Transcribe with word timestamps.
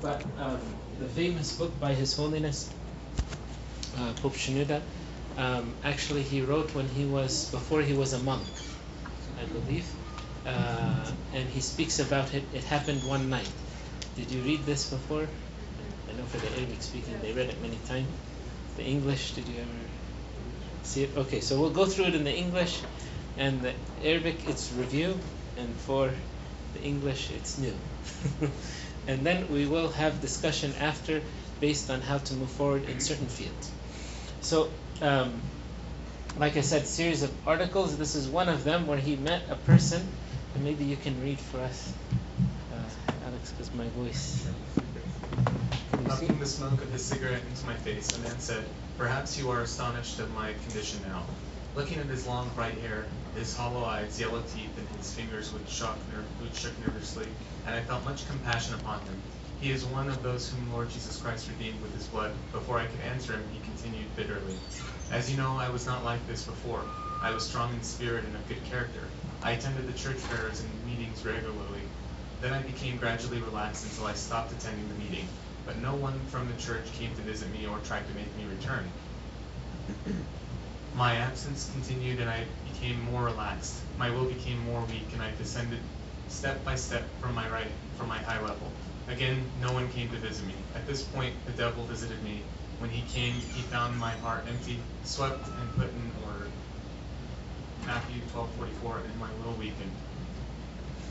but 0.00 0.22
um, 0.38 0.60
the 0.98 1.08
famous 1.08 1.56
book 1.56 1.78
by 1.80 1.94
His 1.94 2.14
Holiness 2.16 2.70
uh, 3.98 4.12
Pope 4.20 4.34
Shenouda, 4.34 4.82
um, 5.36 5.74
actually 5.84 6.22
he 6.22 6.42
wrote 6.42 6.74
when 6.74 6.88
he 6.88 7.04
was 7.04 7.50
before 7.50 7.82
he 7.82 7.94
was 7.94 8.12
a 8.12 8.18
monk, 8.18 8.44
I 9.40 9.44
believe, 9.44 9.90
uh, 10.46 11.10
and 11.34 11.48
he 11.48 11.60
speaks 11.60 11.98
about 11.98 12.34
it. 12.34 12.44
It 12.54 12.64
happened 12.64 13.04
one 13.04 13.30
night. 13.30 13.50
Did 14.16 14.30
you 14.30 14.42
read 14.42 14.64
this 14.64 14.90
before? 14.90 15.26
I 16.08 16.12
know 16.16 16.24
for 16.24 16.38
the 16.38 16.48
Arabic 16.58 16.82
speaking, 16.82 17.18
they 17.20 17.32
read 17.32 17.48
it 17.50 17.60
many 17.60 17.78
times. 17.88 18.08
The 18.76 18.84
English, 18.84 19.32
did 19.32 19.48
you 19.48 19.60
ever 19.60 19.80
see 20.84 21.04
it? 21.04 21.16
Okay, 21.16 21.40
so 21.40 21.60
we'll 21.60 21.70
go 21.70 21.86
through 21.86 22.06
it 22.06 22.14
in 22.14 22.24
the 22.24 22.34
English, 22.34 22.82
and 23.38 23.60
the 23.62 23.72
Arabic 24.04 24.48
it's 24.48 24.72
review, 24.72 25.18
and 25.56 25.74
for 25.74 26.10
the 26.74 26.82
English 26.82 27.30
it's 27.30 27.58
new. 27.58 27.74
and 29.06 29.24
then 29.24 29.46
we 29.52 29.66
will 29.66 29.88
have 29.88 30.20
discussion 30.20 30.72
after 30.80 31.22
based 31.60 31.90
on 31.90 32.00
how 32.00 32.18
to 32.18 32.34
move 32.34 32.50
forward 32.50 32.84
in 32.88 33.00
certain 33.00 33.26
fields. 33.26 33.70
So, 34.40 34.70
um, 35.00 35.40
like 36.38 36.56
I 36.56 36.60
said, 36.60 36.86
series 36.86 37.22
of 37.22 37.48
articles. 37.48 37.96
This 37.96 38.14
is 38.14 38.28
one 38.28 38.48
of 38.48 38.64
them 38.64 38.86
where 38.86 38.98
he 38.98 39.16
met 39.16 39.42
a 39.48 39.56
person, 39.56 40.06
and 40.54 40.64
maybe 40.64 40.84
you 40.84 40.96
can 40.96 41.20
read 41.22 41.38
for 41.38 41.60
us, 41.60 41.92
uh, 42.72 43.26
Alex, 43.26 43.52
because 43.52 43.72
my 43.74 43.88
voice. 43.88 44.46
Puffing 46.04 46.38
the 46.38 46.46
smoke 46.46 46.80
of 46.82 46.90
his 46.92 47.04
cigarette 47.04 47.42
into 47.48 47.66
my 47.66 47.74
face, 47.74 48.06
the 48.08 48.18
man 48.22 48.38
said, 48.38 48.64
Perhaps 48.98 49.38
you 49.38 49.50
are 49.50 49.62
astonished 49.62 50.20
at 50.20 50.30
my 50.30 50.52
condition 50.64 51.00
now. 51.08 51.24
Looking 51.74 51.98
at 51.98 52.06
his 52.06 52.26
long 52.26 52.50
bright 52.54 52.78
hair, 52.78 53.06
his 53.36 53.54
hollow 53.54 53.84
eyes, 53.84 54.18
yellow 54.18 54.40
teeth, 54.42 54.78
and 54.78 54.88
his 54.96 55.12
fingers 55.12 55.52
which, 55.52 55.68
shook, 55.68 55.96
shook 56.54 56.78
nervously, 56.80 57.26
and 57.66 57.74
I 57.74 57.82
felt 57.82 58.04
much 58.04 58.26
compassion 58.26 58.74
upon 58.74 59.00
him. 59.00 59.22
He 59.60 59.70
is 59.70 59.84
one 59.84 60.08
of 60.08 60.22
those 60.22 60.50
whom 60.50 60.72
Lord 60.72 60.88
Jesus 60.88 61.20
Christ 61.20 61.48
redeemed 61.48 61.82
with 61.82 61.92
his 61.94 62.06
blood. 62.06 62.32
Before 62.52 62.78
I 62.78 62.86
could 62.86 63.00
answer 63.00 63.34
him, 63.34 63.48
he 63.52 63.60
continued 63.60 64.16
bitterly. 64.16 64.58
As 65.10 65.30
you 65.30 65.36
know, 65.36 65.56
I 65.58 65.68
was 65.68 65.86
not 65.86 66.04
like 66.04 66.26
this 66.26 66.44
before. 66.44 66.82
I 67.22 67.30
was 67.30 67.46
strong 67.46 67.74
in 67.74 67.82
spirit 67.82 68.24
and 68.24 68.34
of 68.36 68.48
good 68.48 68.64
character. 68.64 69.08
I 69.42 69.52
attended 69.52 69.86
the 69.86 69.98
church 69.98 70.18
prayers 70.18 70.60
and 70.60 70.86
meetings 70.86 71.24
regularly. 71.24 71.82
Then 72.40 72.52
I 72.52 72.62
became 72.62 72.96
gradually 72.96 73.40
relaxed 73.40 73.84
until 73.84 74.06
I 74.06 74.14
stopped 74.14 74.52
attending 74.52 74.88
the 74.88 74.94
meeting. 74.94 75.28
But 75.64 75.78
no 75.78 75.94
one 75.94 76.24
from 76.26 76.48
the 76.48 76.54
church 76.54 76.90
came 76.92 77.14
to 77.14 77.22
visit 77.22 77.50
me 77.52 77.66
or 77.66 77.78
tried 77.78 78.06
to 78.08 78.14
make 78.14 78.34
me 78.36 78.44
return. 78.44 78.90
My 80.96 81.16
absence 81.16 81.70
continued 81.72 82.20
and 82.20 82.30
I 82.30 82.46
became 82.64 82.98
more 83.02 83.24
relaxed. 83.24 83.74
My 83.98 84.08
will 84.08 84.24
became 84.24 84.58
more 84.64 84.80
weak 84.88 85.12
and 85.12 85.20
I 85.20 85.30
descended 85.36 85.80
step 86.26 86.64
by 86.64 86.74
step 86.74 87.04
from 87.20 87.34
my 87.34 87.50
right 87.50 87.70
from 87.98 88.08
my 88.08 88.16
high 88.16 88.40
level. 88.40 88.72
Again, 89.06 89.46
no 89.60 89.72
one 89.72 89.90
came 89.90 90.08
to 90.08 90.16
visit 90.16 90.46
me. 90.46 90.54
At 90.74 90.86
this 90.86 91.02
point, 91.02 91.34
the 91.44 91.52
devil 91.52 91.84
visited 91.84 92.22
me. 92.24 92.44
When 92.78 92.88
he 92.88 93.02
came, 93.02 93.34
he 93.34 93.60
found 93.68 93.98
my 93.98 94.12
heart 94.12 94.44
empty, 94.48 94.80
swept, 95.04 95.46
and 95.60 95.76
put 95.76 95.92
in 95.92 96.12
order. 96.24 96.48
Matthew 97.84 98.22
12:44, 98.32 99.04
and 99.04 99.20
my 99.20 99.28
will 99.44 99.52
weakened. 99.52 99.92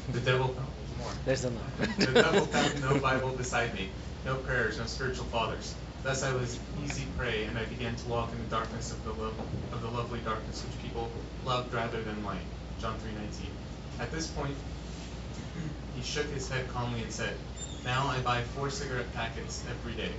The 0.09 0.19
devil 0.19 0.47
found 0.47 0.69
more. 0.97 1.11
There's 1.25 1.43
a 1.43 1.51
lot. 1.51 1.77
the 1.99 2.11
devil 2.11 2.45
found 2.47 2.81
no 2.81 2.99
Bible 2.99 3.29
beside 3.37 3.75
me, 3.75 3.91
no 4.25 4.37
prayers, 4.37 4.79
no 4.79 4.85
spiritual 4.87 5.25
fathers. 5.25 5.75
Thus 6.05 6.21
I 6.21 6.35
was 6.35 6.59
easy 6.83 7.05
prey, 7.17 7.45
and 7.45 7.57
I 7.57 7.65
began 7.65 7.95
to 7.95 8.07
walk 8.07 8.31
in 8.31 8.37
the 8.37 8.45
darkness 8.45 8.91
of 8.91 9.03
the 9.03 9.11
love, 9.11 9.33
of 9.71 9.81
the 9.81 9.87
lovely 9.87 10.19
darkness 10.19 10.63
which 10.63 10.77
people 10.79 11.09
loved 11.43 11.73
rather 11.73 12.03
than 12.03 12.23
light. 12.23 12.45
John 12.79 12.99
3:19. 12.99 13.49
At 13.99 14.11
this 14.11 14.27
point, 14.27 14.55
he 15.95 16.03
shook 16.03 16.27
his 16.27 16.47
head 16.47 16.69
calmly 16.69 17.01
and 17.01 17.11
said, 17.11 17.39
"Now 17.83 18.05
I 18.05 18.21
buy 18.21 18.43
four 18.43 18.69
cigarette 18.69 19.11
packets 19.15 19.65
every 19.67 19.95
day." 19.95 20.13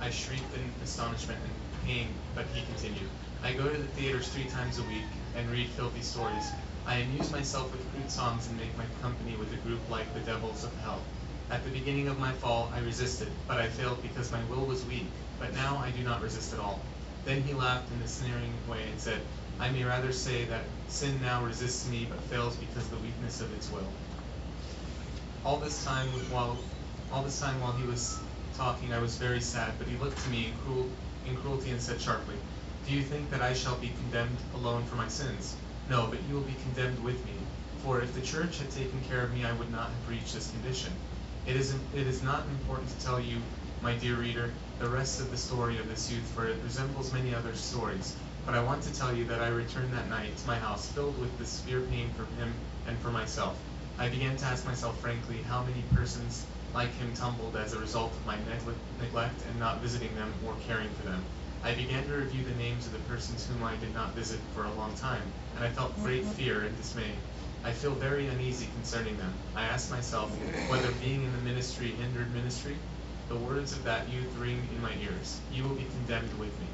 I 0.00 0.08
shrieked 0.08 0.54
in 0.54 0.72
astonishment 0.80 1.40
and 1.42 1.52
pain, 1.82 2.14
but 2.36 2.46
he 2.54 2.62
continued, 2.62 3.10
"I 3.42 3.54
go 3.54 3.68
to 3.68 3.76
the 3.76 3.88
theaters 3.88 4.28
three 4.28 4.48
times 4.48 4.78
a 4.78 4.84
week 4.84 5.10
and 5.34 5.50
read 5.50 5.68
filthy 5.70 6.02
stories. 6.02 6.52
I 6.86 6.98
amuse 6.98 7.32
myself 7.32 7.72
with 7.72 7.90
crude 7.90 8.08
songs 8.08 8.46
and 8.46 8.56
make 8.56 8.78
my 8.78 8.86
company 9.02 9.34
with 9.34 9.52
a 9.52 9.56
group 9.56 9.90
like 9.90 10.14
the 10.14 10.20
devils 10.20 10.62
of 10.62 10.78
hell. 10.78 11.02
At 11.50 11.64
the 11.64 11.70
beginning 11.70 12.06
of 12.08 12.20
my 12.20 12.32
fall, 12.32 12.70
I 12.72 12.78
resisted, 12.78 13.32
but 13.48 13.58
I 13.58 13.68
failed 13.68 14.00
because 14.00 14.32
my 14.32 14.42
will 14.44 14.64
was 14.64 14.84
weak 14.86 15.10
but 15.38 15.54
now 15.54 15.78
I 15.78 15.90
do 15.90 16.02
not 16.02 16.22
resist 16.22 16.52
at 16.52 16.60
all. 16.60 16.80
Then 17.24 17.42
he 17.42 17.54
laughed 17.54 17.90
in 17.90 18.00
a 18.02 18.08
sneering 18.08 18.52
way 18.68 18.82
and 18.90 19.00
said, 19.00 19.20
I 19.58 19.70
may 19.70 19.84
rather 19.84 20.12
say 20.12 20.44
that 20.46 20.64
sin 20.88 21.20
now 21.22 21.44
resists 21.44 21.88
me 21.88 22.06
but 22.08 22.20
fails 22.22 22.56
because 22.56 22.84
of 22.84 22.90
the 22.90 22.96
weakness 22.98 23.40
of 23.40 23.52
its 23.54 23.70
will. 23.70 23.92
All 25.44 25.58
this 25.58 25.84
time 25.84 26.08
while 26.30 26.58
all 27.12 27.22
this 27.22 27.38
time 27.38 27.60
while 27.60 27.72
he 27.72 27.86
was 27.86 28.18
talking 28.56 28.92
I 28.92 28.98
was 28.98 29.16
very 29.16 29.40
sad, 29.40 29.74
but 29.78 29.86
he 29.86 29.96
looked 29.96 30.18
to 30.22 30.30
me 30.30 30.46
in, 30.46 30.58
cruel, 30.58 30.88
in 31.26 31.36
cruelty 31.36 31.70
and 31.70 31.80
said 31.80 32.00
sharply, 32.00 32.36
Do 32.86 32.92
you 32.92 33.02
think 33.02 33.30
that 33.30 33.42
I 33.42 33.52
shall 33.52 33.76
be 33.76 33.88
condemned 33.88 34.38
alone 34.54 34.84
for 34.84 34.96
my 34.96 35.08
sins? 35.08 35.56
No, 35.88 36.06
but 36.08 36.22
you 36.28 36.34
will 36.34 36.42
be 36.42 36.54
condemned 36.64 37.02
with 37.04 37.24
me. 37.24 37.32
For 37.78 38.00
if 38.00 38.14
the 38.14 38.22
church 38.22 38.58
had 38.58 38.70
taken 38.70 39.00
care 39.08 39.20
of 39.20 39.32
me, 39.34 39.44
I 39.44 39.52
would 39.52 39.70
not 39.70 39.90
have 39.90 40.08
reached 40.08 40.34
this 40.34 40.50
condition. 40.50 40.92
It 41.46 41.56
is, 41.56 41.74
it 41.94 42.06
is 42.06 42.22
not 42.22 42.46
important 42.48 42.88
to 42.88 43.04
tell 43.04 43.20
you 43.20 43.36
my 43.84 43.94
dear 43.96 44.14
reader, 44.14 44.50
the 44.78 44.88
rest 44.88 45.20
of 45.20 45.30
the 45.30 45.36
story 45.36 45.76
of 45.76 45.86
this 45.90 46.10
youth, 46.10 46.24
for 46.34 46.46
it 46.48 46.56
resembles 46.64 47.12
many 47.12 47.34
other 47.34 47.54
stories. 47.54 48.16
But 48.46 48.54
I 48.54 48.62
want 48.62 48.82
to 48.84 48.94
tell 48.94 49.14
you 49.14 49.26
that 49.26 49.42
I 49.42 49.48
returned 49.48 49.92
that 49.92 50.08
night 50.08 50.34
to 50.38 50.46
my 50.46 50.58
house 50.58 50.86
filled 50.86 51.20
with 51.20 51.38
the 51.38 51.44
severe 51.44 51.82
pain 51.82 52.08
for 52.16 52.24
him 52.40 52.54
and 52.88 52.98
for 53.00 53.10
myself. 53.10 53.58
I 53.98 54.08
began 54.08 54.38
to 54.38 54.46
ask 54.46 54.64
myself 54.64 54.98
frankly 55.00 55.36
how 55.48 55.64
many 55.64 55.82
persons 55.94 56.46
like 56.74 56.94
him 56.94 57.12
tumbled 57.14 57.56
as 57.56 57.74
a 57.74 57.78
result 57.78 58.12
of 58.12 58.26
my 58.26 58.38
neglect 59.02 59.42
and 59.50 59.60
not 59.60 59.82
visiting 59.82 60.14
them 60.16 60.32
or 60.46 60.54
caring 60.66 60.88
for 60.88 61.06
them. 61.06 61.22
I 61.62 61.74
began 61.74 62.06
to 62.06 62.14
review 62.14 62.42
the 62.42 62.56
names 62.56 62.86
of 62.86 62.92
the 62.92 63.00
persons 63.00 63.46
whom 63.46 63.62
I 63.64 63.76
did 63.76 63.92
not 63.92 64.14
visit 64.14 64.40
for 64.54 64.64
a 64.64 64.72
long 64.72 64.94
time, 64.94 65.22
and 65.56 65.64
I 65.64 65.68
felt 65.68 65.94
great 65.96 66.22
mm-hmm. 66.22 66.32
fear 66.32 66.60
and 66.62 66.74
dismay. 66.78 67.12
I 67.62 67.72
feel 67.72 67.92
very 67.92 68.28
uneasy 68.28 68.68
concerning 68.76 69.18
them. 69.18 69.32
I 69.54 69.64
asked 69.64 69.90
myself 69.90 70.30
whether 70.70 70.90
being 71.02 71.22
in 71.22 71.32
the 71.32 71.42
ministry 71.42 71.88
hindered 71.88 72.34
ministry, 72.34 72.76
the 73.28 73.36
words 73.36 73.72
of 73.72 73.84
that 73.84 74.08
youth 74.10 74.36
ring 74.36 74.68
in 74.74 74.82
my 74.82 74.92
ears. 75.02 75.40
You 75.50 75.62
will 75.62 75.74
be 75.74 75.84
condemned 75.84 76.38
with 76.38 76.58
me. 76.60 76.66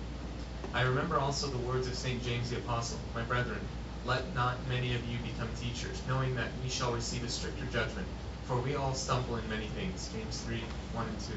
I 0.74 0.82
remember 0.82 1.18
also 1.18 1.46
the 1.46 1.58
words 1.58 1.86
of 1.86 1.94
St. 1.94 2.22
James 2.24 2.50
the 2.50 2.58
Apostle, 2.58 2.98
My 3.14 3.22
brethren, 3.22 3.60
let 4.04 4.34
not 4.34 4.56
many 4.68 4.94
of 4.94 5.04
you 5.06 5.18
become 5.18 5.48
teachers, 5.60 6.02
knowing 6.08 6.34
that 6.36 6.48
we 6.62 6.68
shall 6.68 6.92
receive 6.92 7.22
a 7.24 7.28
stricter 7.28 7.66
judgment. 7.66 8.06
For 8.44 8.56
we 8.56 8.74
all 8.74 8.94
stumble 8.94 9.36
in 9.36 9.48
many 9.48 9.66
things. 9.66 10.10
James 10.12 10.40
3, 10.40 10.60
1 10.94 11.06
and 11.06 11.20
2. 11.20 11.32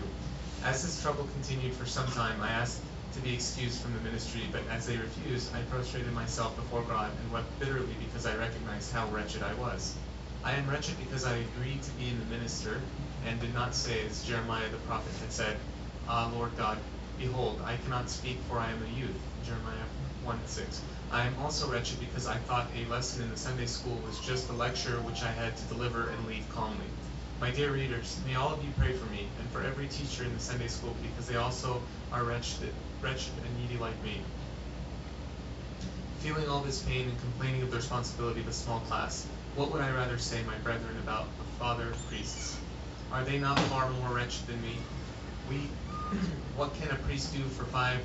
As 0.66 0.82
this 0.82 1.02
trouble 1.02 1.26
continued 1.26 1.74
for 1.74 1.86
some 1.86 2.08
time, 2.08 2.42
I 2.42 2.50
asked 2.50 2.82
to 3.14 3.20
be 3.20 3.36
excused 3.36 3.82
from 3.82 3.94
the 3.94 4.00
ministry, 4.00 4.42
but 4.52 4.62
as 4.72 4.88
they 4.88 4.98
refused, 4.98 5.54
I 5.56 5.62
prostrated 5.64 6.12
myself 6.14 6.56
before 6.56 6.82
God 6.84 7.12
and 7.22 7.32
wept 7.32 7.60
bitterly 7.60 7.94
because 8.00 8.26
I 8.26 8.36
recognized 8.36 8.92
how 8.92 9.08
wretched 9.10 9.44
I 9.44 9.54
was. 9.56 9.96
I 10.44 10.54
am 10.54 10.68
wretched 10.68 10.98
because 10.98 11.24
I 11.24 11.36
agreed 11.38 11.84
to 11.84 11.92
be 11.92 12.10
in 12.10 12.20
the 12.20 12.26
minister 12.26 12.82
and 13.26 13.40
did 13.40 13.54
not 13.54 13.76
say, 13.76 14.06
as 14.06 14.24
Jeremiah 14.24 14.70
the 14.70 14.78
prophet 14.78 15.14
had 15.22 15.32
said, 15.32 15.58
Ah, 16.08 16.30
Lord 16.34 16.56
God, 16.58 16.78
behold, 17.18 17.62
I 17.66 17.78
cannot 17.78 18.10
speak, 18.10 18.38
for 18.50 18.60
I 18.60 18.70
am 18.72 18.84
a 18.84 19.00
youth. 19.00 19.22
Jeremiah 19.46 19.86
1 20.24 20.40
6. 20.46 20.82
I 21.12 21.26
am 21.26 21.36
also 21.40 21.72
wretched 21.72 22.00
because 22.00 22.28
I 22.28 22.38
thought 22.38 22.68
a 22.76 22.90
lesson 22.90 23.24
in 23.24 23.30
the 23.30 23.38
Sunday 23.38 23.66
school 23.66 23.96
was 23.98 24.20
just 24.20 24.50
a 24.50 24.54
lecture 24.54 25.00
which 25.02 25.22
I 25.24 25.32
had 25.32 25.56
to 25.58 25.66
deliver 25.66 26.10
and 26.10 26.28
leave 26.28 26.48
calmly. 26.50 26.86
My 27.40 27.52
dear 27.52 27.72
readers, 27.72 28.22
may 28.26 28.36
all 28.36 28.54
of 28.54 28.64
you 28.64 28.72
pray 28.78 28.94
for 28.94 29.06
me 29.08 29.28
and 29.40 29.50
for 29.52 29.64
every 29.64 29.88
teacher 29.88 30.24
in 30.24 30.34
the 30.34 30.40
Sunday 30.40 30.68
school 30.68 30.96
because 31.02 31.28
they 31.28 31.36
also 31.36 31.82
are 32.12 32.24
wretched, 32.24 32.74
wretched 33.02 33.34
and 33.46 33.58
needy 33.58 33.78
like 33.78 34.02
me. 34.04 34.22
Feeling 36.20 36.48
all 36.48 36.62
this 36.62 36.82
pain 36.84 37.10
and 37.10 37.20
complaining 37.20 37.62
of 37.64 37.70
the 37.70 37.78
responsibility 37.78 38.40
of 38.40 38.48
a 38.48 38.54
small 38.54 38.80
class, 38.80 39.28
what 39.56 39.72
would 39.72 39.82
I 39.82 39.92
rather 39.92 40.18
say, 40.18 40.42
my 40.44 40.56
brethren, 40.60 40.98
about 41.00 41.38
the 41.38 41.44
father 41.60 41.92
priests? 42.08 42.63
Are 43.14 43.24
they 43.24 43.38
not 43.38 43.60
far 43.70 43.88
more 43.92 44.16
wretched 44.16 44.48
than 44.48 44.60
me? 44.64 44.76
We, 45.48 45.58
what 46.58 46.74
can 46.74 46.90
a 46.90 46.96
priest 46.96 47.32
do 47.32 47.44
for 47.44 47.64
five 47.66 48.00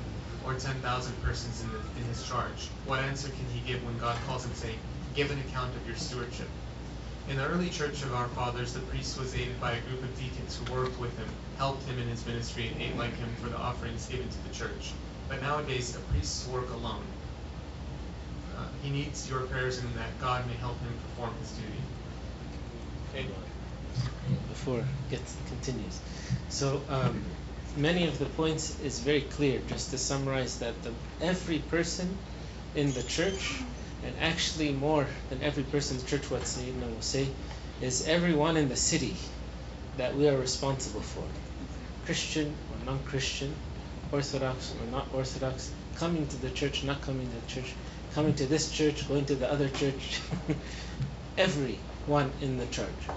or 0.45 0.53
ten 0.53 0.75
thousand 0.81 1.19
persons 1.23 1.63
in, 1.63 1.69
the, 1.71 1.79
in 1.99 2.05
his 2.07 2.23
charge? 2.29 2.69
What 2.85 2.99
answer 2.99 3.27
can 3.29 3.45
he 3.51 3.59
give 3.67 3.83
when 3.83 3.97
God 3.97 4.15
calls 4.27 4.45
him, 4.45 4.53
saying, 4.53 4.77
Give 5.15 5.31
an 5.31 5.39
account 5.39 5.75
of 5.75 5.87
your 5.87 5.95
stewardship? 5.95 6.47
In 7.27 7.37
the 7.37 7.47
early 7.47 7.69
church 7.69 8.03
of 8.03 8.13
our 8.13 8.27
fathers, 8.29 8.73
the 8.73 8.81
priest 8.81 9.19
was 9.19 9.33
aided 9.33 9.59
by 9.59 9.71
a 9.71 9.81
group 9.81 10.03
of 10.03 10.15
deacons 10.19 10.55
who 10.57 10.71
worked 10.71 10.99
with 10.99 11.17
him, 11.17 11.27
helped 11.57 11.83
him 11.87 11.97
in 11.97 12.07
his 12.07 12.23
ministry, 12.27 12.67
and 12.67 12.79
ate 12.79 12.95
like 12.95 13.15
him 13.17 13.29
for 13.41 13.49
the 13.49 13.57
offerings 13.57 14.05
given 14.05 14.29
to 14.29 14.47
the 14.47 14.53
church. 14.53 14.93
But 15.27 15.41
nowadays, 15.41 15.95
a 15.95 15.99
priest's 16.13 16.47
work 16.49 16.69
alone. 16.69 17.03
Uh, 18.55 18.67
he 18.83 18.91
needs 18.91 19.27
your 19.27 19.41
prayers 19.41 19.79
and 19.79 19.91
that 19.95 20.19
God 20.21 20.45
may 20.45 20.53
help 20.53 20.79
him 20.81 20.93
perform 21.09 21.33
his 21.41 21.51
duty. 21.53 21.81
Okay 23.09 23.25
before 24.59 24.83
it 25.09 25.21
continues. 25.47 25.99
So 26.49 26.81
um, 26.89 27.23
many 27.77 28.07
of 28.07 28.19
the 28.19 28.25
points 28.25 28.79
is 28.81 28.99
very 28.99 29.21
clear. 29.21 29.61
Just 29.67 29.91
to 29.91 29.97
summarize 29.97 30.59
that 30.59 30.83
the, 30.83 30.91
every 31.21 31.59
person 31.59 32.17
in 32.75 32.91
the 32.91 33.03
church, 33.03 33.55
and 34.03 34.13
actually 34.21 34.71
more 34.73 35.07
than 35.29 35.41
every 35.43 35.63
person 35.63 35.97
in 35.97 36.03
the 36.03 36.09
church, 36.09 36.29
what 36.29 36.41
Sayyidina 36.41 36.93
will 36.93 37.01
say, 37.01 37.27
is 37.81 38.05
everyone 38.05 38.57
in 38.57 38.67
the 38.67 38.75
city 38.75 39.15
that 39.97 40.15
we 40.15 40.27
are 40.27 40.37
responsible 40.37 41.01
for. 41.01 41.23
Christian 42.05 42.53
or 42.71 42.85
non-Christian, 42.85 43.55
Orthodox 44.11 44.73
or 44.73 44.91
not 44.91 45.07
Orthodox, 45.13 45.71
coming 45.95 46.27
to 46.27 46.35
the 46.37 46.49
church, 46.49 46.83
not 46.83 47.01
coming 47.01 47.29
to 47.29 47.35
the 47.35 47.47
church, 47.47 47.73
coming 48.13 48.33
to 48.35 48.45
this 48.45 48.71
church, 48.71 49.07
going 49.07 49.25
to 49.25 49.35
the 49.35 49.49
other 49.49 49.69
church, 49.69 50.19
everyone 51.37 52.31
in 52.41 52.57
the 52.57 52.65
church. 52.65 53.07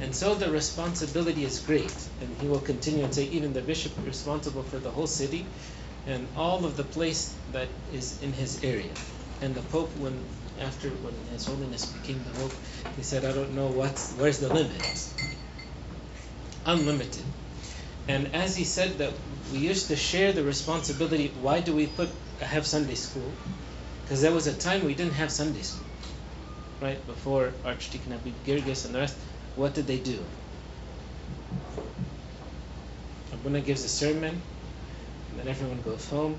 And 0.00 0.14
so 0.14 0.34
the 0.34 0.50
responsibility 0.50 1.44
is 1.44 1.60
great. 1.60 1.94
And 2.20 2.36
he 2.40 2.48
will 2.48 2.60
continue 2.60 3.04
and 3.04 3.14
say, 3.14 3.24
even 3.24 3.52
the 3.52 3.60
bishop 3.60 3.92
is 3.98 4.06
responsible 4.06 4.62
for 4.62 4.78
the 4.78 4.90
whole 4.90 5.06
city 5.06 5.46
and 6.06 6.26
all 6.36 6.64
of 6.64 6.76
the 6.76 6.84
place 6.84 7.34
that 7.52 7.68
is 7.92 8.20
in 8.22 8.32
his 8.32 8.64
area. 8.64 8.92
And 9.40 9.54
the 9.54 9.60
Pope, 9.60 9.96
when 9.96 10.24
after 10.60 10.88
when 10.88 11.14
His 11.32 11.46
Holiness 11.46 11.86
became 11.86 12.22
the 12.22 12.30
Pope, 12.30 12.52
he 12.96 13.02
said, 13.02 13.24
I 13.24 13.32
don't 13.32 13.54
know 13.54 13.66
what's 13.66 14.12
where's 14.12 14.38
the 14.38 14.48
limit. 14.48 15.10
Unlimited. 16.64 17.24
And 18.08 18.34
as 18.34 18.56
he 18.56 18.64
said 18.64 18.98
that 18.98 19.12
we 19.52 19.58
used 19.58 19.88
to 19.88 19.96
share 19.96 20.32
the 20.32 20.42
responsibility, 20.42 21.32
why 21.40 21.60
do 21.60 21.74
we 21.74 21.86
put 21.86 22.10
have 22.40 22.66
Sunday 22.66 22.94
school? 22.94 23.32
Because 24.04 24.22
there 24.22 24.32
was 24.32 24.46
a 24.46 24.52
time 24.52 24.84
we 24.84 24.94
didn't 24.94 25.14
have 25.14 25.30
Sunday 25.30 25.62
school. 25.62 25.86
Right? 26.80 27.04
Before 27.06 27.52
Archdeacon 27.64 28.12
Habib 28.12 28.44
Girgis 28.44 28.84
and 28.86 28.94
the 28.94 29.00
rest, 29.00 29.16
what 29.56 29.74
did 29.74 29.86
they 29.86 29.98
do? 29.98 30.18
Abuna 33.32 33.60
gives 33.60 33.84
a 33.84 33.88
sermon, 33.88 34.40
and 35.30 35.38
then 35.38 35.48
everyone 35.48 35.80
goes 35.82 36.08
home. 36.08 36.38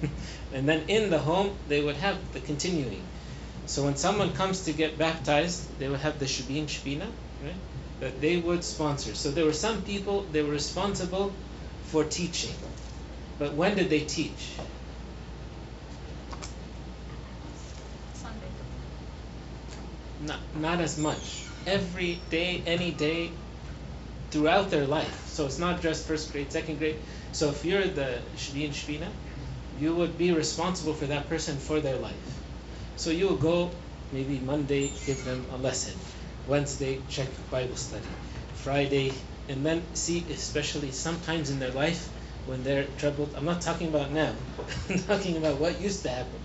and 0.52 0.68
then 0.68 0.88
in 0.88 1.10
the 1.10 1.18
home, 1.18 1.56
they 1.68 1.82
would 1.82 1.96
have 1.96 2.16
the 2.32 2.40
continuing. 2.40 3.02
So 3.66 3.82
when 3.82 3.96
someone 3.96 4.32
comes 4.32 4.64
to 4.66 4.72
get 4.72 4.98
baptized, 4.98 5.78
they 5.78 5.88
would 5.88 6.00
have 6.00 6.18
the 6.18 6.26
Shubin 6.26 6.66
Shbina, 6.66 7.06
right? 7.42 7.54
That 8.00 8.20
they 8.20 8.36
would 8.36 8.62
sponsor. 8.62 9.14
So 9.14 9.30
there 9.30 9.44
were 9.44 9.52
some 9.52 9.82
people, 9.82 10.22
they 10.30 10.42
were 10.42 10.52
responsible 10.52 11.32
for 11.84 12.04
teaching. 12.04 12.54
But 13.38 13.54
when 13.54 13.76
did 13.76 13.90
they 13.90 14.00
teach? 14.00 14.52
Sunday. 18.14 18.46
Not, 20.20 20.38
not 20.54 20.80
as 20.80 20.98
much. 20.98 21.45
Every 21.66 22.20
day, 22.30 22.62
any 22.66 22.92
day, 22.92 23.30
throughout 24.30 24.70
their 24.70 24.86
life. 24.86 25.26
So 25.28 25.46
it's 25.46 25.58
not 25.58 25.80
just 25.82 26.06
first 26.06 26.32
grade, 26.32 26.52
second 26.52 26.78
grade. 26.78 26.96
So 27.32 27.50
if 27.50 27.64
you're 27.64 27.86
the 27.86 28.20
Shbin 28.36 28.70
Shbina, 28.70 29.08
you 29.78 29.94
would 29.94 30.16
be 30.16 30.32
responsible 30.32 30.94
for 30.94 31.06
that 31.06 31.28
person 31.28 31.56
for 31.56 31.80
their 31.80 31.96
life. 31.96 32.40
So 32.96 33.10
you 33.10 33.28
will 33.28 33.36
go 33.36 33.70
maybe 34.12 34.38
Monday, 34.38 34.88
give 35.04 35.24
them 35.24 35.44
a 35.52 35.56
lesson. 35.56 35.94
Wednesday, 36.46 37.00
check 37.08 37.28
Bible 37.50 37.76
study. 37.76 38.06
Friday, 38.54 39.12
and 39.48 39.64
then 39.64 39.82
see, 39.94 40.24
especially 40.30 40.90
sometimes 40.92 41.50
in 41.50 41.58
their 41.58 41.70
life 41.70 42.10
when 42.46 42.62
they're 42.62 42.84
troubled. 42.98 43.34
I'm 43.36 43.44
not 43.44 43.60
talking 43.60 43.88
about 43.88 44.12
now, 44.12 44.32
I'm 44.90 44.98
talking 44.98 45.36
about 45.36 45.58
what 45.58 45.80
used 45.80 46.02
to 46.02 46.08
happen. 46.08 46.40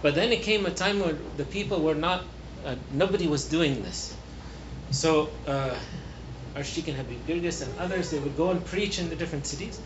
But 0.00 0.14
then 0.14 0.32
it 0.32 0.42
came 0.42 0.66
a 0.66 0.70
time 0.70 1.00
where 1.00 1.16
the 1.36 1.44
people 1.44 1.82
were 1.82 1.94
not, 1.94 2.24
uh, 2.64 2.76
nobody 2.92 3.26
was 3.26 3.46
doing 3.46 3.82
this. 3.82 4.14
So, 4.90 5.30
uh, 5.46 5.74
Archdeacon 6.54 6.94
Habib 6.94 7.26
Girgis 7.26 7.62
and 7.62 7.78
others, 7.78 8.10
they 8.10 8.18
would 8.18 8.36
go 8.36 8.50
and 8.50 8.64
preach 8.64 8.98
in 8.98 9.08
the 9.08 9.16
different 9.16 9.46
cities 9.46 9.80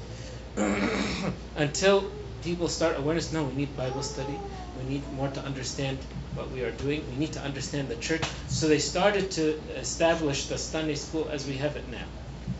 until 1.56 2.10
people 2.42 2.68
start 2.68 2.96
awareness 2.98 3.32
no, 3.32 3.44
we 3.44 3.54
need 3.54 3.76
Bible 3.76 4.02
study, 4.02 4.38
we 4.78 4.88
need 4.88 5.02
more 5.14 5.28
to 5.28 5.40
understand 5.40 5.98
what 6.34 6.50
we 6.50 6.62
are 6.62 6.70
doing, 6.70 7.04
we 7.10 7.16
need 7.16 7.32
to 7.32 7.40
understand 7.40 7.88
the 7.88 7.96
church. 7.96 8.22
So 8.48 8.68
they 8.68 8.78
started 8.78 9.30
to 9.32 9.58
establish 9.76 10.46
the 10.46 10.58
Sunday 10.58 10.94
school 10.94 11.28
as 11.30 11.46
we 11.46 11.54
have 11.54 11.76
it 11.76 11.88
now. 11.90 12.06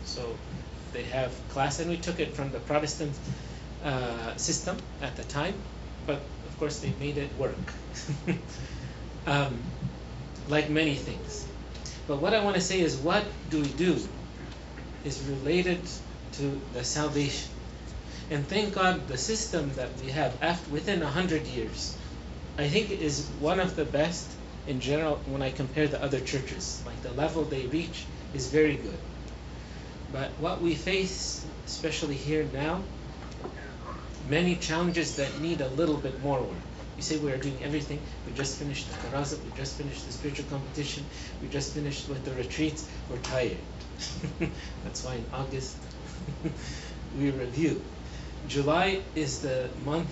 So 0.05 0.35
they 0.93 1.03
have 1.03 1.33
class, 1.49 1.79
and 1.79 1.89
we 1.89 1.97
took 1.97 2.19
it 2.19 2.33
from 2.35 2.51
the 2.51 2.59
Protestant 2.59 3.13
uh, 3.83 4.35
system 4.35 4.77
at 5.01 5.15
the 5.15 5.23
time, 5.23 5.55
but 6.05 6.21
of 6.45 6.59
course 6.59 6.79
they 6.79 6.93
made 6.99 7.17
it 7.17 7.37
work. 7.37 7.73
um, 9.27 9.63
like 10.49 10.69
many 10.69 10.95
things. 10.95 11.47
But 12.07 12.21
what 12.21 12.33
I 12.33 12.43
want 12.43 12.55
to 12.55 12.61
say 12.61 12.79
is, 12.79 12.95
what 12.97 13.23
do 13.49 13.61
we 13.61 13.67
do 13.67 13.99
is 15.03 15.21
related 15.23 15.79
to 16.33 16.61
the 16.73 16.83
salvation. 16.83 17.49
And 18.29 18.45
thank 18.47 18.75
God 18.75 19.07
the 19.07 19.17
system 19.17 19.71
that 19.75 19.89
we 20.03 20.11
have 20.11 20.37
after, 20.41 20.71
within 20.71 21.01
a 21.01 21.07
hundred 21.07 21.45
years, 21.47 21.97
I 22.57 22.67
think 22.67 22.91
is 22.91 23.25
one 23.39 23.59
of 23.59 23.75
the 23.75 23.85
best 23.85 24.29
in 24.67 24.79
general 24.79 25.15
when 25.27 25.41
I 25.41 25.51
compare 25.51 25.87
the 25.87 26.01
other 26.01 26.19
churches. 26.19 26.81
Like 26.85 27.01
the 27.03 27.11
level 27.11 27.43
they 27.43 27.65
reach 27.67 28.05
is 28.33 28.47
very 28.47 28.75
good. 28.75 28.99
But 30.11 30.29
what 30.39 30.61
we 30.61 30.75
face, 30.75 31.45
especially 31.65 32.15
here 32.15 32.47
now, 32.53 32.81
many 34.29 34.55
challenges 34.55 35.17
that 35.17 35.39
need 35.41 35.61
a 35.61 35.67
little 35.69 35.97
bit 35.97 36.21
more 36.21 36.39
work. 36.39 36.66
You 36.97 37.03
say 37.03 37.17
we 37.17 37.31
are 37.31 37.37
doing 37.37 37.57
everything. 37.63 38.01
We 38.25 38.33
just 38.33 38.57
finished 38.57 38.89
the 38.89 39.07
Karazat, 39.07 39.43
we 39.43 39.51
just 39.55 39.77
finished 39.77 40.05
the 40.07 40.11
spiritual 40.11 40.45
competition, 40.49 41.05
we 41.43 41.47
just 41.47 41.73
finished 41.73 42.09
with 42.09 42.25
the 42.25 42.31
retreats. 42.31 42.89
We're 43.09 43.17
tired. 43.17 43.57
That's 44.83 45.03
why 45.03 45.15
in 45.15 45.25
August 45.31 45.77
we 47.17 47.29
review. 47.29 47.83
July 48.47 49.01
is 49.13 49.41
the 49.41 49.69
month 49.85 50.09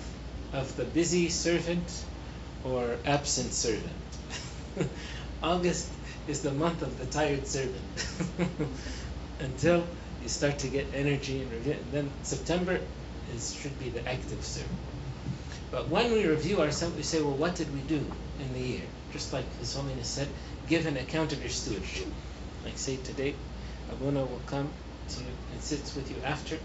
of 0.52 0.76
the 0.76 0.84
busy 0.84 1.28
servant 1.28 2.04
or 2.64 2.96
absent 3.04 3.52
servant. 3.52 3.92
August 5.42 5.90
is 6.28 6.42
the 6.42 6.52
month 6.52 6.82
of 6.82 6.98
the 6.98 7.06
tired 7.06 7.48
servant. 7.48 7.82
Until 9.40 9.86
you 10.22 10.28
start 10.28 10.60
to 10.60 10.68
get 10.68 10.86
energy 10.94 11.42
and. 11.42 11.52
And 11.66 11.92
then 11.92 12.10
September 12.22 12.80
is 13.34 13.52
should 13.52 13.76
be 13.80 13.88
the 13.90 14.08
active 14.08 14.44
servant. 14.44 14.78
But 15.70 15.88
when 15.88 16.12
we 16.12 16.26
review 16.26 16.60
ourselves, 16.60 16.96
we 16.96 17.02
say, 17.02 17.20
well, 17.20 17.34
what 17.34 17.54
did 17.56 17.72
we 17.72 17.80
do 17.80 18.04
in 18.40 18.52
the 18.52 18.60
year? 18.60 18.82
Just 19.12 19.32
like 19.32 19.44
His 19.58 19.74
Holiness 19.74 20.08
said, 20.08 20.28
give 20.68 20.86
an 20.86 20.96
account 20.96 21.32
of 21.32 21.40
your 21.40 21.50
stewardship. 21.50 22.08
Like 22.64 22.78
say 22.78 22.96
today, 22.96 23.34
Abuna 23.90 24.20
will 24.20 24.40
come 24.46 24.68
to 25.08 25.20
you 25.20 25.26
and 25.52 25.60
sits 25.62 25.94
with 25.94 26.10
you 26.10 26.16
after 26.24 26.56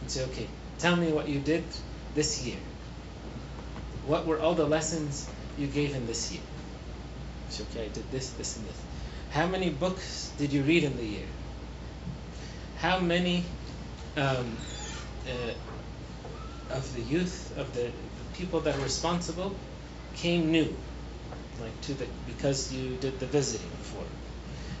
and 0.00 0.10
say, 0.10 0.24
okay, 0.24 0.46
tell 0.78 0.96
me 0.96 1.12
what 1.12 1.28
you 1.28 1.40
did 1.40 1.64
this 2.14 2.44
year. 2.44 2.58
What 4.06 4.26
were 4.26 4.40
all 4.40 4.54
the 4.54 4.66
lessons 4.66 5.28
you 5.58 5.66
gave 5.66 5.94
in 5.94 6.06
this 6.06 6.32
year? 6.32 6.42
So, 7.50 7.64
okay, 7.70 7.84
I 7.84 7.88
did 7.88 8.10
this, 8.10 8.30
this, 8.30 8.56
and 8.56 8.66
this. 8.66 8.80
How 9.30 9.46
many 9.46 9.70
books 9.70 10.32
did 10.38 10.52
you 10.52 10.62
read 10.62 10.84
in 10.84 10.96
the 10.96 11.04
year? 11.04 11.26
How 12.78 12.98
many 12.98 13.44
um, 14.16 14.56
uh, 15.26 15.52
of 16.70 16.94
the 16.94 17.02
youth, 17.02 17.56
of 17.58 17.72
the, 17.74 17.82
the 17.82 18.09
people 18.40 18.60
that 18.60 18.74
are 18.76 18.82
responsible, 18.82 19.54
came 20.16 20.50
new, 20.50 20.74
like 21.60 21.78
to 21.82 21.94
the 21.94 22.06
because 22.26 22.72
you 22.72 22.96
did 22.96 23.20
the 23.20 23.26
visiting 23.26 23.68
before? 23.68 24.04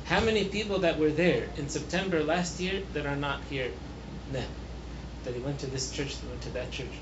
How 0.06 0.20
many 0.20 0.44
people 0.46 0.80
that 0.80 0.98
were 0.98 1.10
there 1.10 1.48
in 1.56 1.68
September 1.68 2.24
last 2.24 2.58
year 2.58 2.82
that 2.94 3.06
are 3.06 3.16
not 3.16 3.40
here 3.50 3.70
now? 4.32 4.46
That 5.24 5.34
they 5.34 5.40
went 5.40 5.60
to 5.60 5.66
this 5.66 5.92
church, 5.92 6.18
they 6.20 6.28
went 6.28 6.42
to 6.42 6.50
that 6.50 6.70
church. 6.70 6.96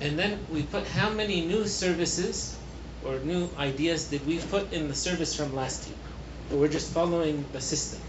And 0.00 0.18
then 0.18 0.38
we 0.50 0.62
put 0.62 0.86
how 0.86 1.10
many 1.10 1.44
new 1.44 1.66
services 1.66 2.56
or 3.04 3.18
new 3.18 3.50
ideas 3.58 4.08
did 4.08 4.26
we 4.26 4.38
put 4.38 4.72
in 4.72 4.88
the 4.88 4.94
service 4.94 5.34
from 5.36 5.54
last 5.54 5.86
year? 5.86 5.98
Or 6.50 6.60
we're 6.60 6.68
just 6.68 6.92
following 6.92 7.44
the 7.52 7.60
system. 7.60 8.00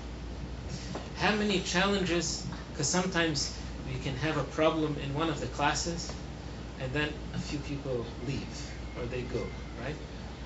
How 1.17 1.35
many 1.35 1.59
challenges, 1.59 2.45
because 2.71 2.87
sometimes 2.87 3.53
we 3.91 3.99
can 3.99 4.15
have 4.15 4.37
a 4.37 4.43
problem 4.43 4.95
in 5.03 5.13
one 5.13 5.29
of 5.29 5.41
the 5.41 5.47
classes 5.47 6.11
and 6.79 6.93
then 6.93 7.09
a 7.33 7.39
few 7.39 7.59
people 7.59 8.05
leave 8.27 8.71
or 8.99 9.05
they 9.05 9.21
go, 9.21 9.45
right? 9.81 9.95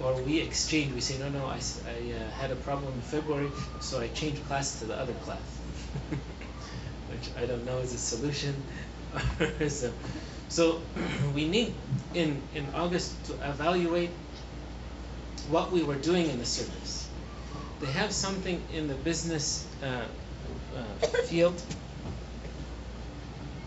Or 0.01 0.21
we 0.21 0.39
exchange, 0.39 0.93
we 0.93 1.01
say, 1.01 1.17
no, 1.19 1.29
no, 1.29 1.45
I 1.45 1.57
uh, 1.57 2.29
had 2.31 2.51
a 2.51 2.55
problem 2.55 2.93
in 2.93 3.01
February, 3.01 3.51
so 3.79 3.99
I 4.01 4.07
changed 4.09 4.43
class 4.47 4.79
to 4.79 4.85
the 4.85 4.97
other 4.97 5.13
class. 5.25 5.39
Which 7.09 7.29
I 7.37 7.45
don't 7.45 7.65
know 7.65 7.77
is 7.79 7.93
a 7.93 7.97
solution. 7.97 8.55
so, 9.69 9.93
so 10.49 10.81
we 11.35 11.47
need 11.47 11.73
in, 12.13 12.41
in 12.55 12.65
August 12.73 13.25
to 13.25 13.33
evaluate 13.33 14.09
what 15.49 15.71
we 15.71 15.83
were 15.83 15.95
doing 15.95 16.29
in 16.29 16.39
the 16.39 16.45
service. 16.45 17.07
They 17.79 17.91
have 17.91 18.11
something 18.11 18.61
in 18.73 18.87
the 18.87 18.95
business 18.95 19.67
uh, 19.83 20.05
uh, 20.75 21.07
field 21.25 21.61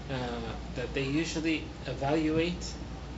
that 0.08 0.92
they 0.94 1.02
usually 1.02 1.64
evaluate 1.86 2.72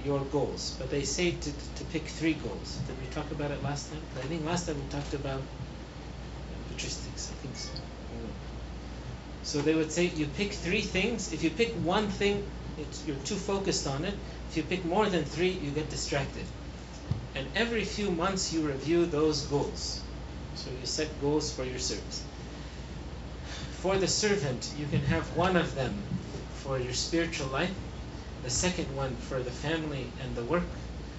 your 0.04 0.21
goals, 0.21 0.76
but 0.78 0.90
they 0.90 1.02
say 1.02 1.33
to, 1.33 1.52
to 1.76 1.85
pick 1.92 2.07
three 2.07 2.35
goals. 2.35 2.78
Did 2.87 3.00
we 3.00 3.07
talk 3.09 3.30
about 3.33 3.50
it 3.50 3.62
last 3.62 3.90
time? 3.90 4.00
I 4.16 4.21
think 4.23 4.45
last 4.47 4.66
time 4.66 4.76
we 4.76 4.88
talked 4.90 5.14
about 5.14 5.40
uh, 5.40 6.75
patristics. 6.75 7.30
I 7.30 7.35
think 7.42 7.57
so. 7.57 7.71
So 9.42 9.61
they 9.61 9.75
would 9.75 9.90
say 9.90 10.07
you 10.07 10.26
pick 10.26 10.52
three 10.52 10.83
things. 10.83 11.33
If 11.33 11.42
you 11.42 11.50
pick 11.50 11.73
one 11.75 12.09
thing, 12.09 12.45
you're 13.07 13.16
too 13.16 13.35
focused 13.35 13.87
on 13.87 14.04
it. 14.04 14.14
If 14.50 14.57
you 14.57 14.62
pick 14.62 14.85
more 14.85 15.07
than 15.07 15.25
three, 15.25 15.50
you 15.50 15.71
get 15.71 15.90
distracted. 15.90 16.45
And 17.35 17.47
every 17.54 17.85
few 17.85 18.11
months 18.11 18.52
you 18.52 18.66
review 18.66 19.07
those 19.07 19.47
goals. 19.47 20.02
So 20.54 20.71
you 20.71 20.87
set 20.87 21.09
goals 21.21 21.52
for 21.52 21.64
your 21.64 21.78
service. 21.78 22.23
for 23.80 23.97
the 23.97 24.09
servant, 24.09 24.71
you 24.76 24.87
can 24.87 25.00
have 25.00 25.37
one 25.37 25.57
of 25.57 25.75
them 25.75 25.95
for 26.68 26.78
your 26.78 26.92
spiritual 26.92 27.46
life, 27.48 27.75
the 28.44 28.50
second 28.50 28.94
one 28.94 29.16
for 29.16 29.38
the 29.42 29.50
family 29.50 30.04
and 30.22 30.37
the 30.37 30.44
work, 30.44 30.68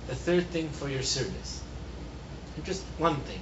the 0.05 0.13
third 0.13 0.45
thing 0.51 0.69
for 0.69 0.87
your 0.87 1.01
service. 1.01 1.63
Just 2.63 2.83
one 2.99 3.15
thing. 3.21 3.41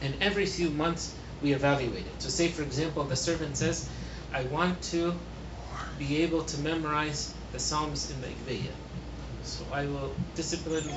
And 0.00 0.14
every 0.22 0.46
few 0.46 0.70
months 0.70 1.14
we 1.42 1.52
evaluate 1.52 2.06
it. 2.06 2.22
So, 2.22 2.30
say 2.30 2.48
for 2.48 2.62
example, 2.62 3.04
the 3.04 3.16
servant 3.16 3.58
says, 3.58 3.90
I 4.32 4.44
want 4.44 4.80
to 4.94 5.12
be 5.98 6.22
able 6.22 6.44
to 6.44 6.58
memorize 6.60 7.34
the 7.52 7.58
Psalms 7.58 8.10
in 8.10 8.18
the 8.22 8.28
Igbeya. 8.28 8.72
So 9.42 9.66
I 9.72 9.84
will 9.84 10.14
discipline 10.34 10.88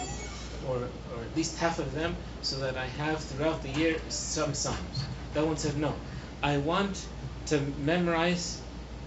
or, 0.70 0.78
or 0.78 1.24
at 1.30 1.36
least 1.36 1.58
half 1.58 1.80
of 1.80 1.94
them 1.94 2.16
so 2.42 2.60
that 2.60 2.78
I 2.78 2.86
have 2.86 3.20
throughout 3.20 3.62
the 3.64 3.70
year 3.70 3.98
some 4.08 4.54
Psalms. 4.54 5.04
That 5.34 5.46
one 5.46 5.58
said, 5.58 5.78
no, 5.78 5.94
I 6.42 6.58
want 6.60 7.06
to 7.48 7.60
memorize 7.84 8.62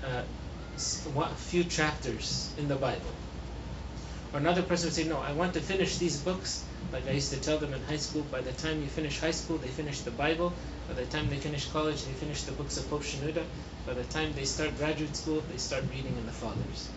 uh, 0.04 0.22
a 0.76 1.34
few 1.34 1.64
chapters 1.64 2.52
in 2.58 2.68
the 2.68 2.76
Bible. 2.76 3.14
Or 4.32 4.40
another 4.40 4.62
person 4.62 4.88
would 4.88 4.94
say, 4.94 5.04
no, 5.04 5.18
I 5.18 5.32
want 5.32 5.54
to 5.54 5.60
finish 5.60 5.98
these 5.98 6.20
books. 6.20 6.64
Like 6.92 7.08
I 7.08 7.12
used 7.12 7.32
to 7.32 7.40
tell 7.40 7.58
them 7.58 7.72
in 7.72 7.82
high 7.84 7.96
school, 7.96 8.22
by 8.30 8.42
the 8.42 8.52
time 8.52 8.82
you 8.82 8.86
finish 8.86 9.18
high 9.18 9.30
school, 9.30 9.56
they 9.56 9.68
finish 9.68 10.00
the 10.00 10.10
Bible. 10.10 10.52
By 10.88 10.94
the 10.94 11.06
time 11.06 11.30
they 11.30 11.36
finish 11.36 11.66
college, 11.70 12.04
they 12.04 12.12
finish 12.12 12.42
the 12.42 12.52
books 12.52 12.76
of 12.76 12.88
Pope 12.90 13.02
Shenouda. 13.02 13.44
By 13.86 13.94
the 13.94 14.04
time 14.04 14.32
they 14.34 14.44
start 14.44 14.76
graduate 14.76 15.16
school, 15.16 15.42
they 15.50 15.58
start 15.58 15.84
reading 15.90 16.16
in 16.16 16.26
the 16.26 16.32
Fathers. 16.32 16.88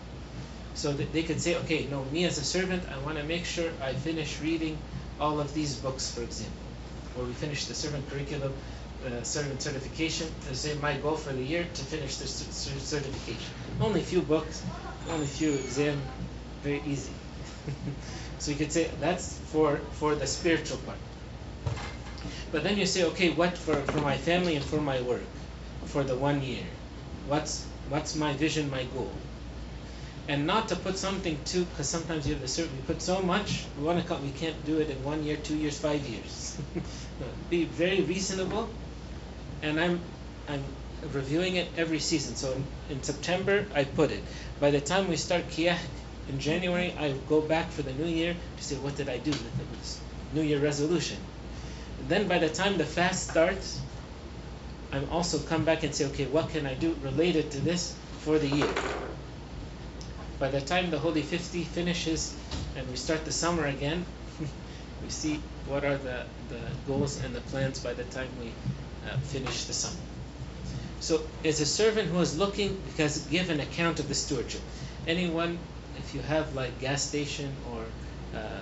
So 0.73 0.91
they 0.91 1.23
could 1.23 1.41
say, 1.41 1.55
okay, 1.57 1.87
no, 1.89 2.03
me 2.05 2.25
as 2.25 2.37
a 2.37 2.43
servant, 2.43 2.83
I 2.93 2.97
want 2.99 3.17
to 3.17 3.23
make 3.23 3.45
sure 3.45 3.71
I 3.81 3.93
finish 3.93 4.39
reading 4.41 4.77
all 5.19 5.39
of 5.39 5.53
these 5.53 5.75
books, 5.75 6.09
for 6.11 6.21
example. 6.21 6.53
Or 7.17 7.25
we 7.25 7.33
finish 7.33 7.65
the 7.65 7.73
servant 7.73 8.09
curriculum, 8.09 8.53
uh, 9.05 9.23
certification. 9.23 10.27
I 10.49 10.53
say 10.53 10.75
my 10.75 10.97
goal 10.97 11.15
for 11.15 11.33
the 11.33 11.43
year 11.43 11.63
to 11.63 11.83
finish 11.83 12.17
the 12.17 12.27
certification. 12.27 13.53
Only 13.81 14.01
a 14.01 14.03
few 14.03 14.21
books, 14.21 14.63
only 15.09 15.25
a 15.25 15.27
few 15.27 15.53
exam, 15.53 16.01
very 16.63 16.81
easy. 16.85 17.13
so 18.39 18.51
you 18.51 18.57
could 18.57 18.71
say 18.71 18.89
that's 18.99 19.39
for 19.51 19.77
for 19.91 20.15
the 20.15 20.27
spiritual 20.27 20.77
part. 20.77 20.97
But 22.51 22.63
then 22.63 22.77
you 22.77 22.85
say, 22.85 23.03
okay, 23.05 23.29
what 23.29 23.57
for, 23.57 23.75
for 23.75 24.01
my 24.01 24.17
family 24.17 24.55
and 24.55 24.65
for 24.65 24.81
my 24.81 25.01
work, 25.01 25.21
for 25.85 26.03
the 26.03 26.15
one 26.15 26.41
year? 26.41 26.65
What's 27.27 27.65
what's 27.89 28.15
my 28.15 28.33
vision, 28.33 28.69
my 28.69 28.83
goal? 28.83 29.11
And 30.27 30.45
not 30.45 30.67
to 30.69 30.75
put 30.75 30.97
something 30.97 31.39
too, 31.43 31.65
because 31.65 31.89
sometimes 31.89 32.27
you 32.27 32.35
have 32.35 32.43
a 32.43 32.47
certain, 32.47 32.75
we 32.75 32.83
put 32.83 33.01
so 33.01 33.19
much, 33.21 33.65
we 33.77 33.83
want 33.83 33.99
to 33.99 34.07
come, 34.07 34.21
we 34.23 34.29
can't 34.31 34.63
do 34.63 34.77
it 34.79 34.89
in 34.89 35.03
one 35.03 35.23
year, 35.23 35.37
two 35.37 35.55
years, 35.55 35.79
five 35.79 36.05
years. 36.07 36.55
Be 37.49 37.65
very 37.65 38.01
reasonable, 38.01 38.69
and 39.61 39.79
I'm 39.79 39.99
I'm 40.47 40.63
reviewing 41.13 41.55
it 41.55 41.67
every 41.77 41.99
season. 41.99 42.35
So 42.35 42.51
in, 42.53 42.65
in 42.89 43.03
September 43.03 43.65
I 43.73 43.83
put 43.83 44.11
it. 44.11 44.23
By 44.59 44.71
the 44.71 44.81
time 44.81 45.07
we 45.07 45.15
start 45.15 45.47
Kiyah 45.49 45.77
in 46.27 46.39
January, 46.39 46.93
I 46.97 47.13
go 47.27 47.41
back 47.41 47.71
for 47.71 47.81
the 47.81 47.93
new 47.93 48.05
year 48.05 48.35
to 48.57 48.63
say 48.63 48.75
what 48.75 48.95
did 48.95 49.09
I 49.09 49.17
do 49.17 49.31
with 49.31 49.71
this 49.71 50.01
New 50.33 50.41
Year 50.41 50.59
resolution. 50.59 51.17
And 51.99 52.09
then 52.09 52.27
by 52.27 52.39
the 52.39 52.49
time 52.49 52.77
the 52.77 52.85
fast 52.85 53.31
starts, 53.31 53.79
I'm 54.91 55.09
also 55.11 55.39
come 55.39 55.65
back 55.65 55.83
and 55.83 55.93
say, 55.93 56.05
okay, 56.05 56.25
what 56.25 56.49
can 56.49 56.65
I 56.65 56.73
do 56.73 56.95
related 57.01 57.51
to 57.51 57.59
this 57.59 57.95
for 58.19 58.39
the 58.39 58.47
year? 58.47 58.69
By 60.39 60.49
the 60.49 60.61
time 60.61 60.89
the 60.89 60.99
Holy 60.99 61.21
50 61.21 61.63
finishes 61.63 62.35
and 62.75 62.87
we 62.89 62.95
start 62.95 63.25
the 63.25 63.31
summer 63.31 63.65
again, 63.65 64.05
we 65.03 65.09
see 65.09 65.41
what 65.67 65.83
are 65.83 65.97
the, 65.97 66.25
the 66.49 66.59
goals 66.87 67.21
and 67.23 67.35
the 67.35 67.41
plans 67.41 67.79
by 67.79 67.93
the 67.93 68.05
time 68.05 68.29
we 68.39 68.51
uh, 69.07 69.17
finish 69.17 69.65
the 69.65 69.73
sum. 69.73 69.93
So, 70.99 71.21
as 71.45 71.61
a 71.61 71.65
servant 71.65 72.09
who 72.09 72.19
is 72.19 72.37
looking, 72.37 72.81
because 72.87 73.19
give 73.27 73.49
an 73.49 73.59
account 73.59 73.99
of 73.99 74.07
the 74.07 74.15
stewardship. 74.15 74.61
Anyone 75.07 75.57
if 75.99 76.15
you 76.15 76.21
have 76.21 76.55
like 76.55 76.79
gas 76.79 77.03
station 77.03 77.51
or 77.71 77.83
uh, 78.37 78.61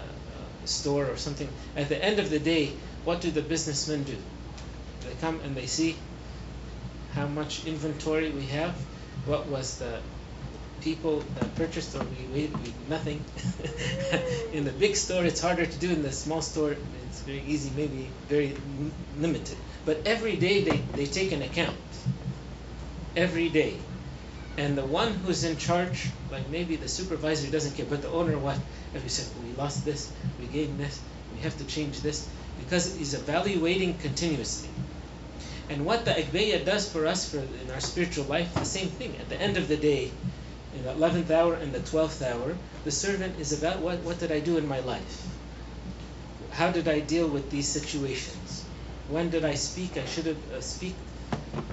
store 0.66 1.06
or 1.06 1.18
something, 1.18 1.48
at 1.76 1.90
the 1.90 2.04
end 2.04 2.20
of 2.20 2.30
the 2.30 2.40
day, 2.40 2.72
what 3.06 3.22
do 3.22 3.32
the 3.32 3.42
businessmen 3.42 4.04
do? 4.04 4.18
They 5.02 5.14
come 5.22 5.40
and 5.42 5.56
they 5.56 5.66
see 5.66 5.96
how 7.14 7.28
much 7.28 7.66
inventory 7.66 8.30
we 8.32 8.46
have, 8.48 8.76
what 9.26 9.48
was 9.48 9.80
the 9.80 10.00
people 10.82 11.24
that 11.40 11.56
purchased 11.56 11.96
or 11.96 12.04
we 12.04 12.28
wait 12.34 12.52
we, 12.60 12.74
nothing. 12.90 13.24
in 14.54 14.66
the 14.66 14.72
big 14.72 14.96
store, 14.96 15.26
it's 15.26 15.42
harder 15.42 15.66
to 15.66 15.78
do. 15.80 15.90
In 15.90 16.04
the 16.04 16.12
small 16.12 16.42
store, 16.42 16.76
it's 17.08 17.22
very 17.22 17.44
easy, 17.48 17.72
maybe 17.76 18.10
very 18.28 18.56
limited. 19.18 19.58
But 19.88 20.02
every 20.06 20.36
day 20.36 20.64
they, 20.64 20.78
they 20.96 21.08
take 21.08 21.32
an 21.32 21.42
account. 21.42 21.76
Every 23.16 23.50
day 23.50 23.80
and 24.58 24.76
the 24.76 24.86
one 24.86 25.14
who's 25.14 25.44
in 25.44 25.56
charge, 25.58 26.10
like 26.32 26.50
maybe 26.50 26.76
the 26.76 26.88
supervisor 26.88 27.50
doesn't 27.52 27.78
care, 27.78 27.86
but 27.86 28.02
the 28.02 28.10
owner, 28.10 28.38
what? 28.40 28.58
If 28.96 29.04
we 29.04 29.10
said, 29.10 29.28
we 29.44 29.54
lost 29.54 29.86
this, 29.86 30.12
we 30.40 30.48
gained 30.48 30.80
this, 30.80 31.00
we 31.36 31.42
have 31.42 31.56
to 31.60 31.64
change 31.66 32.02
this, 32.02 32.28
because 32.60 32.98
he's 32.98 33.14
evaluating 33.14 34.00
continuously. 34.00 34.70
And 35.70 35.86
what 35.86 36.06
the 36.06 36.12
Igbeya 36.12 36.66
does 36.66 36.92
for 36.92 37.06
us 37.06 37.30
for 37.30 37.38
in 37.38 37.72
our 37.72 37.80
spiritual 37.80 38.26
life, 38.26 38.52
the 38.56 38.66
same 38.66 38.88
thing. 38.88 39.16
At 39.20 39.30
the 39.30 39.40
end 39.40 39.58
of 39.58 39.68
the 39.68 39.78
day, 39.78 40.10
in 40.76 40.84
the 40.84 40.94
11th 40.94 41.30
hour 41.30 41.54
and 41.54 41.72
the 41.72 41.80
12th 41.80 42.26
hour, 42.26 42.58
the 42.84 42.92
servant 42.92 43.40
is 43.40 43.54
about 43.54 43.80
what, 43.80 44.00
what 44.00 44.20
did 44.20 44.32
I 44.32 44.40
do 44.40 44.58
in 44.58 44.68
my 44.68 44.80
life? 44.80 45.28
How 46.50 46.72
did 46.72 46.88
I 46.88 47.00
deal 47.00 47.28
with 47.28 47.52
these 47.52 47.68
situations? 47.68 48.67
When 49.10 49.30
did 49.30 49.46
I 49.46 49.56
speak? 49.56 49.98
I 49.98 50.06
should 50.06 50.26
have 50.26 50.52
uh, 50.52 50.62
speak 50.62 50.96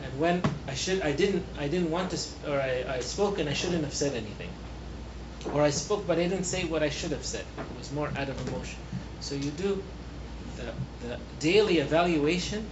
and 0.04 0.18
when 0.20 0.42
I 0.68 0.74
should 0.74 1.02
I 1.02 1.12
didn't 1.12 1.44
I 1.58 1.68
didn't 1.68 1.90
want 1.90 2.10
to 2.10 2.18
or 2.50 2.60
I, 2.60 2.84
I 2.88 3.00
spoke 3.00 3.38
and 3.38 3.48
I 3.48 3.52
shouldn't 3.52 3.84
have 3.84 3.94
said 3.94 4.14
anything. 4.14 4.50
Or 5.52 5.62
I 5.62 5.70
spoke 5.70 6.06
but 6.06 6.18
I 6.18 6.28
didn't 6.28 6.44
say 6.44 6.64
what 6.64 6.82
I 6.82 6.90
should 6.90 7.10
have 7.10 7.24
said. 7.24 7.44
It 7.58 7.78
was 7.78 7.92
more 7.92 8.08
out 8.16 8.28
of 8.28 8.48
emotion. 8.48 8.80
So 9.20 9.34
you 9.34 9.50
do 9.50 9.82
the, 10.56 10.72
the 11.06 11.18
daily 11.40 11.78
evaluation. 11.78 12.68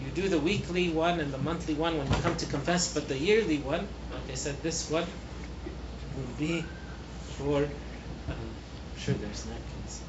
You 0.00 0.10
do 0.10 0.28
the 0.28 0.38
weekly 0.38 0.90
one 0.90 1.20
and 1.20 1.32
the 1.32 1.38
monthly 1.38 1.74
one 1.74 1.96
when 1.98 2.06
you 2.06 2.18
come 2.22 2.36
to 2.36 2.46
confess 2.46 2.92
but 2.92 3.08
the 3.08 3.16
yearly 3.16 3.58
one 3.58 3.88
like 4.10 4.30
I 4.30 4.34
said 4.34 4.62
this 4.62 4.90
one 4.90 5.06
will 6.16 6.34
be 6.38 6.62
for 7.36 7.68
I'm 8.28 8.54
sure 8.98 9.14
there's 9.14 9.46
napkins 9.46 10.02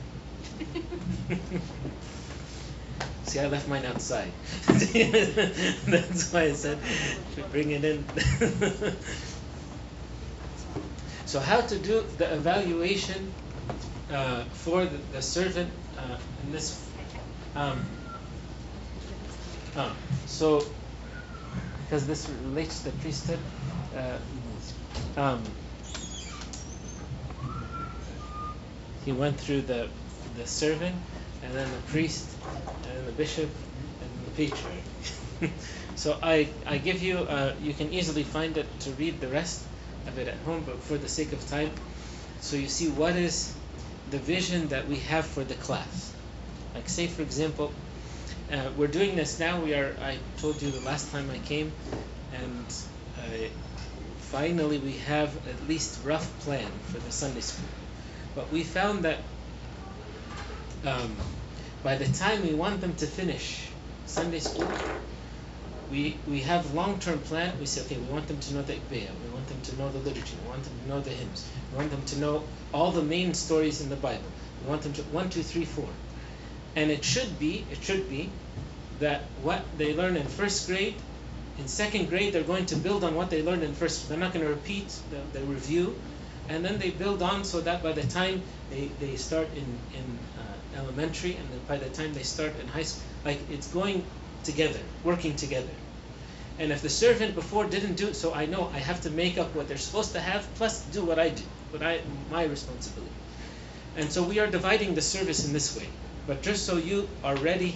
See, 3.23 3.39
I 3.39 3.47
left 3.47 3.67
mine 3.67 3.85
outside. 3.85 4.31
That's 4.67 6.31
why 6.33 6.43
I 6.43 6.53
said 6.53 6.77
bring 7.51 7.71
it 7.71 7.85
in. 7.85 8.05
so, 11.25 11.39
how 11.39 11.61
to 11.61 11.77
do 11.77 12.03
the 12.17 12.33
evaluation 12.33 13.33
uh, 14.11 14.43
for 14.45 14.85
the, 14.85 14.97
the 15.13 15.21
servant 15.21 15.71
uh, 15.97 16.17
in 16.43 16.51
this? 16.51 16.89
Um, 17.55 17.79
uh, 19.75 19.93
so, 20.25 20.65
because 21.85 22.05
this 22.07 22.27
relates 22.45 22.83
to 22.83 22.91
the 22.91 22.97
priesthood. 22.97 23.39
Uh, 23.95 24.17
um, 25.21 25.43
he 29.05 29.11
went 29.11 29.39
through 29.39 29.61
the 29.61 29.87
the 30.37 30.47
servant 30.47 30.95
and 31.43 31.53
then 31.53 31.69
the 31.69 31.91
priest 31.91 32.32
and 32.88 33.07
the 33.07 33.12
bishop 33.12 33.50
and 34.01 34.25
the 34.25 34.31
patriarch. 34.31 34.83
so 35.95 36.17
I, 36.21 36.50
I 36.65 36.77
give 36.77 37.01
you, 37.01 37.19
uh, 37.19 37.53
you 37.62 37.73
can 37.73 37.91
easily 37.93 38.23
find 38.23 38.57
it 38.57 38.79
to 38.81 38.91
read 38.91 39.19
the 39.21 39.27
rest 39.27 39.63
of 40.07 40.17
it 40.17 40.27
at 40.27 40.38
home, 40.39 40.63
but 40.65 40.81
for 40.83 40.97
the 40.97 41.07
sake 41.07 41.31
of 41.31 41.47
time, 41.50 41.71
so 42.41 42.55
you 42.55 42.67
see 42.67 42.89
what 42.89 43.15
is 43.15 43.55
the 44.09 44.17
vision 44.19 44.67
that 44.69 44.88
we 44.88 44.97
have 44.97 45.25
for 45.25 45.43
the 45.43 45.55
class. 45.55 46.13
Like 46.75 46.89
say 46.89 47.07
for 47.07 47.21
example, 47.21 47.73
uh, 48.51 48.69
we're 48.77 48.88
doing 48.88 49.15
this 49.15 49.39
now. 49.39 49.62
We 49.62 49.73
are. 49.73 49.95
I 50.01 50.17
told 50.38 50.62
you 50.62 50.71
the 50.71 50.81
last 50.81 51.12
time 51.12 51.29
I 51.29 51.38
came, 51.39 51.71
and 52.33 52.65
finally 54.17 54.79
we 54.79 54.93
have 54.97 55.35
at 55.47 55.67
least 55.67 56.03
rough 56.03 56.39
plan 56.39 56.67
for 56.91 56.97
the 57.00 57.12
Sunday 57.12 57.41
school. 57.41 57.67
But 58.35 58.51
we 58.51 58.63
found 58.63 59.03
that 59.05 59.19
um, 60.83 61.15
by 61.83 61.95
the 61.95 62.07
time 62.13 62.41
we 62.47 62.53
want 62.53 62.81
them 62.81 62.95
to 62.95 63.05
finish 63.05 63.67
Sunday 64.05 64.39
school, 64.39 64.67
we, 65.91 66.17
we 66.27 66.39
have 66.41 66.73
long-term 66.73 67.19
plan. 67.19 67.59
We 67.59 67.65
say, 67.65 67.81
okay, 67.81 67.97
we 67.97 68.11
want 68.11 68.27
them 68.27 68.39
to 68.39 68.53
know 68.55 68.61
the 68.61 68.73
Igbeya. 68.73 69.09
We 69.23 69.33
want 69.33 69.47
them 69.47 69.61
to 69.61 69.77
know 69.77 69.89
the 69.89 69.99
liturgy. 69.99 70.35
We 70.43 70.49
want 70.49 70.63
them 70.63 70.73
to 70.81 70.89
know 70.89 71.01
the 71.01 71.09
hymns. 71.09 71.47
We 71.71 71.77
want 71.77 71.91
them 71.91 72.03
to 72.05 72.19
know 72.19 72.43
all 72.73 72.91
the 72.91 73.03
main 73.03 73.33
stories 73.33 73.81
in 73.81 73.89
the 73.89 73.95
Bible. 73.97 74.23
We 74.63 74.69
want 74.69 74.81
them 74.81 74.93
to 74.93 75.01
one, 75.03 75.29
two, 75.29 75.43
three, 75.43 75.65
four. 75.65 75.89
And 76.75 76.89
it 76.89 77.03
should 77.03 77.37
be, 77.37 77.65
it 77.69 77.83
should 77.83 78.09
be 78.09 78.29
that 78.99 79.21
what 79.41 79.61
they 79.77 79.93
learn 79.93 80.15
in 80.15 80.25
first 80.25 80.67
grade, 80.67 80.95
in 81.59 81.67
second 81.67 82.09
grade, 82.09 82.33
they're 82.33 82.43
going 82.43 82.65
to 82.67 82.75
build 82.75 83.03
on 83.03 83.13
what 83.13 83.29
they 83.29 83.43
learned 83.43 83.63
in 83.63 83.73
first. 83.73 84.09
They're 84.09 84.17
not 84.17 84.33
going 84.33 84.45
to 84.45 84.51
repeat 84.51 84.87
the, 85.11 85.37
the 85.37 85.45
review, 85.45 85.95
and 86.49 86.65
then 86.65 86.79
they 86.79 86.89
build 86.89 87.21
on 87.21 87.43
so 87.43 87.61
that 87.61 87.83
by 87.83 87.91
the 87.91 88.03
time 88.03 88.41
they, 88.71 88.89
they 88.99 89.15
start 89.17 89.47
in 89.55 89.77
in 89.93 90.17
elementary, 90.75 91.35
and 91.35 91.49
then 91.49 91.59
by 91.67 91.77
the 91.77 91.89
time 91.89 92.13
they 92.13 92.23
start 92.23 92.53
in 92.59 92.67
high 92.67 92.83
school, 92.83 93.03
like 93.25 93.39
it's 93.49 93.67
going 93.67 94.05
together, 94.43 94.79
working 95.03 95.35
together. 95.35 95.75
And 96.59 96.71
if 96.71 96.81
the 96.81 96.89
servant 96.89 97.35
before 97.35 97.65
didn't 97.65 97.95
do 97.95 98.07
it, 98.07 98.15
so 98.15 98.33
I 98.33 98.45
know 98.45 98.69
I 98.73 98.77
have 98.77 99.01
to 99.01 99.09
make 99.09 99.37
up 99.37 99.55
what 99.55 99.67
they're 99.67 99.77
supposed 99.77 100.11
to 100.13 100.19
have, 100.19 100.47
plus 100.55 100.85
do 100.85 101.03
what 101.03 101.17
I 101.17 101.29
do, 101.29 101.43
what 101.71 101.81
I 101.81 102.01
my 102.29 102.45
responsibility. 102.45 103.11
And 103.95 104.11
so 104.11 104.23
we 104.23 104.39
are 104.39 104.47
dividing 104.47 104.95
the 104.95 105.01
service 105.01 105.45
in 105.45 105.53
this 105.53 105.77
way. 105.77 105.87
But 106.27 106.41
just 106.41 106.65
so 106.65 106.77
you 106.77 107.07
are 107.23 107.35
ready 107.35 107.75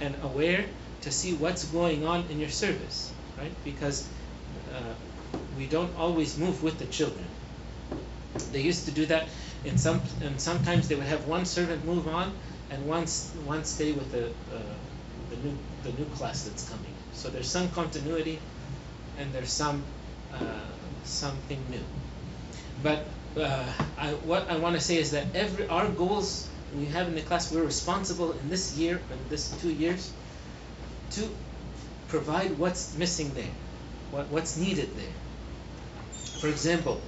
and 0.00 0.14
aware 0.22 0.64
to 1.02 1.10
see 1.10 1.34
what's 1.34 1.64
going 1.64 2.06
on 2.06 2.24
in 2.30 2.40
your 2.40 2.48
service, 2.48 3.12
right? 3.38 3.52
Because 3.64 4.08
uh, 4.74 4.80
we 5.58 5.66
don't 5.66 5.94
always 5.98 6.38
move 6.38 6.62
with 6.62 6.78
the 6.78 6.86
children. 6.86 7.24
They 8.52 8.60
used 8.60 8.86
to 8.86 8.92
do 8.92 9.06
that 9.06 9.28
in 9.66 9.76
some, 9.78 10.00
and 10.22 10.40
sometimes 10.40 10.88
they 10.88 10.94
would 10.94 11.06
have 11.06 11.26
one 11.26 11.44
servant 11.44 11.84
move 11.84 12.06
on 12.08 12.32
and 12.70 12.86
one, 12.86 13.06
one 13.44 13.64
stay 13.64 13.92
with 13.92 14.10
the, 14.12 14.26
uh, 14.26 14.62
the 15.30 15.36
new 15.36 15.56
the 15.82 15.92
new 15.92 16.04
class 16.16 16.44
that's 16.44 16.68
coming. 16.68 16.94
So 17.12 17.28
there's 17.28 17.48
some 17.48 17.68
continuity, 17.70 18.38
and 19.18 19.32
there's 19.32 19.52
some 19.52 19.82
uh, 20.32 20.38
something 21.04 21.62
new. 21.70 21.84
But 22.82 23.06
uh, 23.36 23.64
I, 23.98 24.10
what 24.12 24.50
I 24.50 24.56
want 24.58 24.74
to 24.76 24.80
say 24.80 24.96
is 24.96 25.12
that 25.12 25.26
every 25.34 25.68
our 25.68 25.88
goals 25.88 26.48
we 26.76 26.86
have 26.86 27.06
in 27.08 27.14
the 27.14 27.22
class, 27.22 27.52
we're 27.52 27.64
responsible 27.64 28.32
in 28.32 28.48
this 28.50 28.76
year 28.76 29.00
and 29.10 29.20
this 29.30 29.50
two 29.62 29.70
years 29.70 30.12
to 31.12 31.28
provide 32.08 32.58
what's 32.58 32.96
missing 32.96 33.32
there, 33.34 33.54
what, 34.10 34.28
what's 34.28 34.56
needed 34.56 34.90
there. 34.96 35.14
For 36.40 36.48
example, 36.48 37.00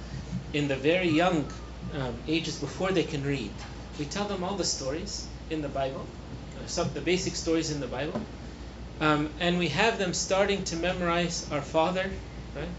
in 0.53 0.67
the 0.67 0.75
very 0.75 1.09
young 1.09 1.45
um, 1.93 2.15
ages 2.27 2.59
before 2.59 2.91
they 2.91 3.03
can 3.03 3.23
read, 3.23 3.51
we 3.97 4.05
tell 4.05 4.25
them 4.25 4.43
all 4.43 4.55
the 4.55 4.65
stories 4.65 5.27
in 5.49 5.61
the 5.61 5.69
Bible, 5.69 6.05
uh, 6.61 6.65
some 6.67 6.91
the 6.93 7.01
basic 7.01 7.35
stories 7.35 7.71
in 7.71 7.79
the 7.79 7.87
Bible, 7.87 8.21
um, 9.01 9.29
and 9.39 9.57
we 9.59 9.69
have 9.69 9.97
them 9.97 10.13
starting 10.13 10.63
to 10.65 10.75
memorize 10.75 11.49
Our 11.51 11.61
Father, 11.61 12.11
right? 12.55 12.69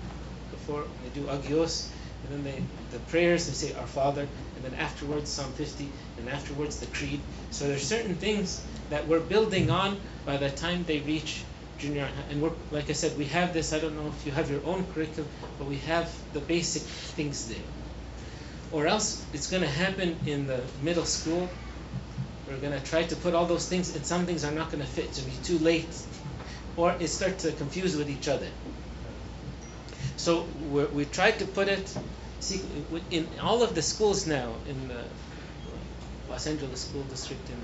Before 0.51 0.85
they 1.03 1.21
do 1.21 1.27
Agios, 1.27 1.89
and 2.25 2.33
then 2.33 2.45
they 2.45 2.63
the 2.91 3.03
prayers 3.11 3.47
they 3.47 3.53
say 3.53 3.75
Our 3.75 3.87
Father, 3.87 4.27
and 4.57 4.65
then 4.65 4.75
afterwards 4.75 5.31
Psalm 5.31 5.53
50, 5.53 5.91
and 6.19 6.29
afterwards 6.29 6.81
the 6.81 6.87
Creed. 6.87 7.21
So 7.51 7.67
there's 7.67 7.87
certain 7.87 8.15
things 8.15 8.65
that 8.91 9.07
we're 9.07 9.21
building 9.21 9.71
on 9.71 10.01
by 10.27 10.37
the 10.37 10.51
time 10.51 10.85
they 10.85 10.99
reach 11.01 11.45
junior 11.79 12.07
and 12.29 12.43
we're 12.43 12.53
like 12.71 12.91
I 12.91 12.93
said 12.93 13.17
we 13.17 13.25
have 13.27 13.55
this 13.55 13.73
I 13.73 13.79
don't 13.79 13.97
know 13.97 14.09
if 14.09 14.27
you 14.27 14.33
have 14.33 14.51
your 14.51 14.61
own 14.67 14.85
curriculum 14.93 15.31
but 15.59 15.67
we 15.67 15.77
have 15.79 16.15
the 16.35 16.41
basic 16.41 16.83
things 16.83 17.49
there 17.49 17.57
or 18.73 18.87
else 18.87 19.25
it's 19.33 19.51
going 19.51 19.63
to 19.63 19.69
happen 19.69 20.17
in 20.27 20.47
the 20.47 20.61
middle 20.83 21.05
school. 21.05 21.49
We're 22.49 22.59
going 22.59 22.79
to 22.79 22.85
try 22.85 23.05
to 23.05 23.17
put 23.17 23.35
all 23.35 23.47
those 23.47 23.69
things 23.69 23.95
and 23.95 24.05
some 24.05 24.27
things 24.27 24.45
are 24.45 24.53
not 24.53 24.71
going 24.71 24.83
to 24.83 24.89
fit 24.89 25.05
it's 25.07 25.21
going 25.21 25.33
to 25.33 25.39
be 25.39 25.45
too 25.45 25.65
late 25.65 25.89
or 26.77 26.95
it 26.99 27.09
starts 27.09 27.45
to 27.45 27.53
confuse 27.53 27.97
with 27.97 28.11
each 28.11 28.29
other. 28.29 28.49
So 30.17 30.47
we 30.71 30.85
we 30.85 31.05
tried 31.05 31.39
to 31.39 31.47
put 31.47 31.69
it 31.69 31.97
see 32.41 32.61
in 33.11 33.29
all 33.41 33.63
of 33.63 33.75
the 33.75 33.83
schools 33.83 34.27
now 34.27 34.55
in 34.69 34.89
the 34.89 35.03
Los 36.29 36.47
Angeles 36.47 36.81
school 36.81 37.03
district 37.05 37.49
in 37.51 37.57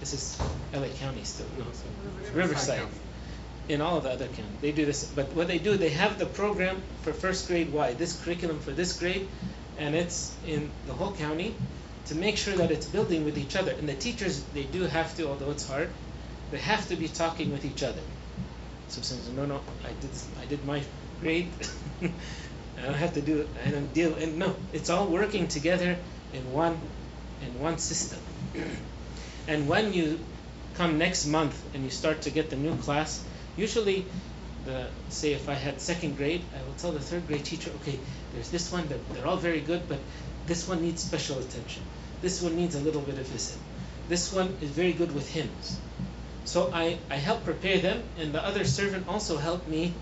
this 0.00 0.12
is 0.12 0.38
LA 0.74 0.88
County 0.98 1.22
still 1.24 1.46
no, 1.58 1.64
Riverside. 2.34 2.88
In 3.68 3.80
all 3.80 3.98
of 3.98 4.02
the 4.02 4.10
other 4.10 4.26
counties. 4.26 4.60
They 4.60 4.72
do 4.72 4.84
this, 4.84 5.04
but 5.04 5.32
what 5.34 5.46
they 5.46 5.58
do, 5.58 5.76
they 5.76 5.90
have 5.90 6.18
the 6.18 6.26
program 6.26 6.82
for 7.02 7.12
first 7.12 7.46
grade 7.46 7.72
Y, 7.72 7.94
this 7.94 8.20
curriculum 8.20 8.58
for 8.58 8.72
this 8.72 8.98
grade, 8.98 9.28
and 9.78 9.94
it's 9.94 10.34
in 10.46 10.70
the 10.86 10.92
whole 10.92 11.12
county 11.12 11.54
to 12.06 12.14
make 12.14 12.36
sure 12.36 12.54
that 12.54 12.70
it's 12.70 12.86
building 12.86 13.24
with 13.24 13.38
each 13.38 13.56
other. 13.56 13.72
And 13.72 13.88
the 13.88 13.94
teachers, 13.94 14.42
they 14.54 14.64
do 14.64 14.82
have 14.84 15.16
to, 15.16 15.28
although 15.28 15.50
it's 15.50 15.66
hard, 15.66 15.88
they 16.50 16.58
have 16.58 16.88
to 16.88 16.96
be 16.96 17.08
talking 17.08 17.52
with 17.52 17.64
each 17.64 17.82
other. 17.82 18.00
So 18.88 19.00
says, 19.02 19.30
no, 19.30 19.46
no, 19.46 19.60
I 19.84 19.92
did, 20.00 20.10
I 20.40 20.44
did 20.46 20.64
my 20.66 20.82
grade. 21.20 21.48
I 22.02 22.82
don't 22.82 22.94
have 22.94 23.14
to 23.14 23.20
do 23.20 23.40
it. 23.40 23.48
I 23.66 23.70
don't 23.70 23.92
deal. 23.94 24.14
And 24.14 24.38
no, 24.38 24.54
it's 24.72 24.90
all 24.90 25.06
working 25.06 25.48
together 25.48 25.96
in 26.32 26.52
one, 26.52 26.78
in 27.40 27.60
one 27.60 27.78
system. 27.78 28.18
and 29.48 29.68
when 29.68 29.92
you 29.92 30.18
come 30.74 30.98
next 30.98 31.26
month 31.26 31.58
and 31.74 31.84
you 31.84 31.90
start 31.90 32.22
to 32.22 32.30
get 32.30 32.50
the 32.50 32.56
new 32.56 32.76
class, 32.76 33.24
Usually, 33.56 34.06
the 34.64 34.86
say 35.08 35.32
if 35.32 35.48
I 35.48 35.54
had 35.54 35.80
second 35.80 36.16
grade, 36.16 36.42
I 36.54 36.62
will 36.66 36.74
tell 36.74 36.92
the 36.92 37.00
third 37.00 37.26
grade 37.26 37.44
teacher, 37.44 37.70
okay, 37.82 37.98
there's 38.34 38.50
this 38.50 38.70
one 38.72 38.88
that 38.88 38.98
they're 39.12 39.26
all 39.26 39.36
very 39.36 39.60
good, 39.60 39.88
but 39.88 39.98
this 40.46 40.68
one 40.68 40.82
needs 40.82 41.02
special 41.02 41.38
attention. 41.38 41.82
This 42.20 42.40
one 42.42 42.56
needs 42.56 42.74
a 42.74 42.80
little 42.80 43.00
bit 43.00 43.18
of 43.18 43.26
visit. 43.26 43.58
This 44.08 44.32
one 44.32 44.56
is 44.60 44.70
very 44.70 44.92
good 44.92 45.14
with 45.14 45.28
hymns. 45.28 45.78
So 46.44 46.70
I, 46.72 46.98
I 47.10 47.16
help 47.16 47.44
prepare 47.44 47.78
them, 47.78 48.02
and 48.18 48.32
the 48.32 48.44
other 48.44 48.64
servant 48.64 49.08
also 49.08 49.36
helped 49.36 49.68
me 49.68 49.94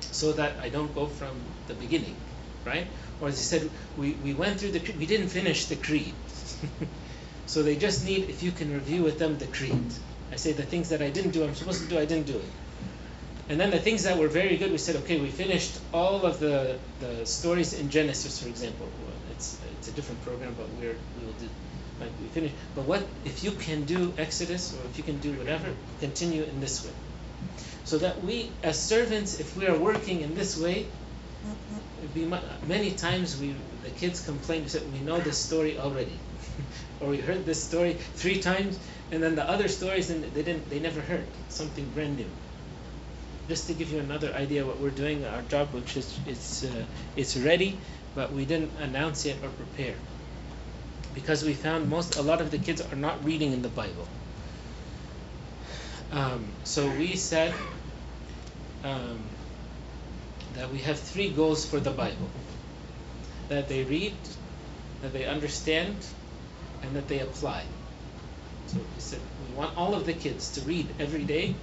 so 0.00 0.32
that 0.32 0.58
I 0.60 0.68
don't 0.68 0.94
go 0.94 1.06
from 1.06 1.36
the 1.68 1.74
beginning, 1.74 2.16
right? 2.64 2.86
Or 3.20 3.28
as 3.28 3.38
he 3.38 3.44
said, 3.44 3.70
we, 3.96 4.12
we 4.24 4.34
went 4.34 4.60
through 4.60 4.72
the 4.72 4.92
we 4.98 5.06
didn't 5.06 5.28
finish 5.28 5.66
the 5.66 5.76
creed. 5.76 6.14
so 7.46 7.62
they 7.62 7.76
just 7.76 8.04
need 8.04 8.28
if 8.28 8.42
you 8.42 8.52
can 8.52 8.72
review 8.72 9.02
with 9.02 9.18
them 9.18 9.38
the 9.38 9.46
creed. 9.46 9.92
I 10.32 10.36
say 10.36 10.52
the 10.52 10.62
things 10.62 10.90
that 10.90 11.02
I 11.02 11.10
didn't 11.10 11.32
do, 11.32 11.44
I'm 11.44 11.54
supposed 11.54 11.82
to 11.82 11.88
do, 11.88 11.98
I 11.98 12.04
didn't 12.04 12.26
do 12.26 12.36
it. 12.36 12.50
And 13.50 13.58
then 13.58 13.72
the 13.72 13.80
things 13.80 14.04
that 14.04 14.16
were 14.16 14.28
very 14.28 14.56
good, 14.56 14.70
we 14.70 14.78
said, 14.78 14.94
okay, 15.02 15.18
we 15.18 15.28
finished 15.28 15.76
all 15.92 16.24
of 16.24 16.38
the, 16.38 16.78
the 17.00 17.26
stories 17.26 17.72
in 17.72 17.90
Genesis, 17.90 18.40
for 18.40 18.48
example. 18.48 18.86
It's, 19.32 19.58
it's 19.76 19.88
a 19.88 19.90
different 19.90 20.22
program, 20.22 20.54
but 20.56 20.68
we're, 20.78 20.94
we 21.18 21.26
will 21.26 21.32
do, 21.32 21.48
like 21.98 22.10
we 22.22 22.28
finished. 22.28 22.54
But 22.76 22.84
what, 22.84 23.02
if 23.24 23.42
you 23.42 23.50
can 23.50 23.82
do 23.86 24.14
Exodus, 24.16 24.72
or 24.72 24.86
if 24.88 24.98
you 24.98 25.02
can 25.02 25.18
do 25.18 25.32
whatever, 25.32 25.66
continue 25.98 26.44
in 26.44 26.60
this 26.60 26.84
way. 26.84 26.92
So 27.82 27.98
that 27.98 28.22
we, 28.22 28.52
as 28.62 28.80
servants, 28.80 29.40
if 29.40 29.56
we 29.56 29.66
are 29.66 29.76
working 29.76 30.20
in 30.20 30.36
this 30.36 30.56
way, 30.56 30.86
be 32.14 32.32
many 32.68 32.92
times 32.92 33.36
we, 33.40 33.56
the 33.82 33.90
kids 33.90 34.24
complain, 34.24 34.68
said, 34.68 34.82
we 34.92 35.00
know 35.00 35.18
this 35.18 35.38
story 35.38 35.76
already. 35.76 36.20
or 37.00 37.08
we 37.08 37.16
heard 37.16 37.44
this 37.46 37.60
story 37.60 37.94
three 38.14 38.40
times, 38.40 38.78
and 39.10 39.20
then 39.20 39.34
the 39.34 39.42
other 39.42 39.66
stories 39.66 40.08
and 40.08 40.22
they 40.22 40.44
didn't 40.44 40.70
they 40.70 40.78
never 40.78 41.00
heard 41.00 41.24
something 41.48 41.84
brand 41.94 42.16
new 42.16 42.26
just 43.48 43.66
to 43.66 43.74
give 43.74 43.90
you 43.90 43.98
another 43.98 44.32
idea 44.34 44.64
what 44.64 44.78
we're 44.78 44.90
doing 44.90 45.24
our 45.24 45.42
job 45.42 45.68
which 45.72 45.96
is 45.96 46.18
it's 46.26 46.64
uh, 46.64 46.84
it's 47.16 47.36
ready 47.36 47.78
but 48.14 48.32
we 48.32 48.44
didn't 48.44 48.72
announce 48.80 49.24
it 49.26 49.36
or 49.42 49.48
prepare. 49.48 49.94
Because 51.14 51.44
we 51.44 51.54
found 51.54 51.88
most 51.88 52.16
a 52.16 52.22
lot 52.22 52.40
of 52.40 52.50
the 52.50 52.58
kids 52.58 52.80
are 52.80 52.96
not 52.96 53.24
reading 53.24 53.52
in 53.52 53.62
the 53.62 53.68
bible. 53.68 54.08
Um, 56.12 56.48
so 56.64 56.88
we 56.88 57.16
said 57.16 57.54
um, 58.84 59.20
that 60.54 60.70
we 60.72 60.78
have 60.78 60.98
three 60.98 61.30
goals 61.30 61.64
for 61.64 61.78
the 61.78 61.90
bible. 61.90 62.30
That 63.48 63.68
they 63.68 63.84
read 63.84 64.14
that 65.02 65.12
they 65.12 65.24
understand 65.24 65.96
and 66.82 66.94
that 66.96 67.08
they 67.08 67.20
apply. 67.20 67.64
So 68.66 68.76
we 68.76 69.00
said, 69.00 69.20
we 69.48 69.56
want 69.56 69.76
all 69.76 69.94
of 69.94 70.06
the 70.06 70.12
kids 70.12 70.52
to 70.52 70.60
read 70.62 70.86
every 70.98 71.24
day, 71.24 71.54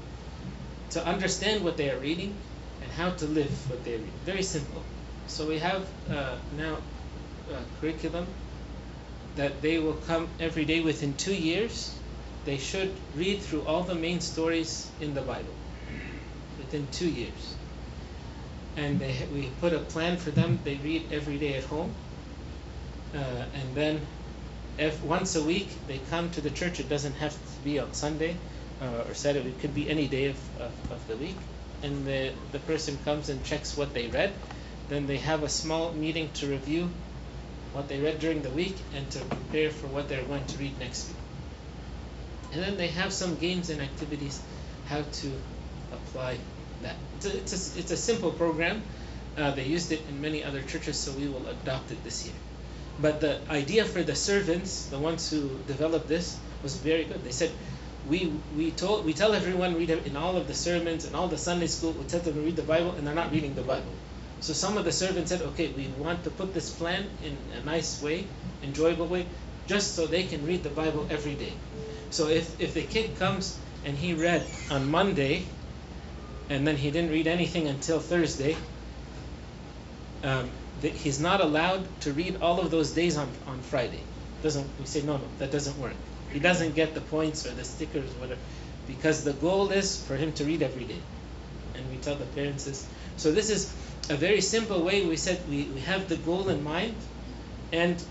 to 0.92 1.06
understand 1.06 1.64
what 1.64 1.78
they 1.78 1.90
are 1.90 2.00
reading, 2.00 2.36
and 2.82 2.92
how 2.92 3.10
to 3.12 3.26
live 3.26 3.70
what 3.70 3.84
they 3.84 3.92
read. 3.92 4.14
Very 4.26 4.44
simple. 4.44 4.84
So 5.28 5.48
we 5.48 5.60
have 5.60 5.88
uh, 6.10 6.36
now 6.58 6.78
a 7.52 7.80
curriculum 7.80 8.28
that 9.36 9.62
they 9.62 9.80
will 9.80 9.94
come 10.08 10.28
every 10.40 10.66
day 10.66 10.80
within 10.80 11.14
two 11.14 11.34
years. 11.34 11.94
They 12.46 12.58
should 12.58 12.94
read 13.16 13.42
through 13.42 13.64
all 13.64 13.84
the 13.84 13.96
main 13.96 14.22
stories 14.22 14.90
in 15.02 15.14
the 15.14 15.22
Bible 15.22 15.56
within 16.58 16.88
two 16.92 17.10
years. 17.10 17.56
And 18.78 19.00
they, 19.00 19.16
we 19.34 19.50
put 19.60 19.74
a 19.74 19.80
plan 19.80 20.18
for 20.18 20.32
them. 20.32 20.60
They 20.64 20.76
read 20.76 21.04
every 21.12 21.38
day 21.38 21.56
at 21.56 21.64
home. 21.66 21.92
Uh, 23.14 23.18
and 23.18 23.76
then 23.76 24.02
if 24.78 25.04
once 25.04 25.36
a 25.36 25.44
week 25.44 25.70
they 25.88 25.98
come 26.10 26.30
to 26.32 26.42
the 26.42 26.52
church, 26.52 26.80
it 26.80 26.88
doesn't 26.88 27.16
have 27.16 27.34
to 27.34 27.64
be 27.64 27.80
on 27.80 27.94
Sunday 27.94 28.36
uh, 28.82 29.06
or 29.08 29.14
Saturday. 29.14 29.50
It 29.50 29.60
could 29.60 29.74
be 29.74 29.90
any 29.90 30.08
day 30.08 30.28
of, 30.28 30.38
of, 30.60 30.92
of, 30.92 31.08
the 31.08 31.18
week. 31.18 31.36
And 31.84 32.06
the, 32.06 32.32
the 32.52 32.60
person 32.60 32.98
comes 33.06 33.30
and 33.30 33.44
checks 33.44 33.78
what 33.78 33.94
they 33.94 34.08
read. 34.08 34.34
Then 34.90 35.08
they 35.08 35.18
have 35.18 35.44
a 35.44 35.50
small 35.50 35.92
meeting 35.92 36.30
to 36.36 36.48
review 36.48 36.90
what 37.74 37.88
they 37.88 38.00
read 38.00 38.20
during 38.20 38.42
the 38.42 38.50
week 38.50 38.76
and 38.96 39.10
to 39.12 39.20
prepare 39.20 39.70
for 39.70 39.88
what 39.88 40.10
they're 40.10 40.24
going 40.24 40.46
to 40.46 40.58
read 40.58 40.80
next 40.80 41.10
week. 41.10 41.18
And 42.54 42.64
then 42.64 42.78
they 42.78 42.88
have 42.88 43.12
some 43.12 43.36
games 43.36 43.70
and 43.70 43.82
activities 43.82 44.42
how 44.88 45.02
to 45.02 45.32
apply 45.92 46.38
that. 46.82 46.96
It's 47.18 47.26
a, 47.26 47.38
it's 47.38 47.76
a, 47.76 47.80
it's 47.80 47.92
a 47.92 47.98
simple 47.98 48.32
program. 48.32 48.82
Uh, 49.38 49.52
they 49.52 49.66
used 49.66 49.92
it 49.92 50.02
in 50.10 50.22
many 50.22 50.44
other 50.44 50.62
churches, 50.62 50.98
so 50.98 51.12
we 51.12 51.28
will 51.28 51.46
adopt 51.48 51.92
it 51.92 52.04
this 52.04 52.26
year. 52.26 52.34
But 53.00 53.22
the 53.22 53.40
idea 53.50 53.86
for 53.86 54.02
the 54.02 54.16
servants, 54.16 54.88
the 54.88 54.98
ones 54.98 55.30
who 55.30 55.50
developed 55.68 56.08
this, 56.08 56.40
was 56.64 56.76
very 56.78 57.04
good. 57.04 57.24
They 57.24 57.32
said, 57.32 57.52
we 58.10 58.32
we 58.56 58.72
told 58.72 59.06
we 59.06 59.14
tell 59.14 59.34
everyone 59.34 59.76
read 59.76 59.90
in 59.90 60.16
all 60.16 60.38
of 60.38 60.48
the 60.48 60.54
sermons 60.54 61.06
and 61.06 61.16
all 61.16 61.28
the 61.28 61.38
Sunday 61.38 61.68
school. 61.68 61.92
We 61.92 62.06
tell 62.06 62.20
them 62.20 62.36
to 62.36 62.42
read 62.42 62.56
the 62.56 62.64
Bible, 62.64 62.92
and 62.92 63.06
they're 63.06 63.16
not 63.16 63.32
reading 63.32 63.56
the 63.56 63.62
Bible. 63.62 63.94
So 64.40 64.54
some 64.54 64.78
of 64.78 64.86
the 64.86 64.92
servants 64.92 65.32
said, 65.32 65.42
okay, 65.42 65.68
we 65.70 65.88
want 65.98 66.24
to 66.24 66.30
put 66.30 66.54
this 66.54 66.70
plan 66.72 67.10
in 67.24 67.38
a 67.60 67.66
nice 67.66 68.02
way, 68.02 68.28
enjoyable 68.64 69.08
way, 69.08 69.26
just 69.66 69.96
so 69.96 70.06
they 70.06 70.24
can 70.24 70.46
read 70.46 70.64
the 70.64 70.70
Bible 70.70 71.08
every 71.10 71.36
day. 71.36 71.54
So 72.12 72.28
if 72.28 72.62
if 72.62 72.74
the 72.74 72.84
kid 72.84 73.18
comes 73.18 73.58
and 73.84 73.98
he 73.98 74.14
read 74.14 74.46
on 74.72 74.90
Monday, 74.90 75.44
and 76.50 76.66
then 76.68 76.78
he 76.78 76.92
didn't 76.92 77.12
read 77.12 77.28
anything 77.28 77.68
until 77.68 78.00
Thursday, 78.00 78.56
um, 80.24 80.50
he's 80.82 81.20
not 81.20 81.42
allowed 81.42 81.86
to 82.02 82.14
read 82.14 82.38
all 82.42 82.60
of 82.60 82.72
those 82.72 82.92
days 82.92 83.18
on, 83.18 83.28
on 83.48 83.60
Friday. 83.62 84.02
Doesn't 84.44 84.68
we 84.80 84.86
say 84.86 85.02
no, 85.02 85.18
no, 85.18 85.24
that 85.40 85.52
doesn't 85.52 85.78
work. 85.80 85.96
He 86.32 86.40
doesn't 86.40 86.76
get 86.76 86.94
the 86.94 87.02
points 87.02 87.46
or 87.46 87.52
the 87.52 87.64
stickers 87.64 88.10
or 88.12 88.20
whatever, 88.20 88.42
because 88.88 89.24
the 89.24 89.34
goal 89.34 89.70
is 89.70 90.02
for 90.06 90.16
him 90.16 90.34
to 90.34 90.46
read 90.46 90.62
every 90.62 90.84
day. 90.84 91.00
And 91.76 91.90
we 91.90 91.98
tell 91.98 92.16
the 92.16 92.26
parents 92.26 92.66
this. 92.66 92.88
So 93.18 93.32
this 93.32 93.50
is 93.50 93.74
a 94.10 94.16
very 94.16 94.42
simple 94.42 94.84
way. 94.84 95.06
We 95.06 95.18
said 95.18 95.40
we, 95.50 95.64
we 95.64 95.82
have 95.82 96.10
the 96.10 96.18
goal 96.18 96.50
in 96.50 96.64
mind, 96.64 96.96
and 97.72 98.02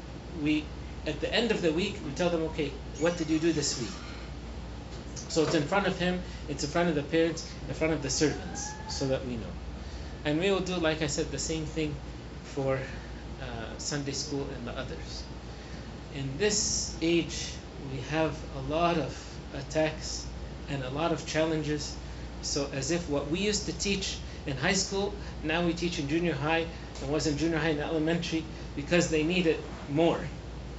we 0.43 0.65
at 1.07 1.21
the 1.21 1.33
end 1.33 1.51
of 1.51 1.63
the 1.63 1.73
week 1.73 1.99
we 2.05 2.13
tell 2.13 2.31
them, 2.31 2.43
okay, 2.45 2.71
what 3.01 3.17
did 3.17 3.31
you 3.31 3.39
do 3.39 3.53
this 3.53 3.81
week? 3.81 3.91
So 5.29 5.43
it's 5.43 5.55
in 5.55 5.65
front 5.65 5.87
of 5.87 5.99
him, 5.99 6.23
it's 6.49 6.65
in 6.65 6.71
front 6.71 6.89
of 6.89 6.95
the 6.95 7.03
parents, 7.03 7.49
in 7.69 7.75
front 7.75 7.93
of 7.93 8.03
the 8.03 8.11
servants, 8.11 8.71
so 8.89 9.09
that 9.09 9.27
we 9.27 9.37
know. 9.37 9.53
And 10.25 10.41
we 10.41 10.51
will 10.51 10.61
do, 10.61 10.77
like 10.77 11.03
I 11.03 11.09
said, 11.09 11.31
the 11.31 11.39
same 11.39 11.67
thing 11.67 11.95
for 12.43 12.77
uh, 12.77 13.79
Sunday 13.79 14.13
school 14.13 14.47
and 14.57 14.67
the 14.67 14.73
others. 14.73 15.25
In 16.15 16.39
this 16.39 16.97
age, 17.03 17.53
we 17.93 18.01
have 18.11 18.37
a 18.57 18.73
lot 18.73 18.97
of 18.97 19.39
attacks 19.55 20.27
and 20.71 20.83
a 20.83 20.91
lot 20.91 21.13
of 21.13 21.27
challenges. 21.27 21.97
So, 22.43 22.69
as 22.73 22.91
if 22.91 23.09
what 23.09 23.29
we 23.31 23.41
used 23.41 23.67
to 23.67 23.73
teach 23.73 24.19
in 24.47 24.57
high 24.57 24.75
school, 24.75 25.15
now 25.43 25.65
we 25.65 25.73
teach 25.73 25.99
in 25.99 26.09
junior 26.09 26.35
high, 26.35 26.67
and 27.03 27.13
was 27.13 27.27
in 27.27 27.37
junior 27.37 27.59
high 27.59 27.71
and 27.71 27.81
elementary 27.81 28.45
because 28.75 29.11
they 29.11 29.25
need 29.25 29.47
it 29.47 29.61
more. 29.91 30.21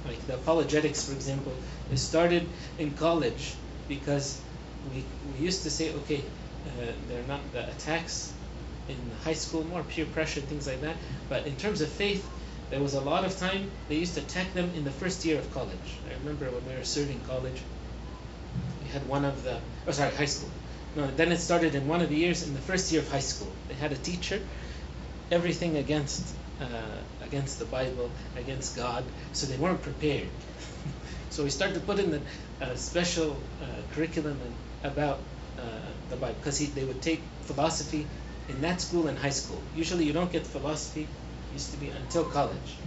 Like 0.06 0.26
the 0.26 0.34
apologetics, 0.34 1.04
for 1.04 1.12
example, 1.12 1.52
it 1.92 1.98
started 1.98 2.46
in 2.78 2.94
college 2.94 3.54
because 3.88 4.40
we, 4.94 5.04
we 5.32 5.44
used 5.44 5.64
to 5.64 5.70
say, 5.70 5.92
okay, 5.94 6.22
uh, 6.66 6.92
they're 7.08 7.22
not 7.24 7.40
the 7.52 7.68
attacks 7.68 8.32
in 8.88 8.96
high 9.24 9.34
school, 9.34 9.64
more 9.64 9.82
peer 9.82 10.06
pressure, 10.06 10.40
things 10.40 10.66
like 10.66 10.80
that. 10.80 10.96
But 11.28 11.46
in 11.46 11.56
terms 11.56 11.80
of 11.80 11.88
faith, 11.88 12.26
there 12.70 12.80
was 12.80 12.94
a 12.94 13.00
lot 13.00 13.24
of 13.24 13.36
time 13.38 13.70
they 13.88 13.96
used 13.96 14.14
to 14.14 14.20
attack 14.20 14.52
them 14.54 14.70
in 14.76 14.84
the 14.84 14.90
first 14.90 15.24
year 15.24 15.38
of 15.38 15.52
college. 15.52 15.98
Remember 16.20 16.50
when 16.50 16.64
we 16.66 16.74
were 16.74 16.84
serving 16.84 17.20
college, 17.20 17.62
we 18.82 18.88
had 18.88 19.06
one 19.08 19.24
of 19.24 19.42
the, 19.42 19.60
oh 19.86 19.92
sorry, 19.92 20.14
high 20.14 20.24
school. 20.24 20.50
No, 20.96 21.06
then 21.06 21.30
it 21.32 21.38
started 21.38 21.74
in 21.74 21.86
one 21.86 22.00
of 22.00 22.08
the 22.08 22.16
years 22.16 22.46
in 22.46 22.54
the 22.54 22.60
first 22.60 22.90
year 22.90 23.00
of 23.02 23.10
high 23.10 23.20
school. 23.20 23.52
They 23.68 23.74
had 23.74 23.92
a 23.92 23.96
teacher, 23.96 24.40
everything 25.30 25.76
against 25.76 26.34
uh, 26.60 26.66
against 27.20 27.58
the 27.60 27.64
Bible, 27.66 28.10
against 28.36 28.74
God, 28.74 29.04
so 29.32 29.46
they 29.46 29.56
weren't 29.56 29.82
prepared. 29.82 30.28
so 31.30 31.44
we 31.44 31.50
started 31.50 31.74
to 31.74 31.80
put 31.80 32.00
in 32.00 32.10
the 32.10 32.20
uh, 32.60 32.74
special 32.74 33.36
uh, 33.62 33.66
curriculum 33.92 34.40
about 34.82 35.20
uh, 35.56 35.62
the 36.08 36.16
Bible 36.16 36.34
because 36.34 36.58
they 36.74 36.84
would 36.84 37.00
take 37.00 37.20
philosophy 37.42 38.06
in 38.48 38.60
that 38.62 38.80
school 38.80 39.06
and 39.06 39.16
high 39.18 39.30
school. 39.30 39.62
Usually 39.74 40.04
you 40.04 40.12
don't 40.12 40.32
get 40.32 40.46
philosophy, 40.46 41.06
used 41.52 41.70
to 41.72 41.76
be 41.76 41.90
until 41.90 42.24
college. 42.24 42.78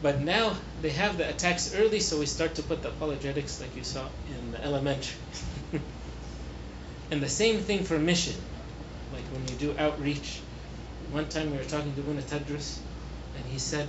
But 0.00 0.20
now 0.20 0.56
they 0.80 0.90
have 0.90 1.18
the 1.18 1.28
attacks 1.28 1.74
early, 1.74 1.98
so 2.00 2.18
we 2.18 2.26
start 2.26 2.54
to 2.56 2.62
put 2.62 2.82
the 2.82 2.88
apologetics 2.88 3.60
like 3.60 3.74
you 3.74 3.82
saw 3.82 4.06
in 4.28 4.52
the 4.52 4.64
elementary. 4.64 5.16
and 7.10 7.20
the 7.20 7.28
same 7.28 7.58
thing 7.58 7.82
for 7.82 7.98
mission. 7.98 8.34
Like 9.12 9.24
when 9.32 9.42
you 9.48 9.54
do 9.56 9.78
outreach. 9.78 10.40
One 11.10 11.26
time 11.26 11.50
we 11.50 11.56
were 11.56 11.64
talking 11.64 11.94
to 11.94 12.02
Buna 12.02 12.22
Tadrus, 12.22 12.78
and 13.34 13.44
he 13.46 13.58
said, 13.58 13.88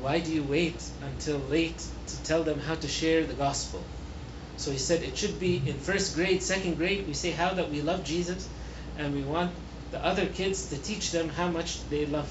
Why 0.00 0.18
do 0.18 0.32
you 0.32 0.42
wait 0.42 0.82
until 1.00 1.38
late 1.38 1.78
to 2.08 2.22
tell 2.24 2.42
them 2.42 2.58
how 2.58 2.74
to 2.74 2.88
share 2.88 3.24
the 3.24 3.34
gospel? 3.34 3.82
So 4.56 4.70
he 4.70 4.78
said 4.78 5.02
it 5.02 5.16
should 5.16 5.40
be 5.40 5.62
in 5.66 5.78
first 5.78 6.14
grade, 6.14 6.42
second 6.42 6.76
grade, 6.76 7.06
we 7.06 7.14
say 7.14 7.30
how 7.30 7.54
that 7.54 7.70
we 7.70 7.80
love 7.80 8.04
Jesus, 8.04 8.48
and 8.98 9.14
we 9.14 9.22
want 9.22 9.52
the 9.92 10.04
other 10.04 10.26
kids 10.26 10.68
to 10.70 10.76
teach 10.76 11.10
them 11.10 11.28
how 11.28 11.48
much 11.48 11.88
they 11.88 12.06
love 12.06 12.30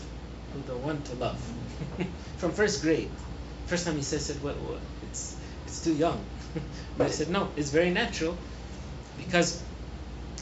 the 0.67 0.75
one 0.75 1.01
to 1.03 1.15
love. 1.15 1.41
From 2.37 2.51
first 2.51 2.81
grade. 2.81 3.09
First 3.65 3.85
time 3.85 3.95
he 3.95 4.03
says 4.03 4.29
it, 4.29 4.41
well, 4.41 4.55
it's 5.03 5.37
it's 5.65 5.83
too 5.83 5.93
young. 5.93 6.25
but 6.97 7.07
I 7.07 7.09
said 7.09 7.29
no, 7.29 7.49
it's 7.55 7.69
very 7.69 7.89
natural 7.89 8.37
because 9.17 9.63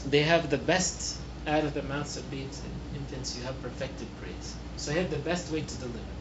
they 0.06 0.22
have 0.22 0.50
the 0.50 0.58
best 0.58 1.18
out 1.46 1.64
of 1.64 1.74
the 1.74 1.82
mouths 1.82 2.16
of 2.16 2.30
babes 2.30 2.62
and 2.64 3.00
infants. 3.00 3.36
You 3.36 3.42
have 3.44 3.60
perfected 3.62 4.08
praise. 4.20 4.54
So 4.76 4.92
I 4.92 4.96
have 4.96 5.10
the 5.10 5.18
best 5.18 5.50
way 5.50 5.60
to 5.60 5.76
deliver. 5.76 6.14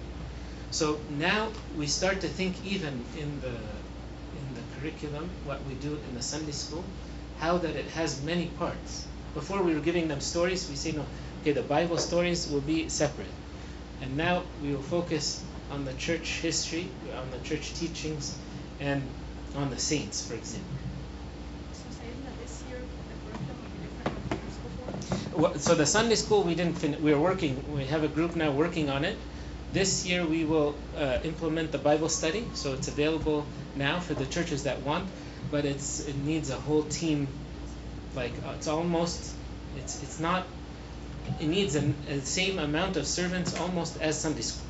So 0.71 0.99
now 1.09 1.49
we 1.75 1.87
start 1.87 2.21
to 2.21 2.27
think 2.27 2.63
even 2.63 3.03
in 3.17 3.39
the 3.41 3.55
in 4.39 4.53
the 4.53 4.61
curriculum, 4.79 5.29
what 5.43 5.63
we 5.65 5.73
do 5.75 5.97
in 6.07 6.15
the 6.15 6.21
Sunday 6.21 6.51
school, 6.51 6.83
how 7.39 7.57
that 7.57 7.75
it 7.75 7.87
has 7.91 8.21
many 8.23 8.47
parts. 8.47 9.07
Before 9.33 9.61
we 9.63 9.73
were 9.73 9.81
giving 9.81 10.07
them 10.07 10.21
stories, 10.21 10.69
we 10.69 10.75
say 10.75 10.91
no, 10.91 11.05
okay, 11.41 11.53
the 11.53 11.63
Bible 11.63 11.97
stories 11.97 12.47
will 12.47 12.61
be 12.61 12.89
separate. 12.89 13.38
And 14.01 14.17
now 14.17 14.43
we 14.61 14.73
will 14.73 14.81
focus 14.81 15.43
on 15.71 15.85
the 15.85 15.93
church 15.93 16.39
history, 16.41 16.89
on 17.15 17.31
the 17.31 17.39
church 17.39 17.73
teachings, 17.75 18.37
and 18.79 19.01
on 19.55 19.69
the 19.69 19.77
saints, 19.77 20.25
for 20.25 20.33
example. 20.35 20.67
So 21.73 21.89
saying 21.91 22.23
that 22.23 22.37
this 22.39 22.63
year 22.69 22.77
the 23.09 23.15
curriculum 23.23 23.57
will 23.61 23.69
be 23.73 23.79
different 23.87 24.09
than 24.13 24.39
years 24.39 24.57
before? 24.57 25.41
Well, 25.41 25.59
So 25.59 25.75
the 25.75 25.85
Sunday 25.85 26.15
school 26.15 26.43
we 26.43 26.55
didn't 26.55 26.77
fin- 26.77 26.97
we're 27.01 27.19
working 27.19 27.55
we 27.73 27.85
have 27.85 28.03
a 28.03 28.07
group 28.07 28.35
now 28.35 28.51
working 28.51 28.89
on 28.89 29.05
it. 29.05 29.17
This 29.71 30.05
year 30.05 30.25
we 30.25 30.45
will 30.45 30.75
uh, 30.97 31.19
implement 31.23 31.71
the 31.71 31.77
Bible 31.77 32.09
study, 32.09 32.43
so 32.55 32.73
it's 32.73 32.87
available 32.87 33.45
now 33.75 33.99
for 33.99 34.15
the 34.15 34.25
churches 34.25 34.63
that 34.63 34.81
want, 34.81 35.07
but 35.51 35.65
it's 35.65 35.99
it 35.99 36.15
needs 36.15 36.49
a 36.49 36.55
whole 36.55 36.83
team. 36.83 37.27
Like 38.15 38.33
uh, 38.45 38.53
it's 38.55 38.67
almost 38.67 39.35
it's 39.77 40.01
it's 40.01 40.19
not 40.19 40.47
it 41.39 41.47
needs 41.47 41.75
a, 41.75 41.93
a 42.09 42.21
same 42.21 42.59
amount 42.59 42.97
of 42.97 43.07
servants 43.07 43.59
almost 43.59 43.99
as 44.01 44.19
Sunday 44.19 44.41
school. 44.41 44.67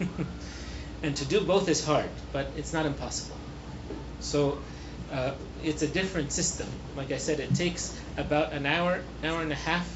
and 1.02 1.16
to 1.16 1.24
do 1.24 1.40
both 1.40 1.68
is 1.68 1.84
hard, 1.84 2.08
but 2.32 2.50
it's 2.56 2.72
not 2.72 2.86
impossible. 2.86 3.36
So 4.20 4.58
uh, 5.12 5.32
it's 5.62 5.82
a 5.82 5.88
different 5.88 6.32
system. 6.32 6.66
Like 6.96 7.12
I 7.12 7.18
said, 7.18 7.40
it 7.40 7.54
takes 7.54 7.98
about 8.16 8.52
an 8.52 8.66
hour, 8.66 9.00
hour 9.22 9.42
and 9.42 9.52
a 9.52 9.56
half 9.56 9.86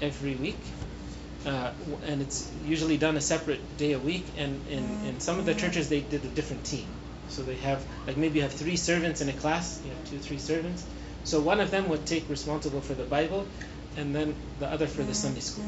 every 0.00 0.34
week. 0.34 0.58
Uh, 1.44 1.70
and 2.06 2.22
it's 2.22 2.50
usually 2.64 2.96
done 2.96 3.16
a 3.16 3.20
separate 3.20 3.60
day 3.78 3.92
a 3.92 3.98
week. 3.98 4.24
And 4.36 4.60
in, 4.68 4.84
in 5.06 5.20
some 5.20 5.38
of 5.38 5.46
the 5.46 5.54
churches, 5.54 5.88
they 5.88 6.00
did 6.00 6.24
a 6.24 6.28
different 6.28 6.64
team. 6.64 6.86
So 7.28 7.42
they 7.42 7.56
have, 7.56 7.84
like 8.06 8.16
maybe 8.16 8.36
you 8.36 8.42
have 8.42 8.52
three 8.52 8.76
servants 8.76 9.20
in 9.20 9.28
a 9.28 9.32
class, 9.32 9.80
you 9.84 9.90
have 9.90 10.10
two, 10.10 10.18
three 10.18 10.38
servants. 10.38 10.84
So 11.24 11.40
one 11.40 11.60
of 11.60 11.70
them 11.70 11.88
would 11.88 12.06
take 12.06 12.28
responsible 12.28 12.80
for 12.80 12.94
the 12.94 13.04
Bible, 13.04 13.46
and 13.96 14.14
then 14.14 14.34
the 14.58 14.66
other 14.66 14.86
for 14.86 15.02
the 15.02 15.14
Sunday 15.14 15.40
school. 15.40 15.64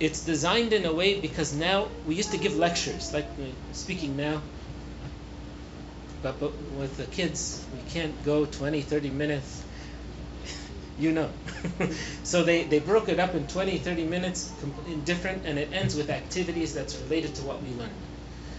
It's 0.00 0.24
designed 0.24 0.72
in 0.72 0.84
a 0.84 0.92
way 0.92 1.20
because 1.20 1.54
now 1.54 1.88
we 2.06 2.14
used 2.14 2.32
to 2.32 2.38
give 2.38 2.56
lectures, 2.56 3.14
like 3.14 3.26
speaking 3.72 4.16
now, 4.16 4.42
but, 6.24 6.40
but 6.40 6.52
with 6.78 6.96
the 6.96 7.04
kids, 7.04 7.62
we 7.74 7.90
can't 7.90 8.24
go 8.24 8.46
20, 8.46 8.80
30 8.80 9.10
minutes. 9.10 9.62
you 10.98 11.12
know. 11.12 11.30
so 12.24 12.42
they, 12.42 12.64
they 12.64 12.78
broke 12.78 13.10
it 13.10 13.20
up 13.20 13.34
in 13.34 13.46
20, 13.46 13.76
30 13.78 14.04
minutes, 14.04 14.50
different, 15.04 15.44
and 15.44 15.58
it 15.58 15.68
ends 15.72 15.94
with 15.94 16.08
activities 16.08 16.74
that's 16.74 16.96
related 17.02 17.34
to 17.34 17.42
what 17.42 17.62
we 17.62 17.68
learned. 17.74 17.92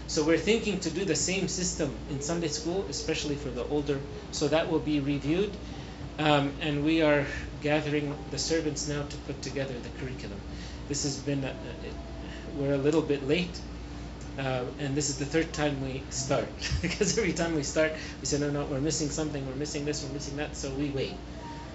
So 0.06 0.22
we're 0.22 0.38
thinking 0.38 0.78
to 0.80 0.90
do 0.90 1.04
the 1.04 1.16
same 1.16 1.48
system 1.48 1.92
in 2.08 2.20
Sunday 2.20 2.48
school, 2.48 2.86
especially 2.88 3.34
for 3.34 3.50
the 3.50 3.66
older. 3.66 3.98
So 4.30 4.46
that 4.46 4.70
will 4.70 4.78
be 4.78 5.00
reviewed, 5.00 5.50
um, 6.20 6.52
and 6.60 6.84
we 6.84 7.02
are 7.02 7.26
gathering 7.62 8.14
the 8.30 8.38
servants 8.38 8.88
now 8.88 9.02
to 9.02 9.16
put 9.18 9.40
together 9.42 9.74
the 9.74 9.88
curriculum. 10.00 10.40
This 10.88 11.02
has 11.04 11.16
been 11.16 11.44
a, 11.44 11.48
a, 11.48 11.50
it, 11.50 11.94
we're 12.56 12.74
a 12.74 12.78
little 12.78 13.02
bit 13.02 13.26
late, 13.26 13.60
uh, 14.38 14.64
and 14.78 14.94
this 14.94 15.08
is 15.08 15.18
the 15.18 15.24
third 15.24 15.52
time 15.52 15.82
we 15.82 16.02
start 16.10 16.48
because 16.82 17.18
every 17.18 17.32
time 17.32 17.54
we 17.54 17.62
start, 17.62 17.92
we 18.20 18.26
say 18.26 18.38
no, 18.38 18.50
no, 18.50 18.64
we're 18.64 18.80
missing 18.80 19.10
something, 19.10 19.46
we're 19.46 19.54
missing 19.54 19.84
this, 19.84 20.04
we're 20.04 20.12
missing 20.12 20.36
that, 20.36 20.56
so 20.56 20.70
we 20.70 20.90
wait. 20.90 21.14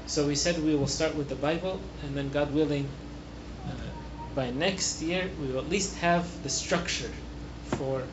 So 0.07 0.27
we 0.27 0.35
said 0.35 0.63
we 0.63 0.75
will 0.75 0.87
start 0.87 1.15
with 1.15 1.29
the 1.29 1.35
Bible, 1.35 1.79
and 2.03 2.15
then 2.15 2.29
God 2.29 2.53
willing, 2.53 2.87
uh, 3.65 3.71
by 4.35 4.51
next 4.51 5.01
year 5.01 5.29
we 5.41 5.47
will 5.47 5.59
at 5.59 5.69
least 5.69 5.97
have 5.97 6.43
the 6.43 6.49
structure 6.49 7.11
for 7.65 8.01
uh, 8.01 8.05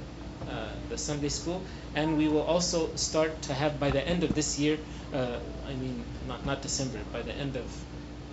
the 0.88 0.98
Sunday 0.98 1.28
school, 1.28 1.62
and 1.94 2.16
we 2.16 2.28
will 2.28 2.42
also 2.42 2.94
start 2.96 3.42
to 3.42 3.54
have 3.54 3.78
by 3.78 3.90
the 3.90 4.06
end 4.06 4.24
of 4.24 4.34
this 4.34 4.58
year. 4.58 4.78
Uh, 5.12 5.38
I 5.66 5.74
mean, 5.74 6.04
not 6.26 6.44
not 6.46 6.62
December, 6.62 6.98
by 7.12 7.22
the 7.22 7.34
end 7.34 7.56
of 7.56 7.64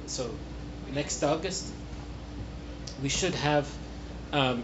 so 0.07 0.29
next 0.93 1.23
August, 1.23 1.65
we 3.01 3.09
should 3.09 3.35
have 3.35 3.67
um, 4.31 4.63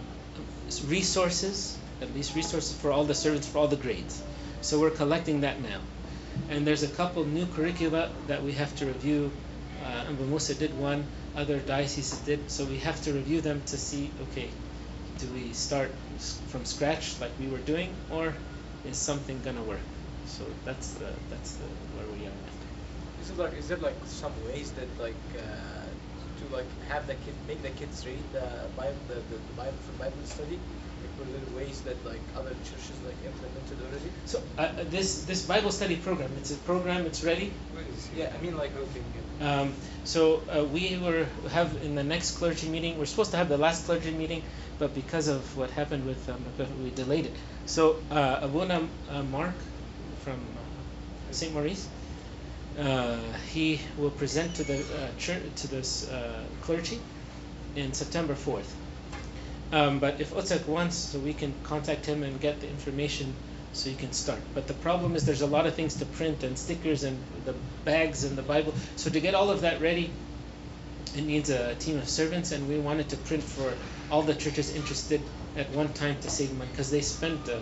resources, 0.86 1.76
at 2.00 2.14
least 2.14 2.34
resources 2.34 2.72
for 2.72 2.92
all 2.92 3.04
the 3.04 3.14
servants 3.14 3.46
for 3.46 3.58
all 3.58 3.68
the 3.68 3.76
grades. 3.76 4.22
So 4.60 4.80
we're 4.80 4.90
collecting 4.90 5.40
that 5.40 5.60
now, 5.60 5.80
and 6.48 6.66
there's 6.66 6.82
a 6.82 6.88
couple 6.88 7.24
new 7.24 7.46
curricula 7.46 8.10
that 8.28 8.42
we 8.42 8.52
have 8.52 8.74
to 8.76 8.86
review. 8.86 9.30
Uh, 9.84 10.04
Anba 10.04 10.28
Musa 10.28 10.54
did 10.54 10.78
one, 10.78 11.04
other 11.36 11.58
dioceses 11.58 12.18
did, 12.20 12.50
so 12.50 12.64
we 12.64 12.78
have 12.78 13.02
to 13.02 13.12
review 13.12 13.40
them 13.40 13.62
to 13.66 13.76
see. 13.76 14.10
Okay, 14.30 14.48
do 15.18 15.26
we 15.34 15.52
start 15.52 15.90
from 16.48 16.64
scratch 16.64 17.20
like 17.20 17.32
we 17.38 17.48
were 17.48 17.64
doing, 17.72 17.94
or 18.10 18.34
is 18.88 18.96
something 18.96 19.40
gonna 19.44 19.62
work? 19.62 19.86
So 20.26 20.44
that's 20.64 20.92
the 20.94 21.10
that's 21.30 21.54
the 21.54 21.64
where 21.96 22.06
we 22.16 22.26
are 22.26 22.30
at. 22.30 23.22
Is 23.22 23.30
it 23.30 23.38
like 23.38 23.54
is 23.58 23.68
there 23.68 23.78
like 23.78 24.00
some 24.06 24.32
ways 24.46 24.70
that 24.72 24.88
like 25.00 25.22
uh, 25.36 25.86
to 26.38 26.54
like 26.54 26.66
have 26.88 27.06
the 27.06 27.14
kid 27.14 27.34
make 27.46 27.62
the 27.62 27.70
kids 27.70 28.06
read 28.06 28.22
the 28.32 28.46
Bible 28.76 29.02
the, 29.08 29.14
the, 29.14 29.38
the 29.48 29.56
Bible 29.56 29.80
for 29.86 29.92
Bible 30.04 30.24
study? 30.24 30.58
Like 31.02 31.12
were 31.18 31.24
there 31.32 31.56
ways 31.58 31.80
that 31.82 32.04
like 32.06 32.22
other 32.36 32.54
churches 32.64 32.96
like 33.06 33.18
implemented 33.24 33.78
already? 33.86 34.10
So 34.26 34.42
uh, 34.58 34.62
uh, 34.62 34.84
this 34.90 35.24
this 35.24 35.46
Bible 35.46 35.70
study 35.70 35.96
program, 35.96 36.30
it's 36.38 36.50
a 36.50 36.56
program. 36.56 37.06
It's 37.06 37.22
ready. 37.24 37.52
Yeah, 38.16 38.32
I 38.36 38.42
mean 38.42 38.56
like 38.56 38.72
okay. 38.76 39.02
Um, 39.44 39.72
so 40.04 40.42
uh, 40.48 40.64
we 40.64 40.96
were 40.98 41.26
have 41.50 41.76
in 41.82 41.94
the 41.94 42.04
next 42.04 42.38
clergy 42.38 42.68
meeting. 42.68 42.98
We're 42.98 43.06
supposed 43.06 43.32
to 43.32 43.36
have 43.36 43.48
the 43.48 43.58
last 43.58 43.86
clergy 43.86 44.12
meeting, 44.12 44.42
but 44.82 44.94
because 44.96 45.28
of 45.28 45.56
what 45.56 45.70
happened 45.70 46.04
with 46.04 46.28
um, 46.28 46.44
we 46.82 46.90
delayed 46.90 47.26
it. 47.26 47.36
So 47.66 47.98
uh, 48.10 48.40
Abuna 48.42 48.82
uh, 49.08 49.22
Mark 49.22 49.54
from 50.24 50.34
uh, 50.34 51.32
Saint 51.32 51.54
Maurice, 51.54 51.86
uh, 52.80 53.16
he 53.52 53.80
will 53.96 54.10
present 54.10 54.56
to 54.56 54.64
the 54.64 54.78
uh, 54.80 55.08
church 55.20 55.42
to 55.58 55.68
this 55.68 56.08
uh, 56.08 56.42
clergy 56.62 56.98
in 57.76 57.92
September 57.92 58.34
fourth. 58.34 58.74
Um, 59.70 60.00
but 60.00 60.20
if 60.20 60.34
Otzek 60.34 60.66
wants, 60.66 60.96
so 60.96 61.20
we 61.20 61.32
can 61.32 61.54
contact 61.62 62.04
him 62.04 62.24
and 62.24 62.40
get 62.40 62.60
the 62.60 62.68
information 62.68 63.32
so 63.72 63.88
you 63.88 63.96
can 63.96 64.12
start. 64.12 64.40
But 64.52 64.66
the 64.66 64.74
problem 64.74 65.14
is 65.14 65.24
there's 65.24 65.42
a 65.42 65.46
lot 65.46 65.66
of 65.66 65.74
things 65.74 65.94
to 66.00 66.06
print 66.06 66.42
and 66.42 66.58
stickers 66.58 67.04
and 67.04 67.16
the 67.44 67.54
bags 67.84 68.24
and 68.24 68.36
the 68.36 68.42
Bible. 68.42 68.74
So 68.96 69.10
to 69.10 69.20
get 69.20 69.36
all 69.36 69.50
of 69.50 69.60
that 69.60 69.80
ready, 69.80 70.10
it 71.16 71.24
needs 71.24 71.50
a 71.50 71.76
team 71.76 71.98
of 71.98 72.08
servants, 72.08 72.50
and 72.50 72.68
we 72.68 72.78
wanted 72.80 73.10
to 73.10 73.16
print 73.16 73.44
for 73.44 73.72
all 74.10 74.22
the 74.22 74.34
churches 74.34 74.74
interested 74.74 75.22
at 75.56 75.70
one 75.70 75.92
time 75.92 76.16
to 76.20 76.30
save 76.30 76.56
money 76.56 76.70
because 76.70 76.90
they 76.90 77.00
spent. 77.00 77.48
Uh, 77.48 77.58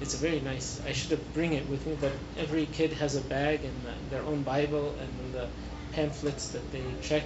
it's 0.00 0.14
a 0.14 0.18
very 0.18 0.40
nice. 0.40 0.80
I 0.86 0.92
should 0.92 1.10
have 1.10 1.34
bring 1.34 1.54
it 1.54 1.68
with 1.68 1.86
me, 1.86 1.96
but 2.00 2.12
every 2.38 2.66
kid 2.66 2.92
has 2.94 3.16
a 3.16 3.20
bag 3.20 3.64
and 3.64 3.86
uh, 3.86 3.90
their 4.10 4.22
own 4.22 4.42
Bible 4.42 4.94
and 5.00 5.34
the 5.34 5.48
pamphlets 5.92 6.50
that 6.50 6.70
they 6.70 6.84
check 7.02 7.24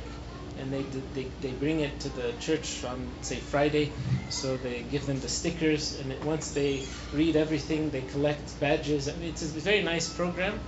and 0.58 0.72
they, 0.72 0.82
they, 1.14 1.24
they 1.40 1.52
bring 1.52 1.80
it 1.80 2.00
to 2.00 2.08
the 2.10 2.32
church 2.40 2.84
on 2.84 3.10
say 3.22 3.36
Friday, 3.36 3.92
so 4.28 4.56
they 4.56 4.82
give 4.82 5.06
them 5.06 5.18
the 5.20 5.28
stickers, 5.28 5.98
and 5.98 6.12
it, 6.12 6.24
once 6.24 6.52
they 6.52 6.82
read 7.14 7.36
everything, 7.36 7.90
they 7.90 8.02
collect 8.02 8.60
badges. 8.60 9.08
I 9.08 9.12
mean, 9.12 9.30
it's 9.30 9.42
a 9.42 9.46
very 9.46 9.82
nice 9.82 10.12
program, 10.12 10.58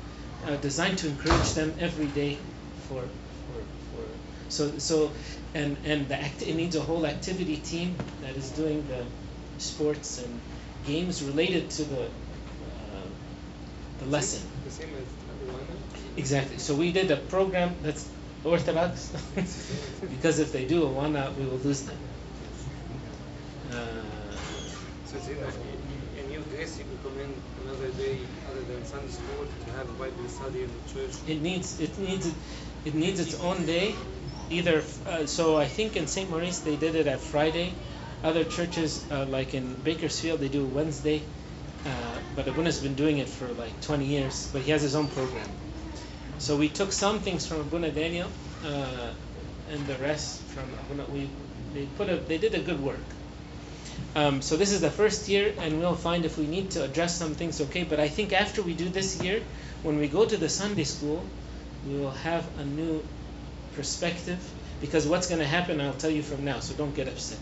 uh, 0.47 0.57
designed 0.57 0.99
to 0.99 1.09
encourage 1.09 1.53
them 1.53 1.75
every 1.81 2.07
day 2.07 2.39
for 2.89 3.03
for, 3.03 3.61
for 3.91 4.05
so 4.49 4.79
so, 4.79 5.11
and 5.55 5.77
and 5.85 6.09
the 6.09 6.21
act, 6.21 6.43
it 6.43 6.55
needs 6.57 6.77
a 6.77 6.81
whole 6.81 7.07
activity 7.07 7.57
team 7.57 7.97
that 8.23 8.37
is 8.37 8.51
doing 8.51 8.87
the 8.89 9.05
sports 9.59 10.19
and 10.19 10.41
games 10.87 11.23
related 11.23 11.71
to 11.71 11.85
the 11.85 12.03
uh, 12.05 13.07
the 14.01 14.07
lesson. 14.07 14.43
The 14.65 14.71
same 14.71 14.91
as? 14.97 15.07
Exactly. 16.17 16.59
So 16.59 16.75
we 16.75 16.93
did 16.93 17.11
a 17.11 17.17
program 17.17 17.75
that's 17.83 18.09
orthodox 18.45 19.11
because 20.11 20.39
if 20.39 20.53
they 20.53 20.65
do 20.67 20.83
Awana, 20.85 21.35
we 21.37 21.45
will 21.45 21.59
lose 21.59 21.83
them. 21.83 21.99
Uh, 23.73 23.77
So 25.07 25.17
it's 25.17 25.29
either 25.29 25.47
in 26.21 26.33
your 26.33 26.43
case 26.55 26.79
you 26.79 26.85
recommend 26.97 27.35
another 27.63 27.91
day 27.99 28.19
other 28.51 28.63
than 28.71 28.85
Sunday 28.85 29.13
school 29.13 29.47
to 29.47 29.73
have 29.79 29.89
a 29.89 29.93
Bible 29.93 30.29
study 30.29 30.63
in 30.63 30.71
the 30.77 30.83
church. 30.93 31.15
it 31.29 31.41
needs 31.43 31.79
it 31.81 31.99
needs 31.99 32.27
it 32.85 32.95
needs 32.95 33.21
its 33.21 33.35
own 33.41 33.65
day. 33.67 33.95
Either 34.51 34.83
uh, 35.07 35.27
so, 35.27 35.57
I 35.57 35.67
think 35.67 35.97
in 35.97 36.07
St. 36.07 36.29
Maurice 36.31 36.61
they 36.61 36.77
did 36.77 36.95
it 36.95 37.07
at 37.07 37.21
Friday. 37.21 37.73
Other 38.23 38.45
churches, 38.45 39.05
uh, 39.11 39.27
like 39.27 39.55
in 39.55 39.75
Bakersfield, 39.75 40.41
they 40.41 40.49
do 40.49 40.65
Wednesday. 40.65 41.23
Uh, 41.85 41.91
but 42.35 42.49
Abuna's 42.49 42.81
been 42.81 42.95
doing 42.95 43.19
it 43.19 43.29
for 43.29 43.47
like 43.49 43.79
20 43.83 44.07
years, 44.07 44.49
but 44.53 44.63
he 44.63 44.71
has 44.71 44.81
his 44.81 44.95
own 44.95 45.09
program. 45.09 45.49
So 46.39 46.57
we 46.57 46.69
took 46.69 46.93
some 46.93 47.21
things 47.21 47.47
from 47.47 47.61
Abuna 47.61 47.91
Daniel, 47.91 48.29
uh, 48.65 49.13
and 49.71 49.87
the 49.87 49.95
rest 49.97 50.41
from 50.41 50.65
Abuna. 50.85 51.05
We 51.13 51.29
they 51.75 51.87
put 51.97 52.09
a 52.09 52.17
they 52.17 52.39
did 52.39 52.55
a 52.55 52.61
good 52.61 52.83
work. 52.83 53.05
Um, 54.17 54.43
so 54.43 54.57
this 54.57 54.73
is 54.73 54.81
the 54.81 54.91
first 54.91 55.29
year, 55.29 55.55
and 55.59 55.79
we'll 55.79 55.95
find 55.95 56.25
if 56.25 56.39
we 56.39 56.47
need 56.47 56.71
to 56.73 56.85
address 56.85 57.17
some 57.17 57.35
things. 57.35 57.61
Okay, 57.61 57.85
but 57.85 58.01
I 58.01 58.09
think 58.09 58.33
after 58.33 58.63
we 58.63 58.75
do 58.75 58.89
this 58.89 59.21
year, 59.23 59.43
when 59.83 59.99
we 59.99 60.09
go 60.09 60.25
to 60.25 60.37
the 60.37 60.49
Sunday 60.49 60.85
school, 60.85 61.23
we 61.87 61.99
will 61.99 62.11
have 62.11 62.47
a 62.59 62.65
new 62.65 63.03
perspective. 63.77 64.39
Because 64.81 65.07
what's 65.07 65.29
going 65.29 65.41
to 65.41 65.47
happen, 65.47 65.81
I'll 65.81 65.95
tell 65.95 66.11
you 66.11 66.23
from 66.23 66.45
now. 66.45 66.61
So 66.61 66.75
don't 66.75 66.95
get 66.95 67.09
upset. 67.09 67.39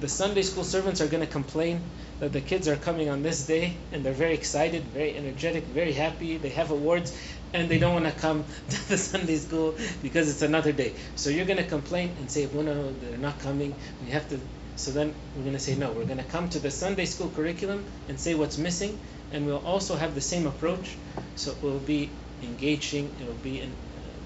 The 0.00 0.08
Sunday 0.08 0.42
school 0.42 0.62
servants 0.62 1.00
are 1.00 1.08
going 1.08 1.26
to 1.26 1.32
complain 1.32 1.80
that 2.20 2.32
the 2.32 2.40
kids 2.40 2.68
are 2.68 2.76
coming 2.76 3.08
on 3.08 3.22
this 3.22 3.46
day, 3.46 3.74
and 3.92 4.04
they're 4.04 4.12
very 4.12 4.34
excited, 4.34 4.84
very 4.84 5.16
energetic, 5.16 5.64
very 5.64 5.92
happy. 5.92 6.36
They 6.36 6.50
have 6.50 6.70
awards, 6.70 7.16
and 7.52 7.68
they 7.68 7.78
don't 7.78 7.94
want 7.94 8.04
to 8.04 8.12
come 8.20 8.44
to 8.70 8.88
the 8.88 8.96
Sunday 8.96 9.36
school 9.36 9.74
because 10.02 10.30
it's 10.30 10.42
another 10.42 10.70
day. 10.72 10.94
So 11.16 11.30
you're 11.30 11.46
going 11.46 11.58
to 11.58 11.68
complain 11.68 12.14
and 12.20 12.30
say, 12.30 12.46
well, 12.46 12.64
no, 12.64 12.92
they're 12.92 13.18
not 13.18 13.40
coming. 13.40 13.74
We 14.04 14.10
have 14.12 14.28
to. 14.28 14.38
So 14.76 14.92
then 14.92 15.12
we're 15.34 15.42
going 15.42 15.54
to 15.54 15.58
say, 15.58 15.74
no, 15.74 15.90
we're 15.90 16.04
going 16.04 16.18
to 16.18 16.30
come 16.30 16.48
to 16.50 16.60
the 16.60 16.70
Sunday 16.70 17.04
school 17.04 17.30
curriculum 17.30 17.84
and 18.08 18.20
say 18.20 18.34
what's 18.36 18.58
missing, 18.58 18.96
and 19.32 19.46
we'll 19.46 19.66
also 19.66 19.96
have 19.96 20.14
the 20.14 20.20
same 20.20 20.46
approach. 20.46 20.96
So 21.34 21.50
it 21.50 21.62
will 21.62 21.80
be 21.80 22.08
engaging. 22.42 23.10
It 23.20 23.26
will 23.26 23.34
be, 23.34 23.62
uh, 23.62 23.66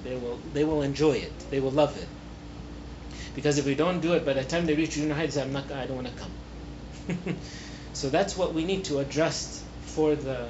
they 0.04 0.14
will, 0.16 0.38
they 0.52 0.64
will 0.64 0.82
enjoy 0.82 1.12
it. 1.12 1.32
They 1.50 1.60
will 1.60 1.70
love 1.70 1.96
it. 1.96 2.08
Because 3.34 3.58
if 3.58 3.66
we 3.66 3.74
don't 3.74 4.00
do 4.00 4.12
it, 4.14 4.26
by 4.26 4.34
the 4.34 4.44
time 4.44 4.66
they 4.66 4.74
reach 4.74 4.92
junior 4.92 5.14
high, 5.14 5.26
they 5.26 5.32
say, 5.32 5.42
I'm 5.42 5.52
not, 5.52 5.70
I 5.70 5.86
don't 5.86 5.96
want 5.96 6.08
to 6.08 6.14
come. 6.14 7.36
so 7.92 8.10
that's 8.10 8.36
what 8.36 8.54
we 8.54 8.64
need 8.64 8.84
to 8.84 8.98
adjust 8.98 9.62
for 9.82 10.14
the 10.14 10.48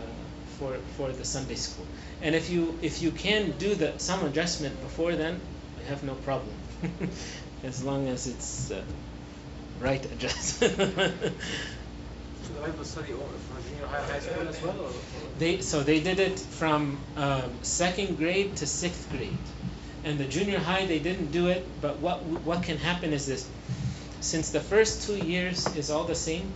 for 0.58 0.76
for 0.96 1.10
the 1.10 1.24
Sunday 1.24 1.54
school. 1.54 1.86
And 2.20 2.34
if 2.34 2.50
you 2.50 2.78
if 2.82 3.02
you 3.02 3.10
can 3.10 3.52
do 3.58 3.74
the 3.74 3.98
some 3.98 4.24
adjustment 4.24 4.80
before 4.82 5.14
then, 5.14 5.40
I 5.80 5.88
have 5.88 6.02
no 6.02 6.14
problem, 6.14 6.54
as 7.64 7.84
long 7.84 8.08
as 8.08 8.26
it's 8.26 8.70
uh, 8.70 8.82
right 9.80 10.04
adjustment. 10.04 11.34
Study 12.62 13.09
junior 13.09 13.87
high 13.87 14.03
high 14.03 14.20
school 14.20 14.46
as 14.48 14.62
well 14.62 14.81
or, 14.81 14.90
they 15.38 15.61
so 15.61 15.83
they 15.83 15.98
did 15.98 16.20
it 16.20 16.38
from 16.38 16.96
um, 17.16 17.51
second 17.62 18.18
grade 18.18 18.55
to 18.57 18.66
sixth 18.66 19.11
grade, 19.11 19.37
and 20.05 20.16
the 20.16 20.25
junior 20.25 20.61
high 20.61 20.87
they 20.87 21.01
didn't 21.01 21.33
do 21.33 21.48
it. 21.48 21.66
But 21.81 21.98
what 21.98 22.22
what 22.22 22.62
can 22.62 22.79
happen 22.79 23.12
is 23.12 23.27
this: 23.27 23.48
since 24.20 24.51
the 24.51 24.61
first 24.61 25.03
two 25.03 25.16
years 25.16 25.66
is 25.75 25.90
all 25.90 26.05
the 26.05 26.14
same, 26.14 26.53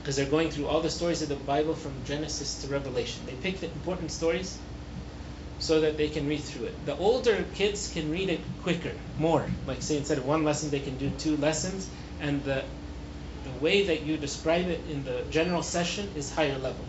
because 0.00 0.16
they're 0.16 0.26
going 0.26 0.50
through 0.50 0.66
all 0.66 0.80
the 0.80 0.90
stories 0.90 1.22
of 1.22 1.28
the 1.28 1.36
Bible 1.36 1.74
from 1.74 1.92
Genesis 2.04 2.62
to 2.62 2.66
Revelation. 2.66 3.22
They 3.26 3.34
pick 3.34 3.60
the 3.60 3.66
important 3.66 4.10
stories 4.10 4.58
so 5.60 5.80
that 5.82 5.96
they 5.96 6.08
can 6.08 6.26
read 6.26 6.40
through 6.40 6.66
it. 6.66 6.86
The 6.86 6.96
older 6.96 7.44
kids 7.54 7.92
can 7.92 8.10
read 8.10 8.30
it 8.30 8.40
quicker, 8.64 8.94
more. 9.16 9.46
Like 9.64 9.80
say 9.80 9.96
instead 9.96 10.18
of 10.18 10.26
one 10.26 10.42
lesson, 10.42 10.70
they 10.70 10.80
can 10.80 10.96
do 10.98 11.08
two 11.10 11.36
lessons, 11.36 11.88
and 12.20 12.42
the 12.42 12.64
way 13.60 13.86
that 13.86 14.02
you 14.02 14.16
describe 14.16 14.66
it 14.68 14.80
in 14.90 15.04
the 15.04 15.22
general 15.30 15.62
session 15.62 16.08
is 16.16 16.32
higher 16.32 16.58
level. 16.58 16.84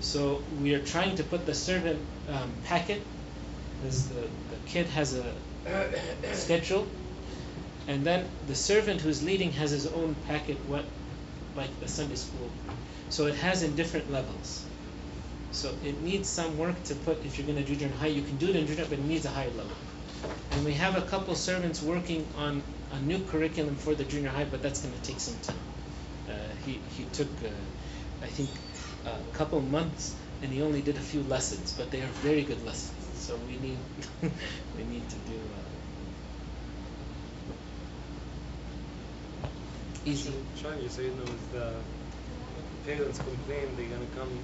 So 0.00 0.42
we 0.60 0.74
are 0.74 0.84
trying 0.84 1.16
to 1.16 1.24
put 1.24 1.46
the 1.46 1.54
servant 1.54 2.00
um, 2.28 2.52
packet. 2.64 3.02
This 3.82 4.06
the, 4.06 4.20
the 4.20 4.58
kid 4.66 4.86
has 4.86 5.14
a 5.14 5.24
schedule, 6.32 6.86
and 7.88 8.04
then 8.04 8.26
the 8.46 8.54
servant 8.54 9.00
who's 9.00 9.22
leading 9.22 9.52
has 9.52 9.70
his 9.70 9.86
own 9.86 10.14
packet. 10.26 10.56
What 10.68 10.84
like 11.56 11.80
the 11.80 11.88
Sunday 11.88 12.16
school. 12.16 12.50
So 13.08 13.26
it 13.26 13.34
has 13.36 13.62
in 13.62 13.76
different 13.76 14.10
levels. 14.10 14.64
So 15.52 15.72
it 15.84 16.00
needs 16.02 16.28
some 16.28 16.58
work 16.58 16.82
to 16.84 16.94
put, 16.94 17.24
if 17.24 17.38
you're 17.38 17.46
going 17.46 17.58
to 17.58 17.64
do 17.64 17.76
junior 17.76 17.94
high, 17.96 18.08
you 18.08 18.22
can 18.22 18.36
do 18.36 18.48
it 18.48 18.56
in 18.56 18.66
junior, 18.66 18.84
but 18.84 18.98
it 18.98 19.04
needs 19.04 19.24
a 19.24 19.30
higher 19.30 19.50
level. 19.50 19.76
And 20.50 20.64
we 20.64 20.72
have 20.72 20.96
a 20.96 21.02
couple 21.02 21.34
servants 21.34 21.82
working 21.82 22.26
on 22.36 22.62
a 22.94 23.00
new 23.02 23.18
curriculum 23.24 23.74
for 23.76 23.94
the 23.94 24.04
junior 24.04 24.30
high, 24.30 24.44
but 24.44 24.62
that's 24.62 24.80
going 24.80 24.94
to 24.94 25.02
take 25.02 25.18
some 25.18 25.34
time. 25.42 25.56
Uh, 26.28 26.32
he, 26.64 26.80
he 26.96 27.04
took, 27.12 27.28
uh, 27.44 27.48
I 28.22 28.26
think, 28.26 28.50
a 29.04 29.36
couple 29.36 29.60
months, 29.60 30.14
and 30.42 30.52
he 30.52 30.62
only 30.62 30.80
did 30.80 30.96
a 30.96 31.00
few 31.00 31.22
lessons, 31.24 31.74
but 31.76 31.90
they 31.90 32.00
are 32.02 32.12
very 32.22 32.42
good 32.42 32.64
lessons. 32.64 32.94
So 33.18 33.36
we 33.46 33.56
need, 33.56 33.78
we 34.76 34.84
need 34.84 35.08
to 35.08 35.16
do 35.16 35.40
uh, 39.42 39.48
easy. 40.04 40.32
Sean, 40.56 40.80
you 40.80 40.88
say 40.88 41.10
no, 41.10 41.24
the 41.52 41.72
parents 42.86 43.18
complain 43.18 43.74
they're 43.76 43.88
gonna 43.88 44.06
come 44.14 44.38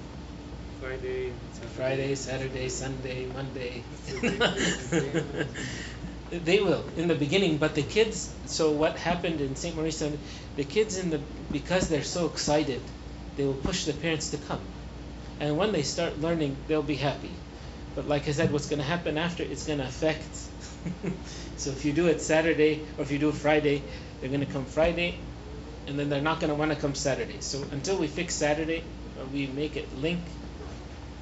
Friday, 0.79 1.31
Saturday. 1.53 1.75
Friday, 1.75 2.15
Saturday, 2.15 2.69
Sunday, 2.69 3.25
Monday. 3.27 3.83
They 6.31 6.59
will 6.61 6.83
in 6.95 7.07
the 7.07 7.15
beginning, 7.15 7.57
but 7.57 7.75
the 7.75 7.83
kids. 7.83 8.33
So 8.45 8.71
what 8.71 8.97
happened 8.97 9.41
in 9.41 9.55
St. 9.55 9.75
Maurice? 9.75 10.03
The 10.55 10.63
kids 10.63 10.97
in 10.97 11.09
the 11.09 11.19
because 11.51 11.89
they're 11.89 12.03
so 12.03 12.25
excited, 12.25 12.81
they 13.35 13.45
will 13.45 13.53
push 13.53 13.85
the 13.85 13.93
parents 13.93 14.31
to 14.31 14.37
come, 14.37 14.61
and 15.39 15.57
when 15.57 15.73
they 15.73 15.83
start 15.83 16.19
learning, 16.21 16.55
they'll 16.67 16.83
be 16.83 16.95
happy. 16.95 17.31
But 17.95 18.07
like 18.07 18.29
I 18.29 18.31
said, 18.31 18.53
what's 18.53 18.67
going 18.67 18.79
to 18.79 18.85
happen 18.85 19.17
after? 19.17 19.43
It's 19.43 19.67
going 19.67 19.79
to 19.79 19.85
affect. 19.85 20.23
so 21.57 21.71
if 21.71 21.83
you 21.83 21.91
do 21.91 22.07
it 22.07 22.21
Saturday 22.21 22.81
or 22.97 23.03
if 23.03 23.11
you 23.11 23.19
do 23.19 23.29
it 23.29 23.35
Friday, 23.35 23.83
they're 24.19 24.29
going 24.29 24.45
to 24.45 24.51
come 24.51 24.65
Friday, 24.65 25.17
and 25.87 25.99
then 25.99 26.09
they're 26.09 26.21
not 26.21 26.39
going 26.39 26.49
to 26.49 26.55
want 26.55 26.71
to 26.71 26.77
come 26.77 26.95
Saturday. 26.95 27.41
So 27.41 27.61
until 27.71 27.97
we 27.97 28.07
fix 28.07 28.35
Saturday, 28.35 28.83
or 29.19 29.25
we 29.25 29.47
make 29.47 29.75
it 29.75 29.97
link 29.97 30.21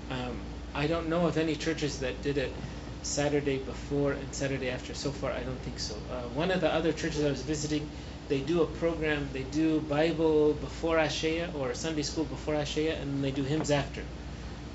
um, 0.09 0.39
I 0.73 0.87
don't 0.87 1.09
know 1.09 1.27
of 1.27 1.37
any 1.37 1.55
churches 1.55 1.99
that 1.99 2.21
did 2.21 2.37
it 2.37 2.51
Saturday 3.01 3.57
before 3.57 4.11
and 4.11 4.33
Saturday 4.33 4.69
after. 4.69 4.93
So 4.93 5.11
far, 5.11 5.31
I 5.31 5.41
don't 5.43 5.59
think 5.59 5.79
so. 5.79 5.95
Uh, 6.11 6.21
one 6.35 6.51
of 6.51 6.61
the 6.61 6.71
other 6.73 6.91
churches 6.91 7.23
I 7.23 7.29
was 7.29 7.41
visiting, 7.41 7.89
they 8.27 8.39
do 8.39 8.61
a 8.61 8.65
program. 8.65 9.29
They 9.33 9.43
do 9.43 9.79
Bible 9.79 10.53
before 10.53 10.97
Ashaya 10.97 11.53
or 11.55 11.73
Sunday 11.73 12.03
school 12.03 12.25
before 12.25 12.55
Ashaya, 12.55 13.01
and 13.01 13.23
they 13.23 13.31
do 13.31 13.43
hymns 13.43 13.71
after. 13.71 14.03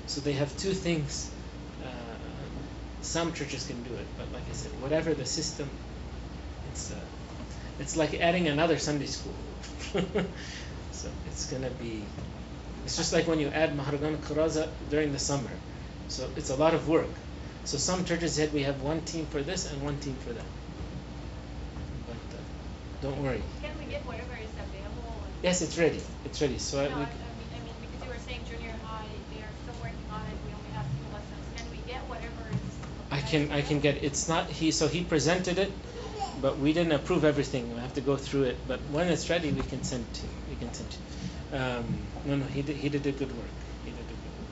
So 0.07 0.21
they 0.21 0.33
have 0.33 0.55
two 0.57 0.73
things. 0.73 1.29
Uh, 1.83 1.87
some 3.01 3.33
churches 3.33 3.65
can 3.67 3.81
do 3.83 3.93
it, 3.93 4.07
but 4.17 4.31
like 4.33 4.43
I 4.49 4.53
said, 4.53 4.71
whatever 4.81 5.13
the 5.13 5.25
system, 5.25 5.69
it's 6.71 6.91
uh, 6.91 6.95
it's 7.79 7.95
like 7.95 8.15
adding 8.15 8.47
another 8.47 8.77
Sunday 8.77 9.05
school. 9.05 9.35
so 10.91 11.09
it's 11.27 11.51
gonna 11.51 11.69
be. 11.69 12.03
It's 12.85 12.97
just 12.97 13.13
like 13.13 13.27
when 13.27 13.39
you 13.39 13.47
add 13.47 13.75
Mahargan 13.77 14.17
Karaza 14.17 14.67
during 14.89 15.11
the 15.11 15.19
summer. 15.19 15.49
So 16.07 16.29
it's 16.35 16.49
a 16.49 16.55
lot 16.55 16.73
of 16.73 16.87
work. 16.87 17.09
So 17.65 17.77
some 17.77 18.05
churches 18.05 18.33
said 18.33 18.53
we 18.53 18.63
have 18.63 18.81
one 18.81 19.01
team 19.01 19.25
for 19.25 19.41
this 19.41 19.65
and 19.71 19.81
one 19.81 19.97
team 19.99 20.15
for 20.25 20.33
that. 20.33 20.45
But 22.07 22.37
uh, 22.37 22.41
don't 23.01 23.23
worry. 23.23 23.41
Can 23.61 23.71
we 23.79 23.85
get 23.85 24.05
whatever 24.05 24.37
is 24.37 24.53
available? 24.53 25.17
Yes, 25.41 25.61
it's 25.61 25.77
ready. 25.77 26.01
It's 26.25 26.39
ready. 26.41 26.59
So 26.59 26.79
I, 26.79 26.87
No, 26.89 26.89
I, 26.89 26.93
I 26.93 26.99
mean, 27.01 27.49
I 27.53 27.59
mean, 27.65 27.73
because 27.81 28.05
you 28.05 28.09
were 28.09 28.21
saying 28.25 28.41
junior 28.47 28.73
high, 28.83 29.09
they 29.33 29.41
are 29.41 29.53
still 29.63 29.73
working 29.81 30.05
on 30.13 30.21
it, 30.29 30.37
we 30.45 30.53
only 30.53 30.69
have 30.77 30.85
two 30.85 31.09
lessons. 31.11 31.45
Can 31.57 31.65
we 31.71 31.81
get 31.89 32.01
whatever 32.07 32.45
is? 32.53 32.75
I 33.09 33.21
can 33.21 33.51
I 33.51 33.61
can 33.61 33.79
get 33.79 34.03
it's 34.03 34.27
not 34.27 34.49
he 34.49 34.71
so 34.71 34.87
he 34.87 35.03
presented 35.03 35.57
it, 35.57 35.71
but 36.41 36.59
we 36.59 36.71
didn't 36.73 36.93
approve 36.93 37.25
everything. 37.25 37.73
We 37.73 37.79
have 37.81 37.93
to 37.95 38.01
go 38.01 38.15
through 38.15 38.43
it. 38.43 38.57
But 38.67 38.79
when 38.91 39.07
it's 39.07 39.29
ready, 39.29 39.51
we 39.51 39.63
can 39.63 39.83
send 39.83 40.05
to. 40.13 40.27
We 40.49 40.55
can 40.55 40.71
send 40.73 40.89
to 40.91 40.97
you. 40.97 41.59
Um, 41.59 41.85
no, 42.25 42.35
no, 42.35 42.45
he 42.45 42.61
did 42.61 42.75
he 42.75 42.89
did 42.89 43.05
a 43.07 43.11
good 43.11 43.31
work. 43.35 43.53
He 43.85 43.91
did 43.91 43.99
a 43.99 44.03
good 44.03 44.33
work. 44.37 44.49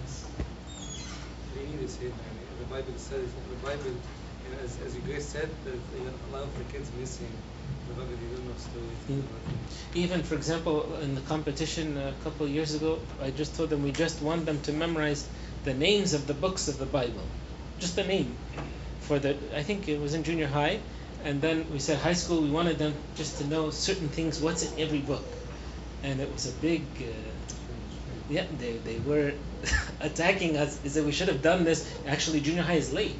Yes. 0.00 0.24
We 1.56 1.64
need 1.64 1.80
to 1.80 1.88
say 1.88 2.06
it, 2.06 2.16
man. 2.16 2.32
Says, 3.12 3.28
the 3.50 3.66
Bible, 3.66 3.90
you 3.90 4.56
know, 4.56 4.62
as, 4.64 4.78
as 4.86 4.96
you 4.96 5.02
guys 5.02 5.28
said, 5.28 5.50
that 5.64 5.72
you 5.72 6.06
know, 6.06 6.12
a 6.30 6.32
lot 6.32 6.44
of 6.44 6.56
the 6.56 6.64
kids 6.72 6.90
missing 6.98 7.30
the 7.86 7.92
Bible, 7.92 8.08
they 8.08 8.34
don't 8.34 8.48
know 8.48 8.54
stories. 8.56 8.96
Mm. 9.10 9.22
Even, 9.94 10.22
for 10.22 10.34
example, 10.34 10.96
in 11.02 11.14
the 11.14 11.20
competition 11.20 11.98
a 11.98 12.14
couple 12.24 12.46
of 12.46 12.52
years 12.52 12.74
ago, 12.74 13.00
I 13.20 13.28
just 13.30 13.54
told 13.54 13.68
them 13.68 13.82
we 13.82 13.92
just 13.92 14.22
want 14.22 14.46
them 14.46 14.62
to 14.62 14.72
memorize 14.72 15.28
the 15.64 15.74
names 15.74 16.14
of 16.14 16.26
the 16.26 16.32
books 16.32 16.68
of 16.68 16.78
the 16.78 16.86
Bible, 16.86 17.26
just 17.78 17.96
the 17.96 18.04
name. 18.04 18.34
For 19.00 19.18
the, 19.18 19.36
I 19.54 19.62
think 19.62 19.88
it 19.88 20.00
was 20.00 20.14
in 20.14 20.22
junior 20.22 20.46
high, 20.46 20.80
and 21.22 21.42
then 21.42 21.70
we 21.70 21.80
said 21.80 21.98
high 21.98 22.14
school. 22.14 22.40
We 22.40 22.50
wanted 22.50 22.78
them 22.78 22.94
just 23.14 23.36
to 23.42 23.46
know 23.46 23.68
certain 23.68 24.08
things. 24.08 24.40
What's 24.40 24.62
in 24.72 24.80
every 24.80 25.00
book, 25.00 25.26
and 26.02 26.18
it 26.18 26.32
was 26.32 26.46
a 26.46 26.52
big. 26.62 26.80
Uh, 26.98 27.41
yeah, 28.28 28.44
they, 28.58 28.72
they 28.78 28.98
were 28.98 29.32
attacking 30.00 30.56
us. 30.56 30.76
They 30.78 30.88
said 30.88 31.04
we 31.06 31.12
should 31.12 31.28
have 31.28 31.42
done 31.42 31.64
this. 31.64 31.88
Actually, 32.06 32.40
junior 32.40 32.62
high 32.62 32.74
is 32.74 32.92
late. 32.92 33.16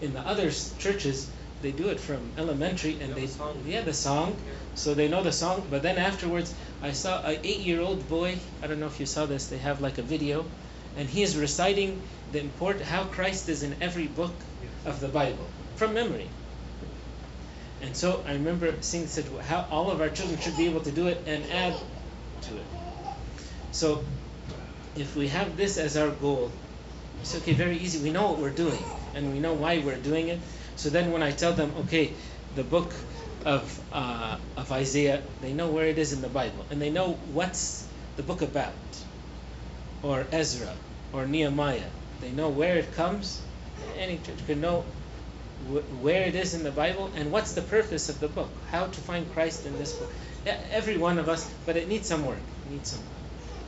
In 0.00 0.12
the 0.12 0.20
other 0.20 0.50
churches, 0.78 1.30
they 1.62 1.72
do 1.72 1.88
it 1.88 1.98
from 2.00 2.32
elementary, 2.36 2.98
and 3.00 3.10
Yeah, 3.10 3.14
they 3.14 3.26
the 3.26 3.32
song. 3.32 3.62
yeah 3.66 3.80
the 3.80 3.94
song, 3.94 4.36
so 4.74 4.94
they 4.94 5.08
know 5.08 5.22
the 5.22 5.32
song. 5.32 5.66
But 5.70 5.82
then 5.82 5.96
afterwards, 5.98 6.54
I 6.82 6.92
saw 6.92 7.22
an 7.22 7.38
eight-year-old 7.42 8.06
boy. 8.08 8.36
I 8.62 8.66
don't 8.66 8.80
know 8.80 8.86
if 8.86 9.00
you 9.00 9.06
saw 9.06 9.26
this. 9.26 9.46
They 9.48 9.58
have 9.58 9.80
like 9.80 9.98
a 9.98 10.02
video, 10.02 10.44
and 10.96 11.08
he 11.08 11.22
is 11.22 11.36
reciting 11.36 12.02
the 12.32 12.40
import 12.40 12.80
how 12.82 13.04
Christ 13.04 13.48
is 13.48 13.62
in 13.62 13.76
every 13.80 14.06
book 14.06 14.34
of 14.84 15.00
the 15.00 15.08
Bible 15.08 15.48
from 15.76 15.94
memory. 15.94 16.28
And 17.80 17.96
so 17.96 18.22
I 18.26 18.32
remember 18.32 18.74
seeing 18.80 19.06
said 19.06 19.24
how 19.48 19.66
all 19.70 19.90
of 19.90 20.00
our 20.00 20.08
children 20.08 20.38
should 20.40 20.56
be 20.56 20.66
able 20.66 20.80
to 20.80 20.90
do 20.90 21.08
it 21.08 21.22
and 21.26 21.44
add 21.50 21.74
to 22.42 22.56
it. 22.56 22.66
So 23.72 24.04
if 24.96 25.16
we 25.16 25.28
have 25.28 25.56
this 25.56 25.78
as 25.78 25.96
our 25.96 26.10
goal, 26.10 26.52
it's 27.20 27.34
okay, 27.36 27.52
very 27.52 27.78
easy. 27.78 28.02
We 28.02 28.10
know 28.10 28.30
what 28.30 28.40
we're 28.40 28.50
doing 28.50 28.84
and 29.14 29.32
we 29.32 29.40
know 29.40 29.54
why 29.54 29.78
we're 29.78 29.98
doing 30.00 30.28
it. 30.28 30.40
So 30.76 30.90
then 30.90 31.12
when 31.12 31.22
I 31.22 31.32
tell 31.32 31.52
them, 31.52 31.72
okay, 31.82 32.16
the 32.54 32.64
book 32.64 32.92
of 33.44 33.80
uh, 33.92 34.38
of 34.56 34.72
Isaiah, 34.72 35.22
they 35.40 35.52
know 35.52 35.68
where 35.70 35.86
it 35.86 35.98
is 35.98 36.12
in 36.12 36.20
the 36.22 36.28
Bible 36.28 36.66
and 36.70 36.80
they 36.80 36.90
know 36.90 37.14
what's 37.14 37.88
the 38.16 38.22
book 38.22 38.42
about, 38.42 38.74
or 40.02 40.26
Ezra, 40.32 40.74
or 41.12 41.26
Nehemiah. 41.26 41.90
They 42.20 42.32
know 42.32 42.50
where 42.50 42.76
it 42.78 42.94
comes. 42.94 43.42
Any 43.96 44.18
church 44.18 44.46
can 44.46 44.60
know 44.60 44.86
wh- 45.58 45.86
where 46.02 46.24
it 46.24 46.34
is 46.36 46.54
in 46.54 46.62
the 46.64 46.72
Bible 46.72 47.10
and 47.16 47.32
what's 47.32 47.54
the 47.54 47.62
purpose 47.62 48.08
of 48.08 48.20
the 48.20 48.28
book. 48.28 48.50
How 48.70 48.86
to 48.86 49.00
find 49.00 49.32
Christ 49.32 49.66
in 49.66 49.78
this 49.78 49.94
book. 49.98 50.12
Every 50.46 50.98
one 50.98 51.18
of 51.18 51.28
us, 51.28 51.50
but 51.66 51.76
it 51.76 51.88
needs 51.88 52.08
some 52.08 52.26
work. 52.26 52.38
It 52.66 52.70
needs 52.70 52.90
some. 52.90 53.13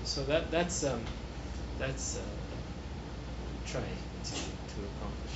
So 0.07 0.23
that 0.25 0.51
that's 0.53 0.85
um, 0.85 1.05
that's 1.79 2.17
uh, 2.17 2.21
try 3.65 3.83
to 4.25 4.35
to 4.35 4.87
accomplish. 4.87 5.33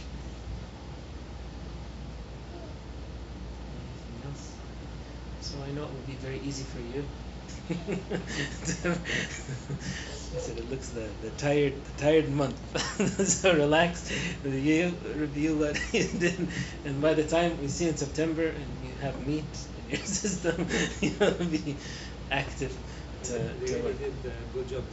Anything 3.75 4.23
else? 4.25 4.55
So 5.41 5.61
I 5.63 5.73
know 5.73 5.85
it 5.85 5.93
will 5.93 6.07
be 6.07 6.15
very 6.15 6.39
easy 6.39 6.63
for 6.65 6.81
you. 6.81 7.05
I 7.71 7.75
said 10.39 10.57
it 10.59 10.71
looks 10.71 10.91
the, 10.91 11.09
the 11.21 11.31
tired 11.31 11.85
the 11.85 11.93
tired 12.05 12.31
month. 12.31 12.61
so 13.29 13.53
relax, 13.53 14.11
review 14.45 14.97
review 15.17 15.59
what 15.59 15.79
you 15.93 16.05
did, 16.05 16.49
and 16.85 17.03
by 17.03 17.15
the 17.15 17.25
time 17.27 17.61
we 17.61 17.67
see 17.69 17.89
in 17.89 17.97
September 17.97 18.47
and 18.47 18.85
you 18.85 18.95
have 19.01 19.27
meat 19.27 19.59
in 19.77 19.89
your 19.89 19.99
system, 19.99 20.69
you'll 21.01 21.51
be 21.51 21.79
active 22.31 22.79
to, 23.25 23.33
They 23.33 23.67
to 23.67 23.75
really 23.75 23.95
did 23.95 24.15
a 24.27 24.55
good 24.55 24.69
job. 24.69 24.85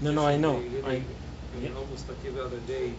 No, 0.00 0.12
no, 0.12 0.26
I 0.26 0.36
know. 0.36 0.58
Really, 0.58 0.82
I- 0.84 1.02
yeah. 1.62 1.70
almost 1.76 2.08
like 2.08 2.18
every 2.26 2.40
other 2.40 2.60
day 2.60 2.92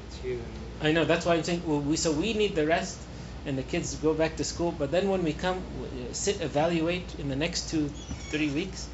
I 0.81 0.91
know 0.91 1.05
that's 1.05 1.25
why 1.25 1.35
I'm 1.35 1.43
saying 1.43 1.61
well, 1.65 1.79
we 1.79 1.95
so 1.97 2.11
we 2.11 2.33
need 2.33 2.55
the 2.55 2.65
rest, 2.65 2.97
and 3.45 3.57
the 3.57 3.63
kids 3.63 3.95
go 3.95 4.13
back 4.13 4.37
to 4.37 4.43
school. 4.43 4.71
But 4.71 4.91
then 4.91 5.09
when 5.09 5.23
we 5.23 5.33
come, 5.33 5.61
w- 5.61 6.09
uh, 6.09 6.13
sit 6.13 6.41
evaluate 6.41 7.15
in 7.19 7.29
the 7.29 7.35
next 7.35 7.69
two, 7.69 7.89
three 8.31 8.49
weeks. 8.49 8.87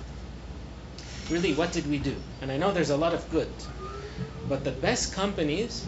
Really, 1.30 1.54
what 1.54 1.72
did 1.72 1.88
we 1.90 1.98
do? 1.98 2.16
And 2.42 2.52
I 2.52 2.58
know 2.58 2.72
there's 2.72 2.92
a 2.92 2.98
lot 2.98 3.14
of 3.14 3.30
good, 3.32 3.52
but 4.48 4.64
the 4.64 4.72
best 4.72 5.14
companies, 5.16 5.88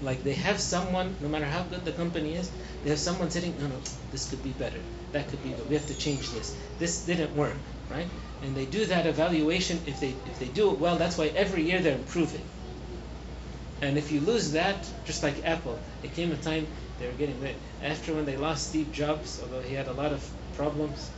like 0.00 0.22
they 0.22 0.34
have 0.34 0.60
someone, 0.60 1.16
no 1.20 1.28
matter 1.28 1.46
how 1.46 1.62
good 1.62 1.84
the 1.84 1.92
company 1.92 2.34
is, 2.34 2.50
they 2.84 2.90
have 2.90 2.98
someone 2.98 3.30
sitting. 3.30 3.54
No, 3.58 3.66
no, 3.66 3.76
this 4.12 4.28
could 4.30 4.42
be 4.44 4.52
better. 4.52 4.80
That 5.12 5.28
could 5.28 5.42
be. 5.42 5.50
But 5.50 5.66
we 5.68 5.74
have 5.74 5.86
to 5.88 5.94
change 5.94 6.30
this. 6.30 6.56
This 6.78 7.04
didn't 7.06 7.34
work, 7.34 7.56
right? 7.90 8.08
And 8.42 8.56
they 8.56 8.66
do 8.66 8.84
that 8.86 9.06
evaluation. 9.06 9.80
If 9.86 10.00
they 10.00 10.14
if 10.26 10.38
they 10.38 10.48
do 10.48 10.72
it 10.72 10.78
well, 10.78 10.96
that's 10.96 11.16
why 11.18 11.26
every 11.28 11.62
year 11.62 11.80
they're 11.80 11.96
improving. 11.96 12.44
And 13.82 13.98
if 13.98 14.12
you 14.12 14.20
lose 14.20 14.52
that, 14.52 14.88
just 15.04 15.22
like 15.22 15.44
Apple, 15.44 15.78
it 16.02 16.14
came 16.14 16.30
a 16.30 16.36
time 16.36 16.66
they 16.98 17.06
were 17.06 17.12
getting 17.14 17.40
rid. 17.40 17.56
After 17.82 18.14
when 18.14 18.24
they 18.24 18.36
lost 18.36 18.68
Steve 18.68 18.92
Jobs, 18.92 19.40
although 19.42 19.60
he 19.60 19.74
had 19.74 19.88
a 19.88 19.92
lot 19.92 20.12
of 20.12 20.24
problems, 20.54 21.10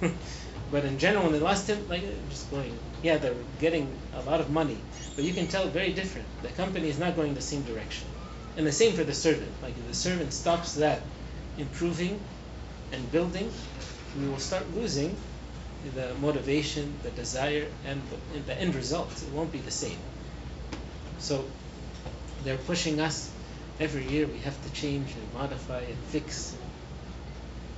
but 0.72 0.84
in 0.84 0.98
general, 0.98 1.24
when 1.24 1.32
they 1.32 1.38
lost 1.38 1.68
him, 1.68 1.86
like 1.88 2.02
just 2.30 2.50
going, 2.50 2.78
yeah, 3.02 3.18
they're 3.18 3.34
getting 3.60 3.94
a 4.14 4.22
lot 4.22 4.40
of 4.40 4.50
money, 4.50 4.78
but 5.16 5.24
you 5.24 5.34
can 5.34 5.48
tell 5.48 5.68
very 5.68 5.92
different. 5.92 6.26
The 6.42 6.48
company 6.48 6.88
is 6.88 6.98
not 6.98 7.14
going 7.14 7.34
the 7.34 7.42
same 7.42 7.62
direction, 7.62 8.08
and 8.56 8.66
the 8.66 8.72
same 8.72 8.94
for 8.94 9.04
the 9.04 9.14
servant. 9.14 9.52
Like 9.62 9.76
if 9.76 9.86
the 9.86 9.94
servant 9.94 10.32
stops 10.32 10.74
that 10.76 11.02
improving 11.58 12.18
and 12.92 13.12
building, 13.12 13.52
we 14.18 14.26
will 14.28 14.38
start 14.38 14.64
losing 14.74 15.14
the 15.94 16.14
motivation, 16.20 16.92
the 17.02 17.10
desire, 17.10 17.66
and 17.86 18.00
the, 18.34 18.40
the 18.40 18.60
end 18.60 18.74
result. 18.74 19.10
It 19.22 19.32
won't 19.32 19.52
be 19.52 19.58
the 19.58 19.70
same. 19.70 19.98
So 21.18 21.44
they're 22.44 22.56
pushing 22.56 23.00
us 23.00 23.30
every 23.80 24.04
year. 24.06 24.26
We 24.26 24.38
have 24.40 24.62
to 24.64 24.72
change 24.72 25.14
and 25.14 25.34
modify 25.34 25.80
and 25.80 25.96
fix. 26.10 26.56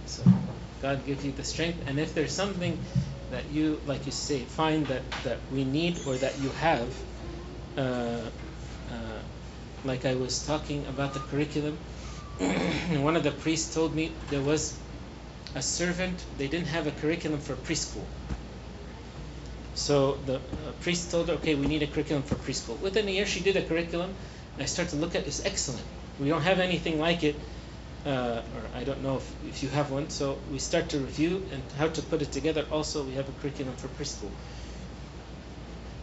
So 0.07 0.23
God 0.83 1.05
give 1.07 1.25
you 1.25 1.33
the 1.33 1.45
strength. 1.45 1.87
And 1.87 1.99
if 1.99 2.15
there's 2.15 2.33
something 2.33 2.79
that 3.31 3.51
you, 3.51 3.81
like 3.87 4.07
you 4.07 4.13
say, 4.13 4.41
find 4.41 4.87
that, 4.89 5.03
that 5.25 5.39
we 5.53 5.65
need 5.65 5.99
or 6.07 6.17
that 6.17 6.39
you 6.41 6.49
have, 6.51 6.95
uh, 7.77 7.81
uh, 7.81 8.23
like 9.85 10.05
I 10.05 10.15
was 10.15 10.45
talking 10.47 10.85
about 10.87 11.15
the 11.15 11.21
curriculum, 11.21 11.79
one 13.03 13.17
of 13.17 13.23
the 13.23 13.31
priests 13.31 13.75
told 13.75 13.95
me 13.95 14.13
there 14.31 14.43
was 14.43 14.77
a 15.55 15.63
servant, 15.63 16.25
they 16.39 16.47
didn't 16.47 16.69
have 16.69 16.87
a 16.87 16.93
curriculum 16.93 17.41
for 17.41 17.55
preschool. 17.55 18.05
So 19.75 20.19
the 20.27 20.37
uh, 20.37 20.41
priest 20.81 21.11
told 21.11 21.29
her, 21.29 21.35
okay, 21.35 21.55
we 21.55 21.67
need 21.67 21.83
a 21.83 21.87
curriculum 21.87 22.23
for 22.23 22.35
preschool. 22.35 22.79
Within 22.81 23.09
a 23.09 23.11
year, 23.11 23.27
she 23.27 23.41
did 23.41 23.57
a 23.57 23.63
curriculum. 23.63 24.15
And 24.55 24.63
I 24.63 24.67
started 24.67 24.91
to 24.91 24.97
look 24.97 25.15
at 25.15 25.23
it. 25.23 25.29
It's 25.29 25.45
excellent. 25.45 25.85
We 26.19 26.29
don't 26.29 26.43
have 26.43 26.59
anything 26.59 27.01
like 27.01 27.23
it, 27.25 27.37
uh, 28.05 28.43
or 28.55 28.63
I 28.79 28.85
don't 28.85 29.03
know 29.03 29.17
if, 29.17 29.35
if 29.49 29.63
you 29.63 29.69
have 29.71 29.91
one. 29.91 30.11
So 30.11 30.39
we 30.53 30.59
start 30.59 30.91
to 30.91 30.99
review 30.99 31.47
and 31.53 31.63
how 31.79 31.89
to 31.89 32.03
put 32.03 32.21
it 32.23 32.31
together. 32.31 32.67
Also, 32.71 33.05
we 33.05 33.13
have 33.13 33.29
a 33.29 33.33
curriculum 33.41 33.75
for 33.77 33.89
preschool. 33.89 34.31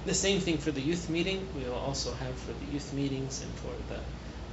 The 0.06 0.14
same 0.14 0.40
thing 0.40 0.58
for 0.58 0.72
the 0.72 0.82
youth 0.82 1.10
meeting. 1.10 1.48
We 1.56 1.64
will 1.66 1.76
also 1.76 2.14
have 2.14 2.36
for 2.36 2.54
the 2.54 2.72
youth 2.72 2.94
meetings 2.94 3.42
and 3.42 3.54
for 3.56 3.74
the, 3.94 4.00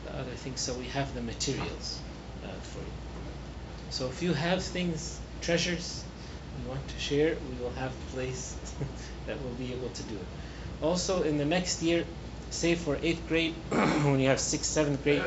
the 0.06 0.18
other 0.18 0.32
things. 0.32 0.60
So 0.60 0.74
we 0.74 0.86
have 0.86 1.14
the 1.14 1.22
materials 1.22 1.98
uh, 2.44 2.48
for 2.60 2.80
you. 2.80 3.03
So 3.94 4.08
if 4.08 4.24
you 4.24 4.32
have 4.32 4.60
things, 4.60 5.20
treasures, 5.40 6.02
you 6.58 6.68
want 6.68 6.88
to 6.88 6.98
share, 6.98 7.36
we 7.48 7.62
will 7.62 7.70
have 7.74 7.92
a 7.92 8.10
place 8.10 8.56
that 9.28 9.40
will 9.40 9.54
be 9.54 9.72
able 9.72 9.88
to 9.88 10.02
do 10.02 10.16
it. 10.16 10.26
Also, 10.82 11.22
in 11.22 11.38
the 11.38 11.44
next 11.44 11.80
year, 11.80 12.04
say 12.50 12.74
for 12.74 12.98
eighth 13.00 13.28
grade, 13.28 13.54
when 13.68 14.18
you 14.18 14.26
have 14.30 14.40
sixth, 14.40 14.72
seventh 14.72 15.04
grade, 15.04 15.22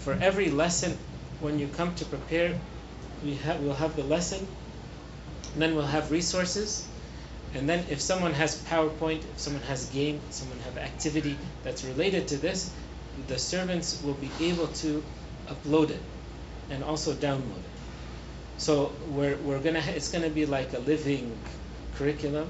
for 0.00 0.12
every 0.20 0.50
lesson, 0.50 0.98
when 1.40 1.58
you 1.58 1.66
come 1.66 1.94
to 1.94 2.04
prepare, 2.04 2.60
we 3.24 3.36
have 3.36 3.58
we'll 3.62 3.72
have 3.72 3.96
the 3.96 4.04
lesson, 4.04 4.46
then 5.56 5.74
we'll 5.74 5.92
have 5.96 6.12
resources, 6.12 6.86
and 7.54 7.66
then 7.66 7.86
if 7.88 8.02
someone 8.02 8.34
has 8.34 8.62
PowerPoint, 8.64 9.24
if 9.24 9.40
someone 9.40 9.62
has 9.62 9.86
game, 9.86 10.20
someone 10.28 10.58
have 10.58 10.76
activity 10.76 11.38
that's 11.62 11.84
related 11.84 12.28
to 12.28 12.36
this, 12.36 12.70
the 13.28 13.38
servants 13.38 14.02
will 14.02 14.18
be 14.26 14.30
able 14.50 14.66
to 14.84 15.02
upload 15.48 15.88
it 15.88 16.02
and 16.70 16.84
also 16.84 17.14
download 17.14 17.64
it. 17.64 17.67
So 18.58 18.92
we're, 19.10 19.36
we're 19.36 19.60
gonna 19.60 19.82
it's 19.86 20.10
gonna 20.10 20.30
be 20.30 20.44
like 20.44 20.74
a 20.74 20.80
living 20.80 21.36
curriculum, 21.96 22.48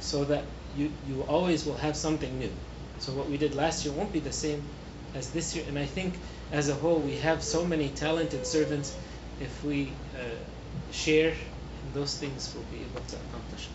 so 0.00 0.24
that 0.24 0.44
you 0.76 0.90
you 1.08 1.22
always 1.28 1.66
will 1.66 1.76
have 1.76 1.96
something 1.96 2.38
new. 2.38 2.52
So 3.00 3.12
what 3.12 3.28
we 3.28 3.36
did 3.36 3.54
last 3.54 3.84
year 3.84 3.92
won't 3.94 4.12
be 4.12 4.20
the 4.20 4.32
same 4.32 4.62
as 5.14 5.30
this 5.30 5.54
year, 5.54 5.64
and 5.68 5.78
I 5.78 5.86
think 5.86 6.14
as 6.52 6.68
a 6.68 6.74
whole 6.74 6.98
we 6.98 7.16
have 7.18 7.42
so 7.42 7.64
many 7.64 7.88
talented 7.88 8.46
servants. 8.46 8.96
If 9.40 9.64
we 9.64 9.90
uh, 10.14 10.22
share, 10.92 11.34
those 11.92 12.16
things 12.16 12.54
we'll 12.54 12.64
be 12.70 12.84
able 12.84 13.04
to 13.08 13.16
accomplish. 13.16 13.68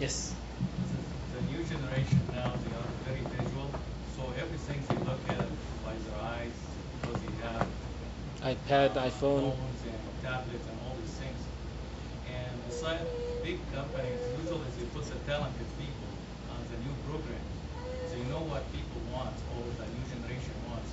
Yes. 0.00 0.34
The 1.34 1.40
new 1.52 1.62
generation 1.64 2.20
now, 2.34 2.52
they 2.66 2.74
are 2.74 2.90
very 3.06 3.22
visual, 3.38 3.70
so 4.16 4.32
everything 4.36 4.82
they 4.88 4.98
look 5.06 5.22
at 5.30 5.46
by 5.84 5.94
their 5.94 6.20
eyes, 6.20 6.58
because 7.00 7.20
they 7.22 7.46
have 7.46 7.66
iPad, 8.42 8.94
iPhone. 8.94 9.50
phones 9.50 9.80
and 9.82 9.98
tablets 10.22 10.66
and 10.70 10.78
all 10.86 10.94
these 11.02 11.16
things. 11.18 11.40
And 12.30 12.54
beside 12.70 13.02
big 13.42 13.58
companies, 13.74 14.20
usually 14.38 14.68
they 14.78 14.86
put 14.94 15.04
the 15.10 15.18
talented 15.26 15.66
people 15.74 16.10
on 16.54 16.60
the 16.70 16.78
new 16.86 16.94
program. 17.10 17.42
They 18.14 18.22
know 18.30 18.42
what 18.46 18.62
people 18.70 19.02
want 19.10 19.34
or 19.58 19.62
the 19.74 19.86
new 19.90 20.04
generation 20.06 20.54
wants. 20.70 20.90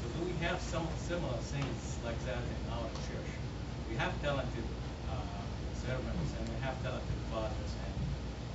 So 0.00 0.04
do 0.16 0.20
we 0.24 0.34
have 0.44 0.60
some 0.64 0.88
similar 0.96 1.36
things 1.52 1.80
like 2.04 2.16
that 2.24 2.40
in 2.40 2.60
our 2.72 2.88
church? 3.04 3.30
We 3.92 3.96
have 4.00 4.12
talented 4.24 4.64
uh, 5.12 5.16
servants 5.84 6.30
and 6.40 6.44
we 6.48 6.56
have 6.64 6.76
talented 6.80 7.20
fathers 7.28 7.72
and 7.84 7.92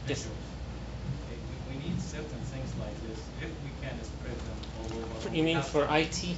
Yes. 0.10 0.24
bishops. 0.26 0.48
Eh, 1.30 1.38
We, 1.70 1.76
need 1.86 2.02
certain 2.02 2.42
things 2.50 2.70
like 2.82 2.98
this 3.06 3.20
if 3.46 3.52
we 3.62 3.72
can 3.84 3.94
spread 4.02 4.34
them 4.34 4.60
all 4.82 4.90
over. 5.06 5.36
You 5.36 5.44
mean 5.44 5.62
for 5.62 5.86
IT? 5.86 6.36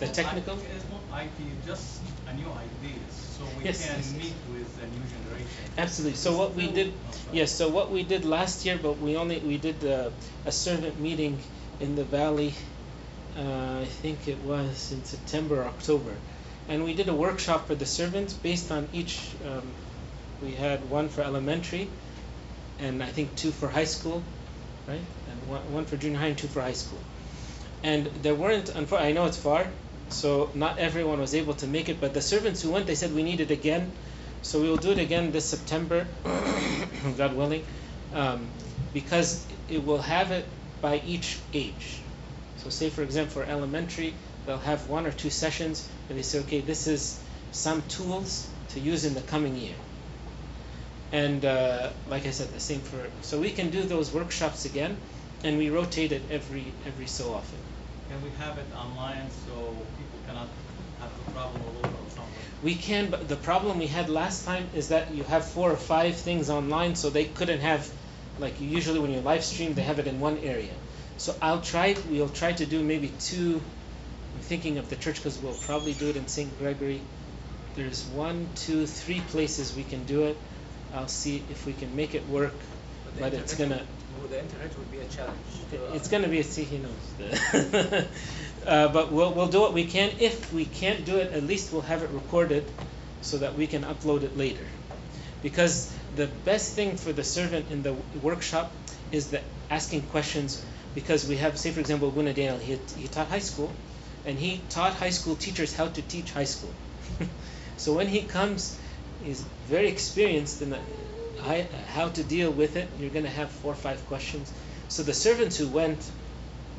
The 0.00 0.06
technical? 0.06 0.54
IT, 0.54 0.64
it's 0.76 0.84
not 0.90 1.22
IT, 1.22 1.66
just 1.66 2.00
a 2.28 2.34
new 2.34 2.46
ideas, 2.46 3.12
so 3.36 3.44
we 3.58 3.64
Yes, 3.64 3.84
can 3.84 3.96
yes, 3.96 4.12
yes. 4.12 4.22
meet 4.22 4.34
with 4.52 4.80
the 4.80 4.86
new 4.86 5.04
generation. 5.06 5.72
Absolutely. 5.76 6.16
So 6.16 6.36
what 6.36 6.54
we 6.54 6.68
did, 6.68 6.92
Oh, 6.94 7.14
yes. 7.32 7.50
So 7.50 7.68
what 7.68 7.90
we 7.90 8.04
did 8.04 8.24
last 8.24 8.64
year, 8.64 8.78
but 8.80 8.98
we 8.98 9.16
only 9.16 9.40
we 9.40 9.56
did 9.58 9.84
uh, 9.84 10.10
a 10.46 10.52
servant 10.52 11.00
meeting 11.00 11.40
in 11.80 11.96
the 11.96 12.04
valley. 12.04 12.54
Uh, 13.36 13.80
I 13.82 13.86
think 13.86 14.28
it 14.28 14.38
was 14.44 14.92
in 14.92 15.04
September, 15.04 15.62
or 15.62 15.64
October, 15.64 16.12
and 16.68 16.84
we 16.84 16.94
did 16.94 17.08
a 17.08 17.14
workshop 17.14 17.66
for 17.66 17.74
the 17.74 17.86
servants 17.86 18.34
based 18.34 18.70
on 18.70 18.88
each. 18.92 19.18
Um, 19.44 19.62
we 20.42 20.52
had 20.52 20.88
one 20.88 21.08
for 21.08 21.22
elementary, 21.22 21.88
and 22.78 23.02
I 23.02 23.06
think 23.06 23.34
two 23.34 23.50
for 23.50 23.68
high 23.68 23.84
school, 23.96 24.22
right? 24.86 25.00
And 25.30 25.48
one, 25.50 25.72
one 25.72 25.84
for 25.86 25.96
junior 25.96 26.18
high 26.18 26.28
and 26.28 26.38
two 26.38 26.46
for 26.46 26.60
high 26.62 26.72
school. 26.74 27.00
And 27.82 28.06
there 28.22 28.34
weren't. 28.34 28.74
I 28.92 29.12
know 29.12 29.26
it's 29.26 29.36
far, 29.38 29.66
so 30.10 30.50
not 30.54 30.78
everyone 30.78 31.20
was 31.20 31.34
able 31.34 31.54
to 31.54 31.66
make 31.66 31.88
it. 31.88 32.00
But 32.00 32.14
the 32.14 32.22
servants 32.22 32.62
who 32.62 32.70
went, 32.70 32.86
they 32.86 32.94
said 32.94 33.14
we 33.14 33.22
need 33.22 33.40
it 33.40 33.50
again. 33.50 33.92
So 34.42 34.60
we 34.60 34.68
will 34.68 34.76
do 34.76 34.92
it 34.92 34.98
again 34.98 35.32
this 35.32 35.44
September, 35.44 36.06
God 37.16 37.34
willing, 37.34 37.64
um, 38.14 38.48
because 38.94 39.46
it 39.68 39.84
will 39.84 40.00
have 40.00 40.30
it 40.30 40.46
by 40.80 41.02
each 41.04 41.38
age. 41.52 42.00
So, 42.58 42.70
say 42.70 42.90
for 42.90 43.02
example, 43.02 43.42
for 43.42 43.44
elementary, 43.44 44.14
they'll 44.46 44.58
have 44.58 44.88
one 44.88 45.06
or 45.06 45.12
two 45.12 45.30
sessions 45.30 45.88
where 46.06 46.16
they 46.16 46.22
say, 46.22 46.40
okay, 46.40 46.60
this 46.60 46.86
is 46.86 47.20
some 47.52 47.82
tools 47.82 48.48
to 48.70 48.80
use 48.80 49.04
in 49.04 49.14
the 49.14 49.20
coming 49.22 49.56
year. 49.56 49.74
And 51.12 51.44
uh, 51.44 51.90
like 52.08 52.26
I 52.26 52.30
said, 52.30 52.52
the 52.52 52.60
same 52.60 52.80
for 52.80 53.08
so 53.22 53.40
we 53.40 53.50
can 53.50 53.70
do 53.70 53.82
those 53.82 54.12
workshops 54.12 54.66
again, 54.66 54.96
and 55.42 55.56
we 55.56 55.70
rotate 55.70 56.12
it 56.12 56.22
every 56.30 56.74
every 56.86 57.06
so 57.06 57.32
often. 57.32 57.58
Can 58.08 58.22
we 58.22 58.30
have 58.38 58.56
it 58.58 58.66
online 58.74 59.30
so 59.46 59.52
people 59.98 60.18
cannot 60.26 60.48
have 61.00 61.26
to 61.26 61.32
travel 61.32 61.60
all 61.60 61.78
over 61.78 61.88
or 61.88 62.10
something? 62.10 62.34
We 62.62 62.74
can, 62.74 63.10
but 63.10 63.28
the 63.28 63.36
problem 63.36 63.78
we 63.78 63.86
had 63.86 64.08
last 64.08 64.44
time 64.44 64.68
is 64.74 64.88
that 64.88 65.14
you 65.14 65.24
have 65.24 65.44
four 65.44 65.70
or 65.70 65.76
five 65.76 66.16
things 66.16 66.48
online, 66.48 66.96
so 66.96 67.10
they 67.10 67.24
couldn't 67.24 67.60
have, 67.60 67.88
like 68.38 68.60
usually 68.60 68.98
when 68.98 69.12
you 69.12 69.20
live 69.20 69.44
stream, 69.44 69.74
they 69.74 69.82
have 69.82 69.98
it 69.98 70.06
in 70.06 70.20
one 70.20 70.38
area. 70.38 70.72
So 71.18 71.34
I'll 71.42 71.60
try. 71.60 71.96
We'll 72.10 72.28
try 72.28 72.52
to 72.52 72.64
do 72.64 72.82
maybe 72.82 73.08
two. 73.20 73.60
I'm 74.34 74.40
thinking 74.40 74.78
of 74.78 74.88
the 74.88 74.96
church 74.96 75.16
because 75.16 75.38
we'll 75.38 75.52
probably 75.54 75.92
do 75.92 76.08
it 76.08 76.16
in 76.16 76.28
St. 76.28 76.58
Gregory. 76.58 77.00
There's 77.74 78.04
one, 78.06 78.48
two, 78.54 78.86
three 78.86 79.20
places 79.20 79.76
we 79.76 79.84
can 79.84 80.04
do 80.04 80.24
it. 80.24 80.36
I'll 80.94 81.08
see 81.08 81.42
if 81.50 81.66
we 81.66 81.74
can 81.74 81.94
make 81.94 82.14
it 82.14 82.26
work, 82.28 82.54
the 83.14 83.20
but 83.20 83.34
it's 83.34 83.54
gonna. 83.54 83.82
The 84.26 84.40
internet 84.40 84.76
will 84.76 84.84
be 84.86 84.98
a 84.98 85.04
challenge. 85.06 85.38
uh, 85.72 85.94
It's 85.94 86.08
going 86.08 86.22
to 86.22 86.28
be 86.28 86.40
a 86.40 86.44
see 86.44 86.64
he 86.64 86.78
knows. 86.78 88.04
uh, 88.66 88.88
but 88.88 89.12
we'll 89.12 89.32
we'll 89.32 89.48
do 89.48 89.60
what 89.60 89.72
we 89.72 89.84
can. 89.84 90.10
If 90.18 90.52
we 90.52 90.64
can't 90.64 91.04
do 91.04 91.16
it, 91.16 91.32
at 91.32 91.42
least 91.44 91.72
we'll 91.72 91.82
have 91.82 92.02
it 92.02 92.10
recorded, 92.10 92.64
so 93.22 93.38
that 93.38 93.54
we 93.54 93.66
can 93.66 93.82
upload 93.84 94.22
it 94.22 94.36
later. 94.36 94.66
Because 95.42 95.92
the 96.16 96.26
best 96.44 96.74
thing 96.74 96.96
for 96.96 97.12
the 97.12 97.24
servant 97.24 97.70
in 97.70 97.82
the 97.82 97.94
workshop 98.22 98.72
is 99.12 99.30
the 99.30 99.40
asking 99.70 100.02
questions. 100.02 100.64
Because 100.94 101.28
we 101.28 101.36
have, 101.36 101.56
say 101.58 101.70
for 101.70 101.80
example, 101.80 102.10
Guna 102.10 102.32
Daniel, 102.34 102.58
he 102.58 102.78
he 102.96 103.08
taught 103.08 103.28
high 103.28 103.38
school, 103.50 103.70
and 104.26 104.38
he 104.38 104.60
taught 104.70 104.94
high 104.94 105.10
school 105.10 105.36
teachers 105.36 105.74
how 105.76 105.86
to 105.88 106.02
teach 106.02 106.32
high 106.32 106.44
school. 106.56 106.72
so 107.76 107.92
when 107.94 108.08
he 108.08 108.22
comes, 108.22 108.76
he's 109.24 109.42
very 109.68 109.88
experienced 109.88 110.60
in 110.62 110.70
the, 110.70 110.78
how 111.40 112.08
to 112.08 112.22
deal 112.22 112.50
with 112.50 112.76
it. 112.76 112.88
You're 112.98 113.10
going 113.10 113.24
to 113.24 113.30
have 113.30 113.50
four 113.50 113.72
or 113.72 113.76
five 113.76 114.04
questions. 114.06 114.52
So 114.88 115.02
the 115.02 115.14
servants 115.14 115.56
who 115.56 115.68
went, 115.68 116.10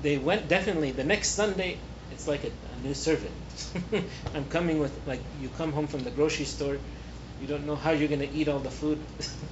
they 0.02 0.18
went 0.18 0.48
definitely 0.48 0.92
the 0.92 1.04
next 1.04 1.30
Sunday. 1.30 1.78
It's 2.12 2.28
like 2.28 2.44
a, 2.44 2.52
a 2.74 2.78
new 2.78 2.94
servant. 2.94 3.34
I'm 4.36 4.46
coming 4.46 4.80
with 4.80 5.06
like 5.06 5.22
you 5.40 5.50
come 5.50 5.72
home 5.72 5.88
from 5.88 6.04
the 6.04 6.12
grocery 6.12 6.46
store, 6.46 6.78
you 7.40 7.48
don't 7.48 7.66
know 7.66 7.76
how 7.76 7.92
you're 7.92 8.10
gonna 8.10 8.28
eat 8.32 8.50
all 8.50 8.60
the 8.60 8.70
food 8.70 9.06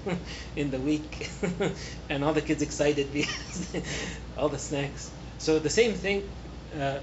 in 0.56 0.72
the 0.72 0.80
week, 0.80 1.30
and 2.10 2.24
all 2.24 2.34
the 2.34 2.42
kids 2.42 2.62
excited 2.62 3.14
because 3.14 3.76
all 4.38 4.50
the 4.50 4.60
snacks. 4.60 5.12
So 5.38 5.60
the 5.60 5.70
same 5.70 5.94
thing. 5.94 6.24
Uh, 6.78 7.00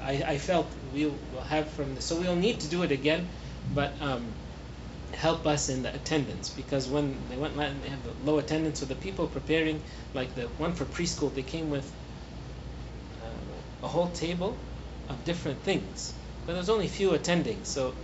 I, 0.00 0.12
I 0.26 0.38
felt 0.38 0.66
we 0.90 1.04
will 1.04 1.42
have 1.42 1.68
from 1.70 1.94
the 1.94 2.00
so 2.00 2.18
we'll 2.18 2.34
need 2.34 2.60
to 2.60 2.68
do 2.68 2.82
it 2.82 2.92
again, 2.92 3.28
but 3.74 3.94
um, 4.00 4.34
help 5.14 5.46
us 5.46 5.68
in 5.68 5.82
the 5.82 5.94
attendance 5.94 6.50
because 6.50 6.88
when 6.88 7.28
they 7.28 7.36
went 7.36 7.56
Latin 7.56 7.80
they 7.80 7.88
have 7.88 8.06
a 8.06 8.12
low 8.12 8.38
attendance. 8.38 8.80
So 8.80 8.86
the 8.86 8.96
people 8.96 9.28
preparing, 9.28 9.82
like 10.14 10.34
the 10.34 10.48
one 10.58 10.74
for 10.74 10.84
preschool, 10.84 11.34
they 11.34 11.42
came 11.42 11.70
with 11.70 11.94
uh, 13.22 13.26
a 13.82 13.88
whole 13.88 14.10
table 14.10 14.64
of 15.08 15.24
different 15.24 15.62
things, 15.62 16.14
but 16.46 16.54
there's 16.54 16.68
only 16.70 16.88
few 16.88 17.12
attending. 17.12 17.64
So 17.64 17.94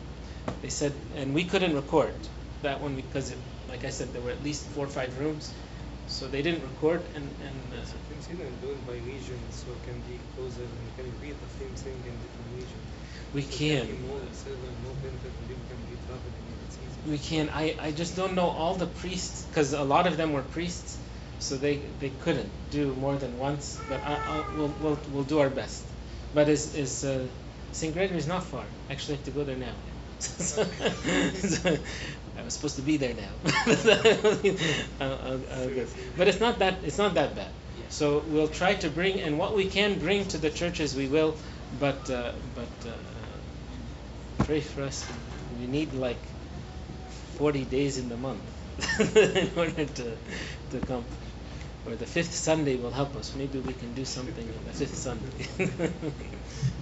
they 0.61 0.68
said, 0.68 0.92
and 1.14 1.34
we 1.34 1.44
couldn't 1.44 1.74
record 1.74 2.28
that 2.62 2.80
one 2.80 2.96
because, 2.96 3.30
it, 3.30 3.38
like 3.68 3.84
I 3.84 3.90
said, 3.90 4.12
there 4.12 4.22
were 4.22 4.30
at 4.30 4.42
least 4.42 4.68
four 4.68 4.84
or 4.86 4.88
five 4.88 5.18
rooms, 5.18 5.54
so 6.06 6.28
they 6.28 6.42
didn't 6.42 6.62
record. 6.62 7.02
And 7.14 7.26
and 7.40 7.74
uh, 7.74 7.84
So 7.84 7.98
consider 8.09 8.50
doing 8.50 8.80
by 8.84 8.96
region 8.98 9.50
so 9.50 9.72
it 9.72 9.82
can 9.82 10.00
be 10.02 10.18
closer 10.34 10.62
and 10.64 10.84
you 10.86 10.92
can 10.96 11.06
repeat 11.06 11.40
the 11.40 11.48
same 11.48 11.74
thing 11.74 12.04
in 12.06 12.20
different 12.20 12.50
regions. 12.52 12.86
we 13.32 13.42
So 13.42 13.48
can. 13.56 13.86
be 13.86 13.92
more 13.92 14.20
more 14.84 14.94
people 15.02 15.20
can 15.20 15.36
be 15.46 15.46
traveling 15.48 15.86
and 15.86 16.06
it's 16.11 16.26
easy. 16.28 16.38
We 17.09 17.18
can. 17.18 17.48
I, 17.50 17.74
I 17.80 17.90
just 17.92 18.16
don't 18.16 18.34
know 18.34 18.48
all 18.48 18.74
the 18.74 18.86
priests 18.86 19.44
because 19.46 19.72
a 19.72 19.82
lot 19.82 20.06
of 20.06 20.16
them 20.16 20.32
were 20.32 20.42
priests, 20.42 20.98
so 21.38 21.56
they, 21.56 21.76
they 22.00 22.11
couldn't 22.11 22.50
do 22.70 22.94
more 22.94 23.16
than 23.16 23.38
once. 23.38 23.80
But 23.88 24.02
I, 24.04 24.20
I'll, 24.26 24.46
we'll, 24.56 24.74
we'll 24.82 24.98
we'll 25.12 25.24
do 25.24 25.38
our 25.40 25.50
best. 25.50 25.82
But 26.34 26.48
is 26.48 26.74
is 26.74 27.04
uh, 27.04 27.26
St. 27.72 27.94
Gregory's 27.94 28.26
not 28.26 28.44
far? 28.44 28.64
Actually, 28.90 29.14
I 29.14 29.16
have 29.16 29.24
to 29.26 29.30
go 29.30 29.44
there 29.44 29.56
now. 29.56 29.72
I 32.38 32.42
was 32.44 32.54
supposed 32.54 32.76
to 32.76 32.82
be 32.82 32.96
there 32.96 33.14
now. 33.14 33.30
I'll, 35.00 35.12
I'll, 35.12 35.40
I'll. 35.52 35.86
But 36.16 36.28
it's 36.28 36.40
not 36.40 36.59
that 36.59 36.74
it's 36.84 36.98
not 36.98 37.14
that 37.14 37.34
bad. 37.34 37.50
So 37.88 38.22
we'll 38.28 38.48
try 38.48 38.74
to 38.74 38.90
bring 38.90 39.20
and 39.20 39.38
what 39.38 39.54
we 39.56 39.66
can 39.66 39.98
bring 39.98 40.26
to 40.28 40.38
the 40.38 40.50
churches 40.50 40.94
we 40.94 41.06
will, 41.06 41.36
but 41.80 42.11
uh, 42.11 42.32
but 42.54 42.68
uh, 42.86 42.92
pray 44.44 44.61
for 44.61 44.82
us. 44.82 45.06
We 45.59 45.66
need 45.66 45.94
like 45.94 46.20
40 47.39 47.64
days 47.66 47.99
in 47.99 48.09
the 48.09 48.16
month 48.16 48.43
in 49.16 49.51
order 49.57 49.86
to, 49.86 50.16
to 50.70 50.80
come. 50.86 51.05
Or 51.86 51.97
the 51.97 52.07
fifth 52.07 52.34
Sunday 52.34 52.76
will 52.76 52.91
help 52.91 53.16
us. 53.16 53.34
Maybe 53.34 53.61
we 53.61 53.72
can 53.74 53.95
do 53.95 54.05
something 54.05 54.47
on 54.47 54.64
the 54.66 54.72
fifth 54.72 54.97
Sunday. 54.97 56.12